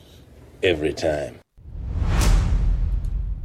every 0.63 0.93
time. 0.93 1.39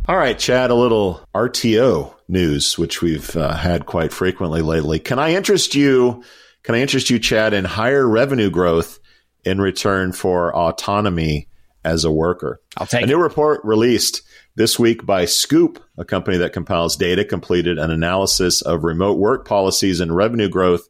All 0.07 0.17
right, 0.17 0.37
Chad, 0.37 0.69
a 0.69 0.75
little 0.75 1.19
RTO 1.33 2.13
news, 2.27 2.77
which 2.77 3.01
we've 3.01 3.35
uh, 3.35 3.55
had 3.55 3.87
quite 3.87 4.13
frequently 4.13 4.61
lately. 4.61 4.99
Can 4.99 5.17
I 5.17 5.33
interest 5.33 5.73
you? 5.73 6.23
Can 6.61 6.75
I 6.75 6.81
interest 6.81 7.09
you, 7.09 7.17
Chad, 7.17 7.55
in 7.55 7.65
higher 7.65 8.07
revenue 8.07 8.51
growth 8.51 8.99
in 9.43 9.59
return 9.59 10.11
for 10.11 10.55
autonomy 10.55 11.47
as 11.83 12.05
a 12.05 12.11
worker? 12.11 12.61
I'll 12.77 12.85
take 12.85 13.05
a 13.05 13.07
new 13.07 13.17
report 13.17 13.61
released 13.63 14.21
this 14.55 14.77
week 14.77 15.07
by 15.07 15.25
Scoop, 15.25 15.83
a 15.97 16.05
company 16.05 16.37
that 16.37 16.53
compiles 16.53 16.95
data, 16.95 17.25
completed 17.25 17.79
an 17.79 17.89
analysis 17.89 18.61
of 18.61 18.83
remote 18.83 19.17
work 19.17 19.47
policies 19.47 20.01
and 20.01 20.15
revenue 20.15 20.49
growth 20.49 20.87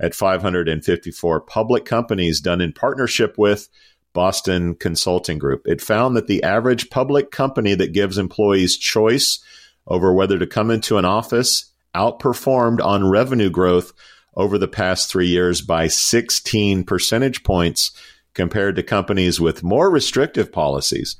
at 0.00 0.14
554 0.14 1.42
public 1.42 1.84
companies 1.84 2.40
done 2.40 2.62
in 2.62 2.72
partnership 2.72 3.34
with 3.36 3.68
Boston 4.14 4.74
Consulting 4.76 5.38
Group. 5.38 5.66
It 5.66 5.82
found 5.82 6.16
that 6.16 6.28
the 6.28 6.42
average 6.42 6.88
public 6.88 7.30
company 7.30 7.74
that 7.74 7.92
gives 7.92 8.16
employees 8.16 8.78
choice 8.78 9.40
over 9.86 10.14
whether 10.14 10.38
to 10.38 10.46
come 10.46 10.70
into 10.70 10.96
an 10.96 11.04
office 11.04 11.72
outperformed 11.94 12.82
on 12.82 13.10
revenue 13.10 13.50
growth 13.50 13.92
over 14.34 14.56
the 14.56 14.68
past 14.68 15.10
three 15.10 15.28
years 15.28 15.60
by 15.60 15.86
16 15.86 16.84
percentage 16.84 17.44
points 17.44 17.92
compared 18.32 18.76
to 18.76 18.82
companies 18.82 19.40
with 19.40 19.62
more 19.62 19.90
restrictive 19.90 20.50
policies. 20.50 21.16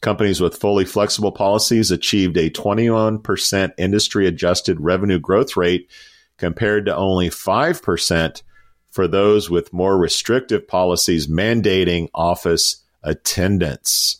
Companies 0.00 0.40
with 0.40 0.56
fully 0.56 0.84
flexible 0.84 1.32
policies 1.32 1.90
achieved 1.90 2.36
a 2.36 2.50
21% 2.50 3.72
industry 3.78 4.26
adjusted 4.26 4.80
revenue 4.80 5.18
growth 5.18 5.56
rate 5.56 5.90
compared 6.38 6.86
to 6.86 6.94
only 6.96 7.30
5% 7.30 8.42
for 8.96 9.06
those 9.06 9.48
with 9.48 9.72
more 9.72 9.96
restrictive 9.96 10.66
policies 10.66 11.28
mandating 11.28 12.08
office 12.14 12.82
attendance. 13.04 14.16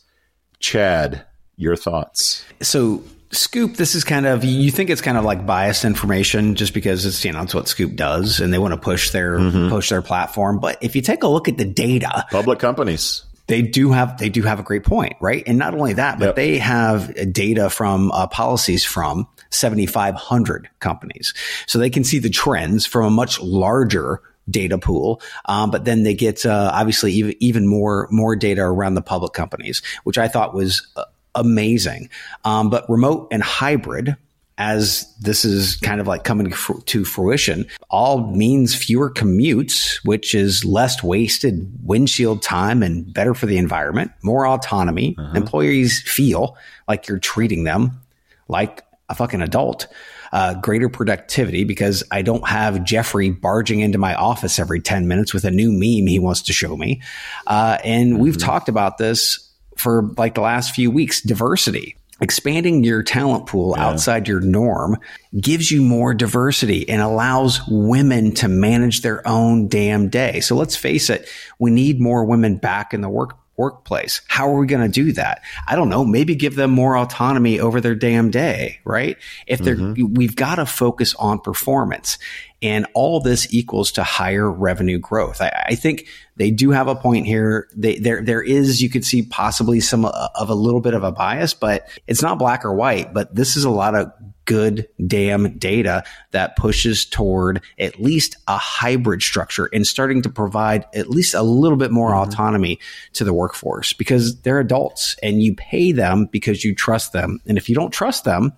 Chad, 0.59 1.25
your 1.57 1.75
thoughts? 1.75 2.43
So 2.61 3.03
Scoop, 3.31 3.75
this 3.75 3.93
is 3.95 4.03
kind 4.03 4.25
of 4.25 4.43
you 4.45 4.71
think 4.71 4.89
it's 4.89 5.01
kind 5.01 5.17
of 5.17 5.25
like 5.25 5.45
biased 5.45 5.83
information 5.83 6.55
just 6.55 6.73
because 6.73 7.05
it's 7.05 7.25
you 7.25 7.31
know 7.33 7.41
it's 7.41 7.53
what 7.53 7.67
Scoop 7.67 7.95
does 7.95 8.39
and 8.39 8.53
they 8.53 8.57
want 8.59 8.73
to 8.73 8.79
push 8.79 9.09
their 9.11 9.37
Mm-hmm. 9.39 9.69
push 9.69 9.89
their 9.89 10.01
platform. 10.01 10.59
But 10.59 10.77
if 10.81 10.95
you 10.95 11.01
take 11.01 11.23
a 11.23 11.27
look 11.27 11.47
at 11.49 11.57
the 11.57 11.65
data, 11.65 12.25
Public 12.31 12.59
companies. 12.59 13.23
they 13.47 13.61
do 13.61 13.91
have 13.91 14.17
they 14.17 14.29
do 14.29 14.43
have 14.43 14.59
a 14.59 14.63
great 14.63 14.83
point, 14.83 15.13
right? 15.19 15.43
And 15.45 15.57
not 15.57 15.73
only 15.73 15.93
that, 15.93 16.19
but 16.19 16.25
Yep. 16.27 16.35
they 16.35 16.57
have 16.59 17.33
data 17.33 17.69
from 17.69 18.11
uh, 18.11 18.27
policies 18.27 18.85
from 18.85 19.27
7,500 19.49 20.69
companies, 20.79 21.33
so 21.67 21.79
they 21.79 21.89
can 21.89 22.03
see 22.03 22.19
the 22.19 22.29
trends 22.29 22.85
from 22.85 23.05
a 23.05 23.09
much 23.09 23.39
larger 23.41 24.21
data 24.49 24.77
pool. 24.77 25.21
Um, 25.45 25.71
but 25.71 25.85
then 25.85 26.03
they 26.03 26.13
get 26.13 26.45
uh, 26.45 26.71
obviously 26.73 27.13
even 27.13 27.35
even 27.39 27.67
more 27.67 28.07
more 28.11 28.35
data 28.35 28.61
around 28.61 28.95
the 28.95 29.01
public 29.01 29.33
companies, 29.33 29.81
which 30.03 30.17
I 30.17 30.27
thought 30.27 30.53
was 30.53 30.87
uh, 30.95 31.03
amazing. 31.35 32.09
Um, 32.45 32.69
but 32.69 32.89
remote 32.89 33.27
and 33.31 33.43
hybrid. 33.43 34.15
As 34.59 35.05
this 35.19 35.45
is 35.45 35.75
kind 35.75 36.01
of 36.01 36.07
like 36.07 36.23
coming 36.23 36.51
to 36.51 37.05
fruition, 37.05 37.67
all 37.91 38.31
means 38.31 38.73
fewer 38.73 39.11
commutes, 39.11 40.03
which 40.03 40.33
is 40.33 40.65
less 40.65 41.03
wasted 41.03 41.71
windshield 41.83 42.41
time 42.41 42.81
and 42.81 43.13
better 43.13 43.35
for 43.35 43.45
the 43.45 43.59
environment, 43.59 44.09
more 44.23 44.47
autonomy. 44.47 45.15
Employees 45.35 46.01
feel 46.07 46.57
like 46.87 47.07
you're 47.07 47.19
treating 47.19 47.65
them 47.65 48.01
like 48.47 48.83
a 49.09 49.13
fucking 49.13 49.43
adult. 49.43 49.85
Uh, 50.31 50.53
greater 50.55 50.89
productivity 50.89 51.63
because 51.63 52.03
I 52.11 52.21
don't 52.21 52.47
have 52.47 52.83
Jeffrey 52.83 53.29
barging 53.29 53.79
into 53.79 53.97
my 53.97 54.15
office 54.15 54.59
every 54.59 54.81
10 54.81 55.07
minutes 55.07 55.33
with 55.33 55.45
a 55.45 55.51
new 55.51 55.71
meme 55.71 56.07
he 56.07 56.19
wants 56.19 56.43
to 56.43 56.53
show 56.53 56.75
me. 56.75 57.01
Uh, 57.45 57.77
and 57.83 58.19
we've 58.19 58.37
talked 58.37 58.69
about 58.69 58.97
this 58.97 59.51
for 59.77 60.03
like 60.17 60.35
the 60.35 60.41
last 60.41 60.73
few 60.73 60.91
weeks 60.91 61.21
diversity. 61.21 61.95
Expanding 62.19 62.83
your 62.83 63.03
talent 63.03 63.45
pool 63.45 63.75
outside 63.77 64.27
your 64.27 64.39
norm 64.39 64.97
gives 65.39 65.69
you 65.69 65.83
more 65.83 66.15
diversity 66.15 66.89
and 66.89 66.99
allows 66.99 67.61
women 67.67 68.33
to 68.33 68.47
manage 68.47 69.01
their 69.01 69.25
own 69.27 69.67
damn 69.67 70.09
day. 70.09 70.39
So 70.39 70.55
let's 70.55 70.75
face 70.75 71.11
it, 71.11 71.29
we 71.59 71.69
need 71.69 72.01
more 72.01 72.25
women 72.25 72.57
back 72.57 72.95
in 72.95 73.01
the 73.01 73.09
work 73.09 73.37
workplace. 73.57 74.21
How 74.27 74.49
are 74.49 74.59
we 74.59 74.67
going 74.67 74.89
to 74.89 75.03
do 75.03 75.11
that? 75.13 75.41
I 75.67 75.75
don't 75.75 75.89
know. 75.89 76.05
Maybe 76.05 76.35
give 76.35 76.55
them 76.55 76.71
more 76.71 76.97
autonomy 76.97 77.59
over 77.59 77.81
their 77.81 77.95
damn 77.95 78.31
day, 78.31 78.79
right? 78.85 79.17
If 79.47 79.59
they're, 79.59 79.75
we've 80.05 80.35
got 80.35 80.55
to 80.55 80.65
focus 80.65 81.15
on 81.15 81.39
performance 81.39 82.17
and 82.61 82.87
all 82.93 83.19
this 83.19 83.53
equals 83.53 83.91
to 83.93 84.03
higher 84.03 84.49
revenue 84.49 84.99
growth. 84.99 85.41
I, 85.41 85.65
I 85.69 85.75
think 85.75 86.07
they 86.37 86.51
do 86.51 86.71
have 86.71 86.87
a 86.87 86.95
point 86.95 87.25
here. 87.25 87.67
They, 87.75 87.97
there, 87.97 88.21
there 88.21 88.41
is, 88.41 88.81
you 88.81 88.89
could 88.89 89.05
see 89.05 89.23
possibly 89.23 89.79
some 89.79 90.05
uh, 90.05 90.29
of 90.35 90.49
a 90.49 90.55
little 90.55 90.81
bit 90.81 90.93
of 90.93 91.03
a 91.03 91.11
bias, 91.11 91.53
but 91.53 91.87
it's 92.07 92.21
not 92.21 92.39
black 92.39 92.65
or 92.65 92.73
white, 92.73 93.13
but 93.13 93.33
this 93.33 93.57
is 93.57 93.63
a 93.63 93.69
lot 93.69 93.95
of 93.95 94.11
good 94.47 94.87
damn 95.05 95.55
data 95.59 96.03
that 96.31 96.55
pushes 96.55 97.05
toward 97.05 97.61
at 97.77 97.99
least 98.01 98.37
a 98.47 98.57
hybrid 98.57 99.21
structure 99.21 99.69
and 99.71 99.85
starting 99.85 100.23
to 100.23 100.29
provide 100.29 100.85
at 100.95 101.09
least 101.09 101.35
a 101.35 101.43
little 101.43 101.77
bit 101.77 101.91
more 101.91 102.15
autonomy 102.15 102.79
to 103.13 103.23
the 103.23 103.33
workforce 103.33 103.93
because 103.93 104.41
they're 104.41 104.59
adults 104.59 105.15
and 105.21 105.43
you 105.43 105.53
pay 105.53 105.91
them 105.91 106.27
because 106.31 106.63
you 106.63 106.73
trust 106.73 107.13
them. 107.13 107.39
And 107.45 107.57
if 107.57 107.69
you 107.69 107.75
don't 107.75 107.91
trust 107.91 108.23
them, 108.23 108.53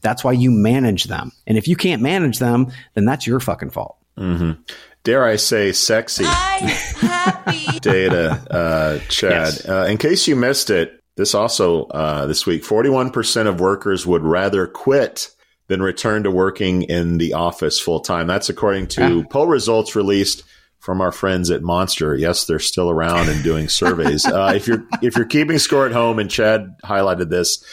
that's 0.00 0.24
why 0.24 0.32
you 0.32 0.50
manage 0.50 1.04
them. 1.04 1.30
And 1.46 1.56
if 1.56 1.68
you 1.68 1.76
can't 1.76 2.02
manage 2.02 2.38
them, 2.38 2.72
then 2.94 3.04
that's 3.04 3.26
your 3.26 3.38
fucking 3.38 3.70
fault. 3.70 3.98
Mm-hmm. 4.18 4.62
Dare 5.04 5.24
I 5.24 5.36
say 5.36 5.70
sexy 5.72 6.24
data, 7.80 8.42
uh, 8.50 8.98
Chad. 9.08 9.30
Yes. 9.30 9.68
Uh, 9.68 9.86
in 9.88 9.98
case 9.98 10.26
you 10.26 10.34
missed 10.34 10.70
it, 10.70 10.95
this 11.16 11.34
also 11.34 11.86
uh, 11.86 12.26
this 12.26 12.46
week, 12.46 12.62
41% 12.62 13.46
of 13.46 13.60
workers 13.60 14.06
would 14.06 14.22
rather 14.22 14.66
quit 14.66 15.30
than 15.68 15.82
return 15.82 16.22
to 16.22 16.30
working 16.30 16.82
in 16.82 17.18
the 17.18 17.32
office 17.32 17.80
full 17.80 18.00
time. 18.00 18.26
That's 18.26 18.48
according 18.48 18.88
to 18.88 19.24
poll 19.30 19.48
results 19.48 19.96
released 19.96 20.44
from 20.78 21.00
our 21.00 21.10
friends 21.10 21.50
at 21.50 21.62
Monster. 21.62 22.14
Yes, 22.14 22.44
they're 22.44 22.58
still 22.58 22.90
around 22.90 23.28
and 23.28 23.42
doing 23.42 23.68
surveys. 23.68 24.24
uh, 24.26 24.52
if 24.54 24.68
you're 24.68 24.86
if 25.02 25.16
you're 25.16 25.24
keeping 25.24 25.58
score 25.58 25.86
at 25.86 25.92
home, 25.92 26.18
and 26.18 26.30
Chad 26.30 26.76
highlighted 26.84 27.30
this, 27.30 27.64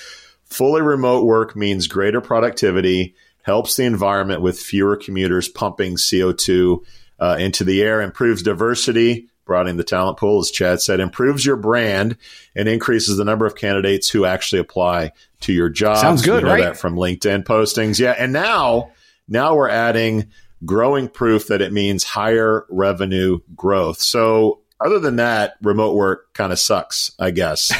fully 0.45 0.81
remote 0.81 1.25
work 1.25 1.55
means 1.55 1.87
greater 1.87 2.21
productivity, 2.21 3.15
helps 3.43 3.75
the 3.75 3.83
environment 3.83 4.41
with 4.41 4.59
fewer 4.59 4.95
commuters 4.95 5.47
pumping 5.47 5.95
CO2 5.95 6.79
uh, 7.19 7.37
into 7.39 7.63
the 7.63 7.83
air, 7.83 8.01
improves 8.01 8.41
diversity, 8.41 9.29
broadening 9.45 9.77
the 9.77 9.83
talent 9.83 10.17
pool, 10.17 10.39
as 10.39 10.51
Chad 10.51 10.81
said, 10.81 10.99
improves 10.99 11.45
your 11.45 11.55
brand, 11.55 12.17
and 12.55 12.67
increases 12.67 13.17
the 13.17 13.25
number 13.25 13.45
of 13.45 13.55
candidates 13.55 14.09
who 14.09 14.25
actually 14.25 14.59
apply 14.59 15.11
to 15.41 15.53
your 15.53 15.69
job. 15.69 15.97
Sounds 15.97 16.21
good, 16.21 16.43
we 16.43 16.49
know 16.49 16.55
right? 16.55 16.63
That 16.63 16.77
from 16.77 16.95
LinkedIn 16.95 17.43
postings, 17.43 17.99
yeah. 17.99 18.15
And 18.17 18.33
now, 18.33 18.91
now 19.27 19.55
we're 19.55 19.69
adding 19.69 20.27
growing 20.65 21.09
proof 21.09 21.47
that 21.47 21.61
it 21.61 21.73
means 21.73 22.03
higher 22.03 22.65
revenue 22.69 23.39
growth. 23.55 24.01
So, 24.01 24.61
other 24.79 24.99
than 24.99 25.17
that, 25.17 25.55
remote 25.61 25.95
work 25.95 26.33
kind 26.33 26.51
of 26.51 26.59
sucks, 26.59 27.11
I 27.19 27.31
guess. 27.31 27.71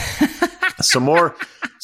some 0.81 1.03
more 1.03 1.35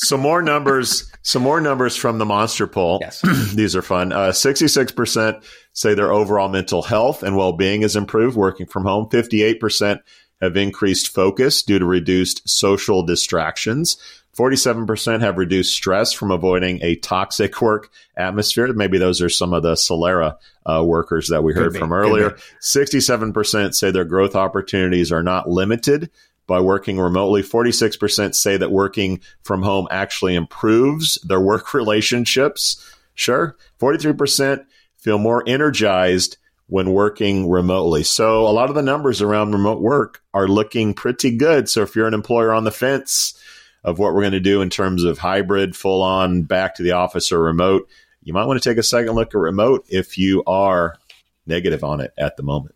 some 0.01 0.21
more 0.21 0.41
numbers 0.41 1.11
some 1.23 1.41
more 1.41 1.59
numbers 1.59 1.95
from 1.95 2.17
the 2.17 2.25
monster 2.25 2.67
poll 2.67 2.99
Yes. 3.01 3.21
these 3.55 3.75
are 3.75 3.81
fun 3.81 4.13
uh, 4.13 4.29
66% 4.29 5.43
say 5.73 5.93
their 5.93 6.11
overall 6.11 6.49
mental 6.49 6.81
health 6.81 7.21
and 7.21 7.35
well-being 7.35 7.81
is 7.81 7.95
improved 7.95 8.37
working 8.37 8.65
from 8.65 8.83
home 8.83 9.09
58% 9.09 9.99
have 10.41 10.55
increased 10.55 11.13
focus 11.13 11.63
due 11.63 11.79
to 11.79 11.85
reduced 11.85 12.47
social 12.47 13.03
distractions 13.03 13.97
47% 14.39 15.19
have 15.19 15.37
reduced 15.37 15.75
stress 15.75 16.13
from 16.13 16.31
avoiding 16.31 16.79
a 16.81 16.95
toxic 16.95 17.61
work 17.61 17.89
atmosphere. 18.15 18.71
Maybe 18.71 18.97
those 18.97 19.21
are 19.21 19.27
some 19.27 19.53
of 19.53 19.63
the 19.63 19.73
Solera 19.73 20.37
uh, 20.65 20.81
workers 20.85 21.27
that 21.27 21.43
we 21.43 21.53
heard 21.53 21.73
be, 21.73 21.79
from 21.79 21.91
earlier. 21.91 22.37
67% 22.61 23.73
say 23.73 23.91
their 23.91 24.05
growth 24.05 24.35
opportunities 24.35 25.11
are 25.11 25.23
not 25.23 25.49
limited 25.49 26.09
by 26.49 26.59
working 26.59 26.99
remotely. 26.99 27.41
46% 27.43 28.35
say 28.35 28.57
that 28.57 28.71
working 28.71 29.21
from 29.43 29.61
home 29.61 29.87
actually 29.91 30.35
improves 30.35 31.15
their 31.21 31.39
work 31.39 31.73
relationships. 31.73 32.83
Sure. 33.13 33.55
43% 33.79 34.65
feel 34.97 35.17
more 35.17 35.43
energized 35.47 36.37
when 36.67 36.91
working 36.91 37.49
remotely. 37.49 38.03
So 38.03 38.47
a 38.47 38.51
lot 38.51 38.69
of 38.69 38.75
the 38.75 38.81
numbers 38.81 39.21
around 39.21 39.53
remote 39.53 39.81
work 39.81 40.21
are 40.33 40.47
looking 40.47 40.93
pretty 40.93 41.37
good. 41.37 41.69
So 41.69 41.83
if 41.83 41.95
you're 41.95 42.07
an 42.07 42.13
employer 42.13 42.51
on 42.51 42.63
the 42.63 42.71
fence 42.71 43.39
of 43.83 43.97
what 43.97 44.13
we're 44.13 44.21
going 44.21 44.33
to 44.33 44.39
do 44.39 44.61
in 44.61 44.69
terms 44.69 45.03
of 45.03 45.19
hybrid, 45.19 45.75
full 45.75 46.01
on, 46.01 46.43
back 46.43 46.75
to 46.75 46.83
the 46.83 46.91
office 46.91 47.31
or 47.31 47.41
remote, 47.41 47.87
you 48.23 48.33
might 48.33 48.45
want 48.45 48.61
to 48.61 48.69
take 48.69 48.77
a 48.77 48.83
second 48.83 49.13
look 49.13 49.29
at 49.29 49.35
remote 49.35 49.85
if 49.89 50.17
you 50.17 50.43
are 50.45 50.95
negative 51.47 51.83
on 51.83 52.01
it 52.01 52.11
at 52.17 52.37
the 52.37 52.43
moment. 52.43 52.75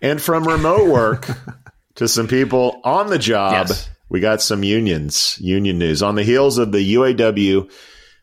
And 0.00 0.20
from 0.20 0.46
remote 0.46 0.88
work 0.88 1.28
to 1.96 2.08
some 2.08 2.28
people 2.28 2.80
on 2.84 3.08
the 3.08 3.18
job, 3.18 3.68
Yes. 3.68 3.88
we 4.08 4.20
got 4.20 4.40
some 4.42 4.62
unions, 4.62 5.38
union 5.40 5.78
news. 5.78 6.02
On 6.02 6.14
the 6.14 6.22
heels 6.24 6.58
of 6.58 6.72
the 6.72 6.94
UAW 6.94 7.70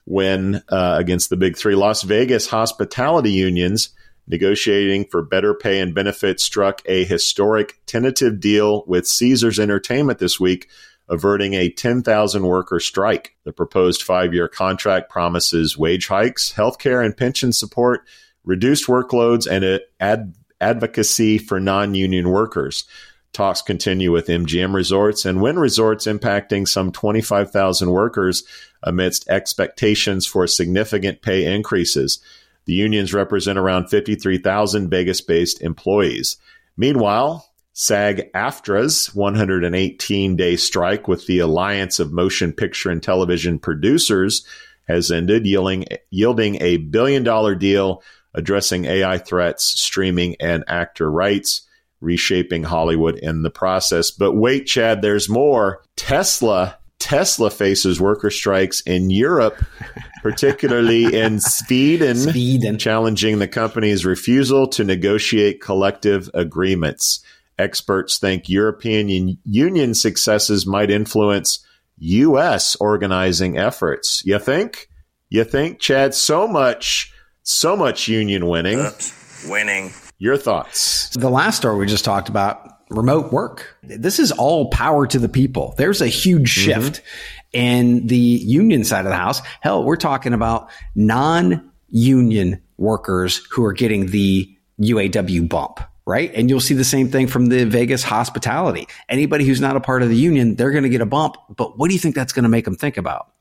win 0.05 0.61
uh, 0.69 0.95
against 0.99 1.29
the 1.29 1.37
big 1.37 1.57
three, 1.57 1.75
Las 1.75 2.01
Vegas 2.03 2.47
hospitality 2.47 3.31
unions 3.31 3.89
negotiating 4.27 5.05
for 5.05 5.23
better 5.23 5.53
pay 5.55 5.79
and 5.79 5.95
benefits 5.95 6.43
struck 6.43 6.81
a 6.85 7.03
historic 7.03 7.79
tentative 7.87 8.39
deal 8.39 8.83
with 8.85 9.07
Caesars 9.07 9.59
Entertainment 9.59 10.19
this 10.19 10.39
week, 10.39 10.67
averting 11.07 11.55
a 11.55 11.69
10,000 11.69 12.43
worker 12.43 12.79
strike. 12.79 13.35
The 13.43 13.51
proposed 13.53 14.03
five 14.03 14.33
year 14.33 14.47
contract 14.47 15.09
promises 15.09 15.77
wage 15.77 16.07
hikes, 16.07 16.51
health 16.51 16.77
care 16.77 17.01
and 17.01 17.17
pension 17.17 17.51
support, 17.53 18.01
reduced 18.43 18.85
workloads, 18.87 19.47
and 19.49 19.81
ad- 19.99 20.35
advocacy 20.61 21.39
for 21.39 21.59
non 21.59 21.95
union 21.95 22.29
workers. 22.29 22.85
Talks 23.33 23.61
continue 23.61 24.11
with 24.11 24.27
MGM 24.27 24.73
Resorts 24.73 25.23
and 25.23 25.41
Wynn 25.41 25.59
Resorts 25.59 26.07
impacting 26.07 26.67
some 26.67 26.91
25,000 26.91 27.91
workers 27.91 28.43
amidst 28.83 29.29
expectations 29.29 30.25
for 30.25 30.47
significant 30.47 31.21
pay 31.21 31.45
increases. 31.53 32.19
The 32.65 32.73
unions 32.73 33.13
represent 33.13 33.59
around 33.59 33.89
53,000 33.89 34.89
Vegas 34.89 35.21
based 35.21 35.61
employees. 35.61 36.37
Meanwhile, 36.75 37.45
SAG 37.73 38.31
AFTRA's 38.33 39.13
118 39.15 40.35
day 40.35 40.55
strike 40.55 41.07
with 41.07 41.27
the 41.27 41.39
Alliance 41.39 41.99
of 41.99 42.11
Motion 42.11 42.51
Picture 42.51 42.89
and 42.89 43.01
Television 43.01 43.59
Producers 43.59 44.45
has 44.87 45.11
ended, 45.11 45.45
yielding, 45.45 45.85
yielding 46.09 46.61
a 46.61 46.77
billion 46.77 47.23
dollar 47.23 47.55
deal 47.55 48.03
addressing 48.33 48.85
AI 48.85 49.17
threats, 49.17 49.65
streaming, 49.65 50.35
and 50.39 50.63
actor 50.67 51.09
rights, 51.09 51.61
reshaping 52.01 52.63
Hollywood 52.63 53.17
in 53.17 53.41
the 53.43 53.49
process. 53.49 54.11
But 54.11 54.33
wait, 54.33 54.65
Chad, 54.65 55.01
there's 55.01 55.29
more. 55.29 55.83
Tesla. 55.95 56.77
Tesla 56.99 57.49
faces 57.49 58.01
worker 58.01 58.29
strikes 58.29 58.81
in 58.81 59.09
Europe, 59.09 59.63
particularly 60.21 61.17
in 61.17 61.39
Sweden, 61.39 62.17
Sweden. 62.17 62.77
challenging 62.77 63.39
the 63.39 63.47
company's 63.47 64.05
refusal 64.05 64.67
to 64.67 64.83
negotiate 64.83 65.61
collective 65.61 66.29
agreements. 66.33 67.23
Experts 67.57 68.17
think 68.17 68.49
European 68.49 69.37
Union 69.43 69.93
successes 69.93 70.65
might 70.65 70.91
influence 70.91 71.65
U.S. 71.99 72.75
organizing 72.79 73.57
efforts. 73.57 74.21
You 74.25 74.39
think? 74.39 74.89
You 75.29 75.43
think, 75.43 75.79
Chad? 75.79 76.13
So 76.13 76.47
much, 76.47 77.13
so 77.43 77.75
much 77.75 78.07
union 78.07 78.47
winning. 78.47 78.79
Oops, 78.79 79.47
winning. 79.49 79.91
Your 80.19 80.37
thoughts? 80.37 81.09
The 81.15 81.29
last 81.29 81.55
story 81.55 81.77
we 81.77 81.85
just 81.85 82.03
talked 82.03 82.27
about, 82.27 82.79
remote 82.89 83.31
work. 83.31 83.77
This 83.83 84.19
is 84.19 84.33
all 84.33 84.69
power 84.69 85.07
to 85.07 85.17
the 85.17 85.29
people. 85.29 85.73
There's 85.77 86.01
a 86.01 86.07
huge 86.07 86.49
shift 86.49 87.01
mm-hmm. 87.01 87.57
in 87.57 88.07
the 88.07 88.17
union 88.17 88.83
side 88.83 89.05
of 89.05 89.11
the 89.11 89.17
house. 89.17 89.41
Hell, 89.61 89.85
we're 89.85 89.95
talking 89.95 90.33
about 90.33 90.69
non-union 90.93 92.61
workers 92.77 93.37
who 93.49 93.63
are 93.63 93.71
getting 93.71 94.07
the 94.07 94.53
UAW 94.81 95.47
bump 95.47 95.79
right? 96.05 96.33
And 96.33 96.49
you'll 96.49 96.59
see 96.59 96.73
the 96.73 96.83
same 96.83 97.09
thing 97.09 97.27
from 97.27 97.47
the 97.47 97.65
Vegas 97.65 98.01
hospitality. 98.01 98.87
Anybody 99.09 99.45
who's 99.45 99.61
not 99.61 99.75
a 99.75 99.79
part 99.79 100.01
of 100.01 100.09
the 100.09 100.15
union, 100.15 100.55
they're 100.55 100.71
going 100.71 100.83
to 100.83 100.89
get 100.89 101.01
a 101.01 101.05
bump. 101.05 101.35
But 101.55 101.77
what 101.77 101.87
do 101.87 101.93
you 101.93 101.99
think 101.99 102.15
that's 102.15 102.33
going 102.33 102.43
to 102.43 102.49
make 102.49 102.65
them 102.65 102.75
think 102.75 102.97
about? 102.97 103.31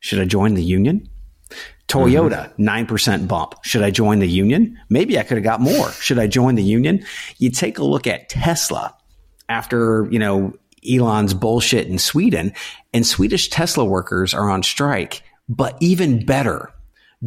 Should 0.00 0.20
I 0.20 0.26
join 0.26 0.52
the 0.52 0.62
union? 0.62 1.08
Toyota, 1.88 2.52
mm-hmm. 2.58 2.92
9% 2.92 3.28
bump. 3.28 3.54
Should 3.62 3.82
I 3.82 3.90
join 3.90 4.18
the 4.18 4.28
union? 4.28 4.78
Maybe 4.88 5.18
I 5.18 5.22
could 5.22 5.36
have 5.36 5.44
got 5.44 5.60
more. 5.60 5.90
Should 5.92 6.18
I 6.18 6.26
join 6.26 6.54
the 6.54 6.62
union? 6.62 7.04
You 7.38 7.50
take 7.50 7.78
a 7.78 7.84
look 7.84 8.06
at 8.06 8.28
Tesla 8.28 8.94
after, 9.48 10.08
you 10.10 10.18
know, 10.18 10.54
Elon's 10.88 11.34
bullshit 11.34 11.86
in 11.86 11.98
Sweden 11.98 12.52
and 12.92 13.06
Swedish 13.06 13.48
Tesla 13.48 13.84
workers 13.84 14.34
are 14.34 14.50
on 14.50 14.62
strike. 14.62 15.22
But 15.48 15.76
even 15.80 16.24
better, 16.24 16.72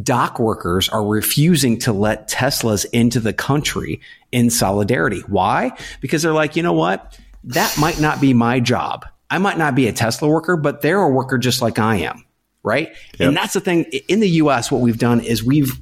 dock 0.02 0.38
workers 0.38 0.88
are 0.88 1.04
refusing 1.04 1.78
to 1.80 1.92
let 1.92 2.28
Teslas 2.28 2.86
into 2.92 3.20
the 3.20 3.32
country 3.32 4.00
in 4.32 4.50
solidarity. 4.50 5.20
Why? 5.26 5.76
Because 6.00 6.22
they're 6.22 6.32
like, 6.32 6.56
you 6.56 6.62
know 6.62 6.72
what? 6.72 7.18
That 7.44 7.76
might 7.78 8.00
not 8.00 8.20
be 8.20 8.34
my 8.34 8.60
job. 8.60 9.06
I 9.30 9.38
might 9.38 9.58
not 9.58 9.74
be 9.74 9.86
a 9.88 9.92
Tesla 9.92 10.28
worker, 10.28 10.56
but 10.56 10.80
they're 10.80 11.02
a 11.02 11.08
worker 11.08 11.38
just 11.38 11.62
like 11.62 11.78
I 11.78 11.96
am. 11.96 12.24
Right. 12.62 12.88
Yep. 13.18 13.28
And 13.28 13.36
that's 13.36 13.54
the 13.54 13.60
thing 13.60 13.84
in 14.08 14.20
the 14.20 14.28
US, 14.30 14.70
what 14.70 14.80
we've 14.80 14.98
done 14.98 15.20
is 15.20 15.44
we've 15.44 15.72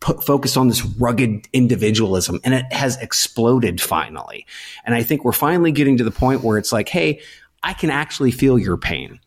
put 0.00 0.24
focused 0.24 0.56
on 0.56 0.68
this 0.68 0.84
rugged 0.84 1.46
individualism 1.52 2.40
and 2.42 2.54
it 2.54 2.72
has 2.72 2.96
exploded 2.96 3.80
finally. 3.80 4.46
And 4.84 4.94
I 4.94 5.02
think 5.02 5.24
we're 5.24 5.32
finally 5.32 5.70
getting 5.72 5.98
to 5.98 6.04
the 6.04 6.10
point 6.10 6.42
where 6.42 6.58
it's 6.58 6.72
like, 6.72 6.88
Hey, 6.88 7.20
I 7.62 7.72
can 7.72 7.90
actually 7.90 8.32
feel 8.32 8.58
your 8.58 8.76
pain. 8.76 9.20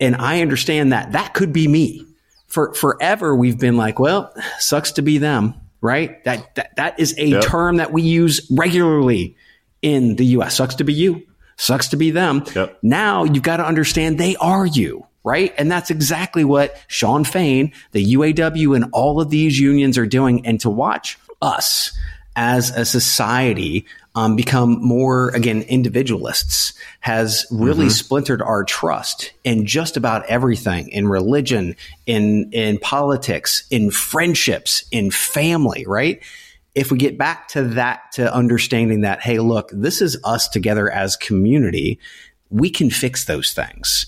And 0.00 0.16
I 0.16 0.42
understand 0.42 0.92
that 0.92 1.12
that 1.12 1.34
could 1.34 1.52
be 1.52 1.66
me 1.66 2.06
for 2.48 2.72
forever 2.74 3.34
we've 3.34 3.58
been 3.58 3.76
like, 3.76 3.98
well, 3.98 4.32
sucks 4.58 4.92
to 4.92 5.02
be 5.02 5.18
them, 5.18 5.54
right? 5.80 6.22
That 6.24 6.54
that, 6.56 6.76
that 6.76 7.00
is 7.00 7.14
a 7.18 7.26
yep. 7.26 7.42
term 7.42 7.76
that 7.76 7.92
we 7.92 8.02
use 8.02 8.46
regularly 8.50 9.36
in 9.82 10.16
the 10.16 10.26
US. 10.26 10.56
Sucks 10.56 10.74
to 10.76 10.84
be 10.84 10.92
you. 10.92 11.22
Sucks 11.56 11.88
to 11.88 11.96
be 11.96 12.10
them. 12.10 12.44
Yep. 12.54 12.78
Now 12.82 13.24
you've 13.24 13.42
got 13.42 13.58
to 13.58 13.66
understand 13.66 14.18
they 14.18 14.36
are 14.36 14.66
you, 14.66 15.06
right? 15.28 15.54
And 15.58 15.70
that's 15.70 15.90
exactly 15.90 16.42
what 16.42 16.82
Shawn 16.86 17.22
Fain, 17.22 17.72
the 17.92 18.14
UAW 18.14 18.74
and 18.74 18.86
all 18.94 19.20
of 19.20 19.28
these 19.28 19.60
unions 19.60 19.98
are 19.98 20.06
doing. 20.06 20.46
And 20.46 20.58
to 20.60 20.70
watch 20.70 21.18
us 21.42 21.92
as 22.34 22.70
a 22.70 22.86
society 22.86 23.84
um, 24.14 24.36
become 24.36 24.80
more 24.80 25.28
again 25.30 25.62
individualists 25.62 26.72
has 27.00 27.46
really 27.50 27.86
mm-hmm. 27.86 27.88
splintered 27.90 28.40
our 28.40 28.64
trust 28.64 29.32
in 29.44 29.66
just 29.66 29.96
about 29.96 30.24
everything 30.26 30.88
in 30.88 31.06
religion 31.06 31.76
in 32.06 32.50
in 32.52 32.78
politics 32.78 33.64
in 33.70 33.90
friendships 33.90 34.84
in 34.90 35.10
family 35.10 35.84
right 35.86 36.22
if 36.74 36.90
we 36.90 36.98
get 36.98 37.18
back 37.18 37.48
to 37.48 37.62
that 37.62 38.10
to 38.12 38.32
understanding 38.32 39.02
that 39.02 39.20
hey 39.20 39.38
look 39.38 39.70
this 39.72 40.00
is 40.00 40.16
us 40.24 40.48
together 40.48 40.90
as 40.90 41.16
community 41.16 41.98
we 42.50 42.70
can 42.70 42.90
fix 42.90 43.24
those 43.24 43.52
things 43.52 44.06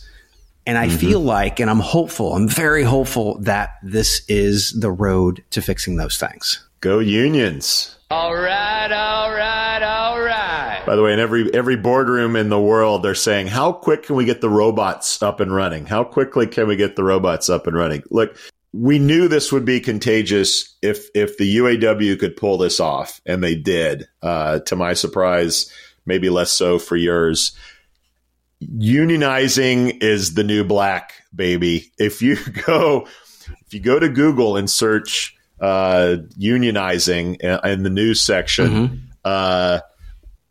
and 0.71 0.79
I 0.79 0.87
mm-hmm. 0.87 0.99
feel 0.99 1.19
like, 1.19 1.59
and 1.59 1.69
I'm 1.69 1.81
hopeful, 1.81 2.33
I'm 2.33 2.47
very 2.47 2.85
hopeful 2.85 3.41
that 3.41 3.71
this 3.83 4.23
is 4.29 4.71
the 4.71 4.93
road 4.93 5.43
to 5.51 5.61
fixing 5.61 5.97
those 5.97 6.17
things. 6.17 6.65
Go 6.79 7.01
unions. 7.01 7.97
All 8.09 8.37
right, 8.37 8.93
all 8.93 9.33
right, 9.33 9.83
all 9.83 10.21
right. 10.21 10.81
By 10.87 10.95
the 10.95 11.03
way, 11.03 11.13
in 11.13 11.19
every 11.19 11.53
every 11.53 11.75
boardroom 11.75 12.37
in 12.37 12.51
the 12.51 12.61
world, 12.61 13.03
they're 13.03 13.17
saying, 13.17 13.49
"How 13.49 13.73
quick 13.73 14.05
can 14.05 14.15
we 14.15 14.25
get 14.25 14.43
the 14.43 14.49
robots 14.49 15.21
up 15.25 15.41
and 15.41 15.53
running? 15.53 15.87
How 15.87 16.05
quickly 16.05 16.47
can 16.47 16.69
we 16.69 16.77
get 16.77 16.95
the 16.95 17.03
robots 17.03 17.51
up 17.51 17.67
and 17.67 17.77
running?" 17.77 18.05
Look, 18.11 18.37
we 18.73 19.01
knew 19.01 19.27
this 19.27 19.51
would 19.51 19.65
be 19.65 19.81
contagious 19.81 20.77
if 20.83 21.09
if 21.17 21.37
the 21.37 21.57
UAW 21.57 22.17
could 22.17 22.37
pull 22.37 22.59
this 22.59 22.79
off, 22.79 23.21
and 23.27 23.43
they 23.43 23.57
did. 23.57 24.07
Uh, 24.23 24.61
to 24.61 24.77
my 24.77 24.93
surprise, 24.93 25.69
maybe 26.07 26.31
less 26.31 26.53
so 26.53 26.79
for 26.79 26.97
yours. 26.97 27.57
Unionizing 28.63 30.03
is 30.03 30.35
the 30.35 30.45
new 30.45 30.65
black, 30.65 31.15
baby. 31.35 31.93
If 31.99 32.23
you 32.23 32.37
go, 32.67 33.07
if 33.67 33.75
you 33.75 33.81
go 33.81 33.99
to 33.99 34.09
Google 34.09 34.57
and 34.57 34.71
search 34.71 35.37
uh, 35.61 36.17
unionizing 36.39 37.41
in 37.65 37.83
the 37.83 37.91
news 37.91 38.21
section. 38.21 38.67
Mm-hmm. 38.67 38.95
Uh, 39.25 39.81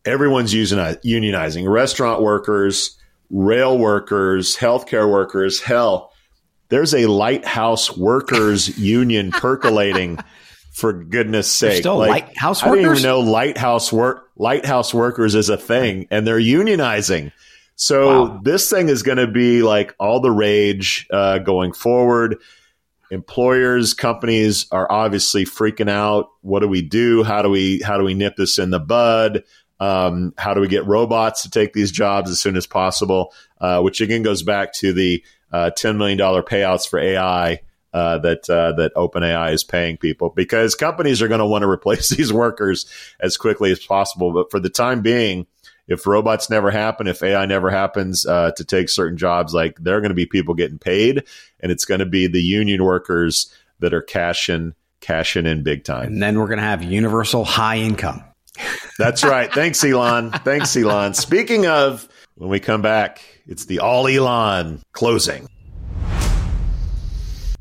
everyone's 0.05 0.53
using 0.53 0.78
unionizing. 0.78 1.70
Restaurant 1.70 2.22
workers, 2.22 2.97
rail 3.30 3.78
workers, 3.78 4.55
healthcare 4.55 5.10
workers. 5.12 5.62
Hell, 5.62 6.14
there's 6.70 6.93
a 6.93 7.07
lighthouse 7.07 7.95
workers 7.97 8.78
union 8.78 9.32
percolating. 9.32 10.20
For 10.72 10.93
goodness 10.93 11.51
sake, 11.51 11.82
still 11.82 11.97
like, 11.97 12.10
lighthouse 12.10 12.64
workers. 12.64 12.72
I 12.72 12.76
didn't 12.76 12.91
even 12.91 13.03
know 13.03 13.20
lighthouse 13.20 13.91
work 13.91 14.30
lighthouse 14.38 14.93
workers 14.93 15.36
is 15.36 15.49
a 15.49 15.57
thing, 15.57 16.07
and 16.10 16.26
they're 16.26 16.39
unionizing. 16.39 17.34
So 17.80 18.25
wow. 18.25 18.41
this 18.43 18.69
thing 18.69 18.89
is 18.89 19.03
going 19.03 19.19
to 19.19 19.27
be 19.27 19.63
like 19.63 19.95
all 20.01 20.19
the 20.19 20.32
rage 20.32 21.07
uh, 21.11 21.38
going 21.38 21.71
forward. 21.71 22.36
Employers 23.09 23.93
companies 23.93 24.67
are 24.69 24.86
obviously 24.91 25.45
freaking 25.45 25.89
out. 25.89 26.27
What 26.41 26.59
do 26.59 26.67
we 26.67 26.82
do? 26.82 27.23
How 27.23 27.41
do 27.41 27.49
we 27.49 27.80
how 27.80 27.97
do 27.97 28.03
we 28.03 28.13
nip 28.13 28.36
this 28.36 28.59
in 28.59 28.71
the 28.71 28.82
bud? 28.82 29.45
Um, 29.80 30.34
how 30.38 30.53
do 30.53 30.59
we 30.59 30.67
get 30.67 30.86
robots 30.88 31.43
to 31.43 31.49
take 31.49 31.71
these 31.71 31.89
jobs 31.89 32.30
as 32.30 32.38
soon 32.41 32.57
as 32.57 32.67
possible? 32.67 33.34
Uh, 33.61 33.80
which 33.80 34.01
again 34.01 34.23
goes 34.23 34.43
back 34.43 34.73
to 34.73 34.91
the 34.91 35.23
uh, 35.53 35.71
$10 35.73 35.95
million 35.95 36.17
payouts 36.17 36.88
for 36.88 36.99
ai 36.99 37.61
uh, 37.93 38.17
that 38.17 38.49
uh, 38.49 38.73
that 38.73 38.93
OpenAI 38.95 39.53
is 39.53 39.63
paying 39.63 39.95
people. 39.95 40.32
Because 40.32 40.75
companies 40.75 41.21
are 41.21 41.30
going 41.30 41.39
to 41.39 41.45
want 41.45 41.61
to 41.61 41.69
replace 41.69 42.09
these 42.15 42.34
workers 42.34 42.86
as 43.21 43.38
quickly 43.38 43.71
as 43.71 43.80
possible. 43.80 44.34
But 44.34 44.51
for 44.51 44.59
the 44.59 44.69
time 44.69 45.01
being, 45.01 45.47
if 45.89 46.05
robots 46.05 46.49
never 46.49 46.69
happen, 46.69 47.07
if 47.07 47.21
AI 47.23 47.45
never 47.47 47.69
happens 47.69 48.25
uh, 48.25 48.51
to 48.51 48.63
take 48.63 48.89
certain 48.89 49.17
jobs, 49.17 49.53
like 49.53 49.77
there 49.79 49.97
are 49.97 50.01
going 50.01 50.11
to 50.11 50.15
be 50.15 50.27
people 50.27 50.53
getting 50.53 50.77
paid, 50.77 51.23
and 51.59 51.71
it's 51.71 51.83
going 51.83 51.99
to 51.99 52.05
be 52.05 52.27
the 52.27 52.41
union 52.41 52.83
workers 52.83 53.53
that 53.79 53.93
are 53.93 54.01
cashing 54.01 54.75
cashing 55.01 55.45
in 55.45 55.63
big 55.63 55.83
time. 55.83 56.07
And 56.07 56.23
then 56.23 56.37
we're 56.37 56.47
going 56.47 56.59
to 56.59 56.63
have 56.63 56.83
universal 56.83 57.43
high 57.43 57.77
income. 57.77 58.23
That's 58.97 59.23
right. 59.23 59.51
Thanks, 59.51 59.83
Elon. 59.83 60.31
Thanks, 60.31 60.75
Elon. 60.75 61.13
Speaking 61.13 61.65
of, 61.65 62.07
when 62.35 62.49
we 62.49 62.59
come 62.59 62.81
back, 62.81 63.21
it's 63.47 63.65
the 63.65 63.79
all 63.79 64.07
Elon 64.07 64.81
closing. 64.91 65.47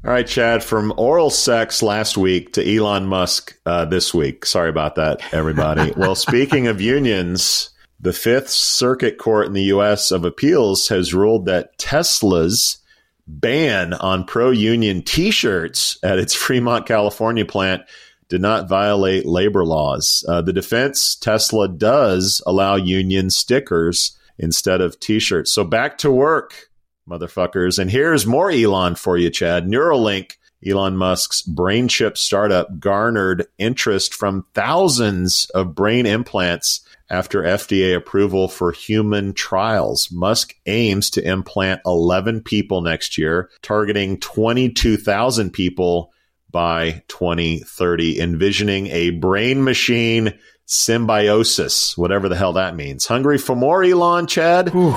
All 0.05 0.13
right, 0.13 0.27
Chad, 0.27 0.63
from 0.63 0.93
oral 0.97 1.31
sex 1.31 1.83
last 1.83 2.17
week 2.17 2.53
to 2.55 2.77
Elon 2.77 3.07
Musk 3.07 3.59
uh, 3.67 3.85
this 3.85 4.13
week. 4.13 4.45
Sorry 4.45 4.69
about 4.69 4.97
that, 4.97 5.21
everybody. 5.33 5.93
well, 5.97 6.15
speaking 6.15 6.67
of 6.67 6.81
unions, 6.81 7.71
the 8.01 8.13
Fifth 8.13 8.51
Circuit 8.51 9.19
Court 9.19 9.47
in 9.47 9.53
the 9.53 9.65
U.S. 9.65 10.11
of 10.11 10.25
Appeals 10.25 10.89
has 10.89 11.15
ruled 11.15 11.47
that 11.47 11.77
Tesla's 11.79 12.79
ban 13.27 13.93
on 13.95 14.25
pro 14.25 14.51
union 14.51 15.03
t 15.03 15.31
shirts 15.31 15.99
at 16.03 16.19
its 16.19 16.35
Fremont, 16.35 16.87
California 16.87 17.45
plant 17.45 17.83
did 18.29 18.41
not 18.41 18.69
violate 18.69 19.27
labor 19.27 19.65
laws. 19.65 20.25
Uh, 20.29 20.43
the 20.43 20.53
defense 20.53 21.17
Tesla 21.17 21.69
does 21.69 22.43
allow 22.47 22.77
union 22.77 23.31
stickers 23.31 24.17
instead 24.39 24.81
of 24.81 25.01
t 25.01 25.19
shirts. 25.19 25.53
So 25.53 25.65
back 25.65 25.99
to 25.99 26.11
work, 26.11 26.71
motherfuckers. 27.09 27.79
And 27.79 27.91
here's 27.91 28.27
more 28.27 28.51
Elon 28.51 28.95
for 28.95 29.17
you, 29.17 29.31
Chad. 29.31 29.67
Neuralink. 29.67 30.33
Elon 30.67 30.97
Musk's 30.97 31.43
brain 31.43 31.87
chip 31.87 32.19
startup 32.19 32.81
garnered 32.81 33.47
interest 33.59 34.13
from 34.13 34.45
thousands 34.55 35.49
of 35.55 35.73
brain 35.77 36.05
implants 36.05 36.81
after 37.11 37.43
FDA 37.43 37.97
approval 37.97 38.49
for 38.49 38.73
human 38.73 39.33
trials. 39.33 40.11
Musk 40.11 40.55
aims 40.67 41.11
to 41.11 41.27
implant 41.27 41.81
11 41.87 42.43
people 42.43 42.81
next 42.81 43.19
year, 43.19 43.51
targeting 43.63 44.19
22,000 44.21 45.51
people 45.51 46.13
by 46.51 47.03
2030, 47.09 48.21
envisioning 48.21 48.87
a 48.89 49.11
brain 49.11 49.65
machine 49.65 50.35
symbiosis, 50.67 51.97
whatever 51.97 52.29
the 52.29 52.37
hell 52.37 52.55
that 52.55 52.77
means. 52.77 53.07
Hungry 53.07 53.39
for 53.39 53.57
more, 53.57 53.83
Elon, 53.83 54.27
Chad? 54.27 54.71
Whew. 54.71 54.97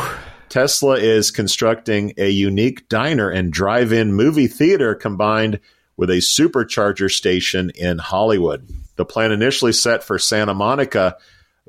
Tesla 0.49 0.97
is 0.97 1.31
constructing 1.31 2.13
a 2.17 2.29
unique 2.29 2.89
diner 2.89 3.29
and 3.29 3.53
drive 3.53 3.93
in 3.93 4.11
movie 4.13 4.47
theater 4.47 4.93
combined 4.95 5.61
with 5.95 6.09
a 6.09 6.17
supercharger 6.17 7.09
station 7.09 7.71
in 7.75 7.97
Hollywood. 7.97 8.69
The 8.97 9.05
plan 9.05 9.31
initially 9.31 9.71
set 9.71 10.03
for 10.03 10.19
Santa 10.19 10.53
Monica 10.53 11.15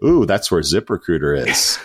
Ooh, 0.04 0.26
that's 0.26 0.50
where 0.50 0.62
ZipRecruiter 0.62 1.46
is. 1.46 1.78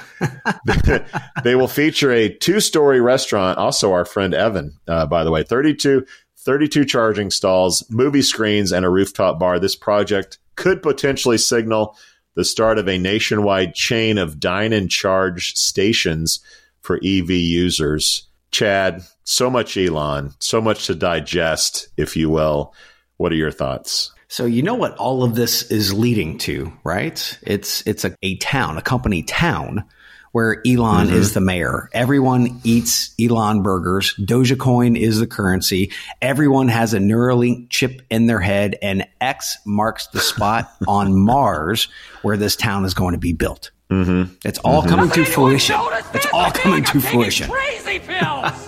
they 1.44 1.56
will 1.56 1.68
feature 1.68 2.12
a 2.12 2.30
two 2.30 2.60
story 2.60 3.00
restaurant. 3.00 3.58
Also, 3.58 3.92
our 3.92 4.06
friend 4.06 4.34
Evan, 4.34 4.78
uh, 4.88 5.06
by 5.06 5.24
the 5.24 5.32
way, 5.32 5.44
32, 5.44 6.06
32 6.38 6.86
charging 6.86 7.30
stalls, 7.30 7.86
movie 7.90 8.22
screens, 8.22 8.72
and 8.72 8.86
a 8.86 8.90
rooftop 8.90 9.38
bar. 9.38 9.60
This 9.60 9.76
project 9.76 10.40
could 10.56 10.82
potentially 10.82 11.38
signal 11.38 11.96
the 12.34 12.46
start 12.46 12.78
of 12.78 12.88
a 12.88 12.98
nationwide 12.98 13.76
chain 13.76 14.18
of 14.18 14.40
dine 14.40 14.74
and 14.74 14.90
charge 14.90 15.54
stations 15.56 16.40
for 16.82 16.98
EV 17.04 17.32
users. 17.32 18.28
Chad, 18.52 19.04
so 19.24 19.50
much 19.50 19.76
Elon, 19.76 20.34
so 20.40 20.62
much 20.62 20.88
to 20.88 20.96
digest, 20.96 21.90
if 21.98 22.16
you 22.16 22.30
will. 22.30 22.74
What 23.18 23.32
are 23.32 23.36
your 23.36 23.52
thoughts? 23.52 24.12
So 24.30 24.46
you 24.46 24.62
know 24.62 24.76
what 24.76 24.96
all 24.98 25.24
of 25.24 25.36
this 25.36 25.64
is 25.72 25.94
leading 25.94 26.38
to, 26.40 26.72
right? 26.84 27.40
It's 27.44 27.82
it's 27.88 28.04
a, 28.04 28.16
a 28.22 28.36
town, 28.38 28.78
a 28.78 28.82
company 28.82 29.24
town 29.24 29.86
where 30.34 30.62
Elon 30.68 31.08
mm-hmm. 31.08 31.16
is 31.16 31.34
the 31.34 31.40
mayor. 31.40 31.90
Everyone 31.94 32.60
eats 32.64 33.16
Elon 33.20 33.64
burgers. 33.64 34.14
Dogecoin 34.16 35.00
is 35.00 35.20
the 35.20 35.28
currency. 35.28 35.92
Everyone 36.22 36.68
has 36.68 36.94
a 36.94 37.00
Neuralink 37.00 37.70
chip 37.70 38.02
in 38.10 38.28
their 38.28 38.40
head, 38.40 38.76
and 38.82 39.08
X 39.22 39.58
marks 39.66 40.08
the 40.08 40.20
spot 40.20 40.70
on 40.88 41.18
Mars 41.18 41.88
where 42.22 42.38
this 42.38 42.56
town 42.56 42.86
is 42.86 42.94
going 42.94 43.14
to 43.14 43.20
be 43.20 43.34
built. 43.34 43.72
Mm-hmm. 43.90 44.34
It's 44.44 44.60
all 44.60 44.82
mm-hmm. 44.82 44.90
coming 44.90 45.12
to 45.12 45.26
fruition. 45.26 45.78
It's 46.14 46.28
all 46.34 46.52
coming 46.52 46.84
to 46.84 47.00
fruition. 47.00 47.50
Crazy 47.50 48.00
pills. 48.00 48.68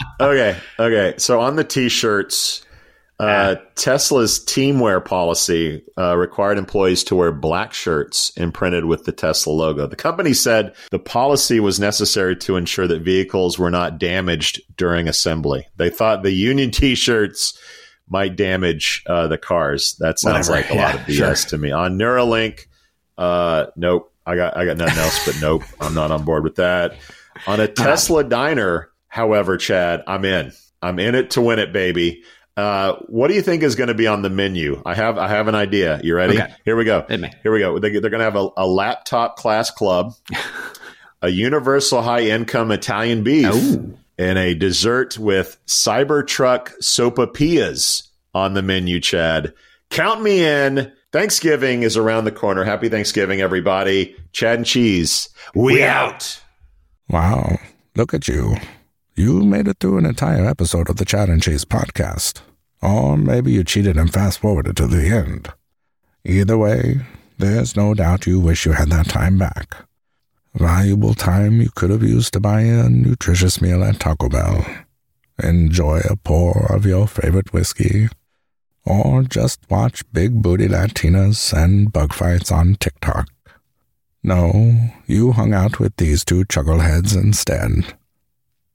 okay, 0.20 0.56
okay. 0.78 1.14
So 1.18 1.40
on 1.40 1.56
the 1.56 1.64
t-shirts, 1.64 2.64
uh, 3.20 3.56
Tesla's 3.74 4.40
teamwear 4.40 5.04
policy 5.04 5.82
uh, 5.98 6.16
required 6.16 6.56
employees 6.56 7.04
to 7.04 7.14
wear 7.14 7.30
black 7.30 7.74
shirts 7.74 8.30
imprinted 8.36 8.86
with 8.86 9.04
the 9.04 9.12
Tesla 9.12 9.52
logo. 9.52 9.86
The 9.86 9.96
company 9.96 10.32
said 10.32 10.74
the 10.90 10.98
policy 10.98 11.60
was 11.60 11.78
necessary 11.78 12.34
to 12.36 12.56
ensure 12.56 12.86
that 12.86 13.02
vehicles 13.02 13.58
were 13.58 13.70
not 13.70 13.98
damaged 13.98 14.62
during 14.76 15.06
assembly. 15.06 15.66
They 15.76 15.90
thought 15.90 16.22
the 16.22 16.32
union 16.32 16.70
T-shirts 16.70 17.58
might 18.08 18.36
damage 18.36 19.04
uh, 19.06 19.28
the 19.28 19.38
cars. 19.38 19.96
That 20.00 20.18
sounds 20.18 20.48
Whatever. 20.48 20.68
like 20.68 20.70
a 20.70 20.74
yeah, 20.74 20.86
lot 20.86 20.94
of 20.94 21.00
BS 21.02 21.16
sure. 21.16 21.50
to 21.50 21.58
me. 21.58 21.72
On 21.72 21.98
Neuralink, 21.98 22.66
uh, 23.18 23.66
nope. 23.76 24.12
I 24.26 24.36
got 24.36 24.56
I 24.56 24.64
got 24.64 24.76
nothing 24.76 24.98
else, 24.98 25.26
but 25.26 25.40
nope. 25.40 25.62
I'm 25.80 25.94
not 25.94 26.10
on 26.10 26.24
board 26.24 26.44
with 26.44 26.56
that. 26.56 26.96
On 27.46 27.60
a 27.60 27.68
Tesla 27.68 28.24
diner, 28.24 28.90
however, 29.08 29.56
Chad, 29.56 30.02
I'm 30.06 30.24
in. 30.24 30.52
I'm 30.82 30.98
in 30.98 31.14
it 31.14 31.32
to 31.32 31.42
win 31.42 31.58
it, 31.58 31.72
baby. 31.72 32.22
Uh, 32.60 32.96
what 33.06 33.28
do 33.28 33.34
you 33.34 33.40
think 33.40 33.62
is 33.62 33.74
going 33.74 33.88
to 33.88 33.94
be 33.94 34.06
on 34.06 34.20
the 34.20 34.28
menu? 34.28 34.82
I 34.84 34.94
have 34.94 35.16
I 35.16 35.28
have 35.28 35.48
an 35.48 35.54
idea. 35.54 35.98
You 36.04 36.14
ready? 36.14 36.38
Okay. 36.38 36.54
Here 36.66 36.76
we 36.76 36.84
go. 36.84 37.06
Here 37.08 37.52
we 37.52 37.58
go. 37.58 37.78
They, 37.78 37.88
are 37.88 38.00
going 38.00 38.18
to 38.18 38.24
have 38.24 38.36
a, 38.36 38.50
a, 38.54 38.66
laptop 38.66 39.36
class 39.36 39.70
club, 39.70 40.12
a 41.22 41.30
universal 41.30 42.02
high 42.02 42.24
income 42.24 42.70
Italian 42.70 43.22
beef, 43.22 43.54
Ooh. 43.54 43.96
and 44.18 44.38
a 44.38 44.54
dessert 44.54 45.16
with 45.16 45.56
Cybertruck 45.66 46.78
sopapillas 46.82 48.08
on 48.34 48.52
the 48.52 48.60
menu. 48.60 49.00
Chad, 49.00 49.54
count 49.88 50.20
me 50.20 50.44
in. 50.44 50.92
Thanksgiving 51.12 51.82
is 51.82 51.96
around 51.96 52.24
the 52.24 52.30
corner. 52.30 52.62
Happy 52.62 52.90
Thanksgiving, 52.90 53.40
everybody. 53.40 54.14
Chad 54.32 54.58
and 54.58 54.66
Cheese, 54.66 55.30
we, 55.54 55.76
we 55.76 55.82
out. 55.82 56.42
Wow, 57.08 57.58
look 57.96 58.12
at 58.12 58.28
you. 58.28 58.56
You 59.16 59.44
made 59.44 59.66
it 59.66 59.78
through 59.80 59.96
an 59.96 60.04
entire 60.04 60.44
episode 60.44 60.90
of 60.90 60.96
the 60.96 61.06
Chad 61.06 61.30
and 61.30 61.42
Cheese 61.42 61.64
podcast. 61.64 62.42
Or 62.82 63.16
maybe 63.16 63.52
you 63.52 63.64
cheated 63.64 63.96
and 63.96 64.12
fast 64.12 64.38
forwarded 64.40 64.76
to 64.78 64.86
the 64.86 65.06
end. 65.06 65.52
Either 66.24 66.56
way, 66.56 67.00
there's 67.38 67.76
no 67.76 67.94
doubt 67.94 68.26
you 68.26 68.40
wish 68.40 68.66
you 68.66 68.72
had 68.72 68.90
that 68.90 69.08
time 69.08 69.38
back. 69.38 69.84
Valuable 70.54 71.14
time 71.14 71.60
you 71.60 71.70
could 71.74 71.90
have 71.90 72.02
used 72.02 72.32
to 72.32 72.40
buy 72.40 72.62
a 72.62 72.88
nutritious 72.88 73.60
meal 73.60 73.84
at 73.84 74.00
Taco 74.00 74.28
Bell, 74.28 74.66
enjoy 75.42 76.00
a 76.08 76.16
pour 76.16 76.72
of 76.72 76.84
your 76.84 77.06
favorite 77.06 77.52
whiskey, 77.52 78.08
or 78.84 79.22
just 79.22 79.60
watch 79.70 80.02
big 80.12 80.42
booty 80.42 80.66
Latinas 80.66 81.52
and 81.52 81.92
bug 81.92 82.12
fights 82.12 82.50
on 82.50 82.74
TikTok. 82.74 83.28
No, 84.22 84.90
you 85.06 85.32
hung 85.32 85.54
out 85.54 85.78
with 85.78 85.96
these 85.96 86.24
two 86.24 86.44
chuckleheads 86.44 87.14
instead. 87.14 87.94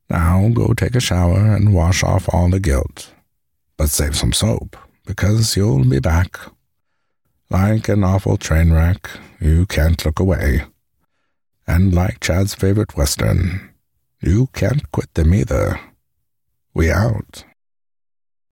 Now 0.10 0.50
go 0.50 0.74
take 0.74 0.96
a 0.96 1.00
shower 1.00 1.56
and 1.56 1.74
wash 1.74 2.04
off 2.04 2.30
all 2.34 2.50
the 2.50 2.60
guilt 2.60 3.15
but 3.78 3.90
save 3.90 4.16
some 4.16 4.34
soap, 4.34 4.78
because 5.06 5.56
you'll 5.56 5.84
be 5.84 6.00
back. 6.00 6.40
Like 7.50 7.90
an 7.90 8.04
awful 8.04 8.38
train 8.38 8.72
wreck, 8.72 9.10
you 9.40 9.66
can't 9.66 10.04
look 10.06 10.20
away. 10.20 10.64
And 11.68 11.94
like 11.94 12.20
Chad's 12.20 12.54
favorite 12.54 12.96
Western, 12.96 13.70
you 14.22 14.48
can't 14.54 14.92
quit 14.92 15.14
them 15.14 15.34
either. 15.34 15.80
We 16.74 16.92
out. 16.92 17.44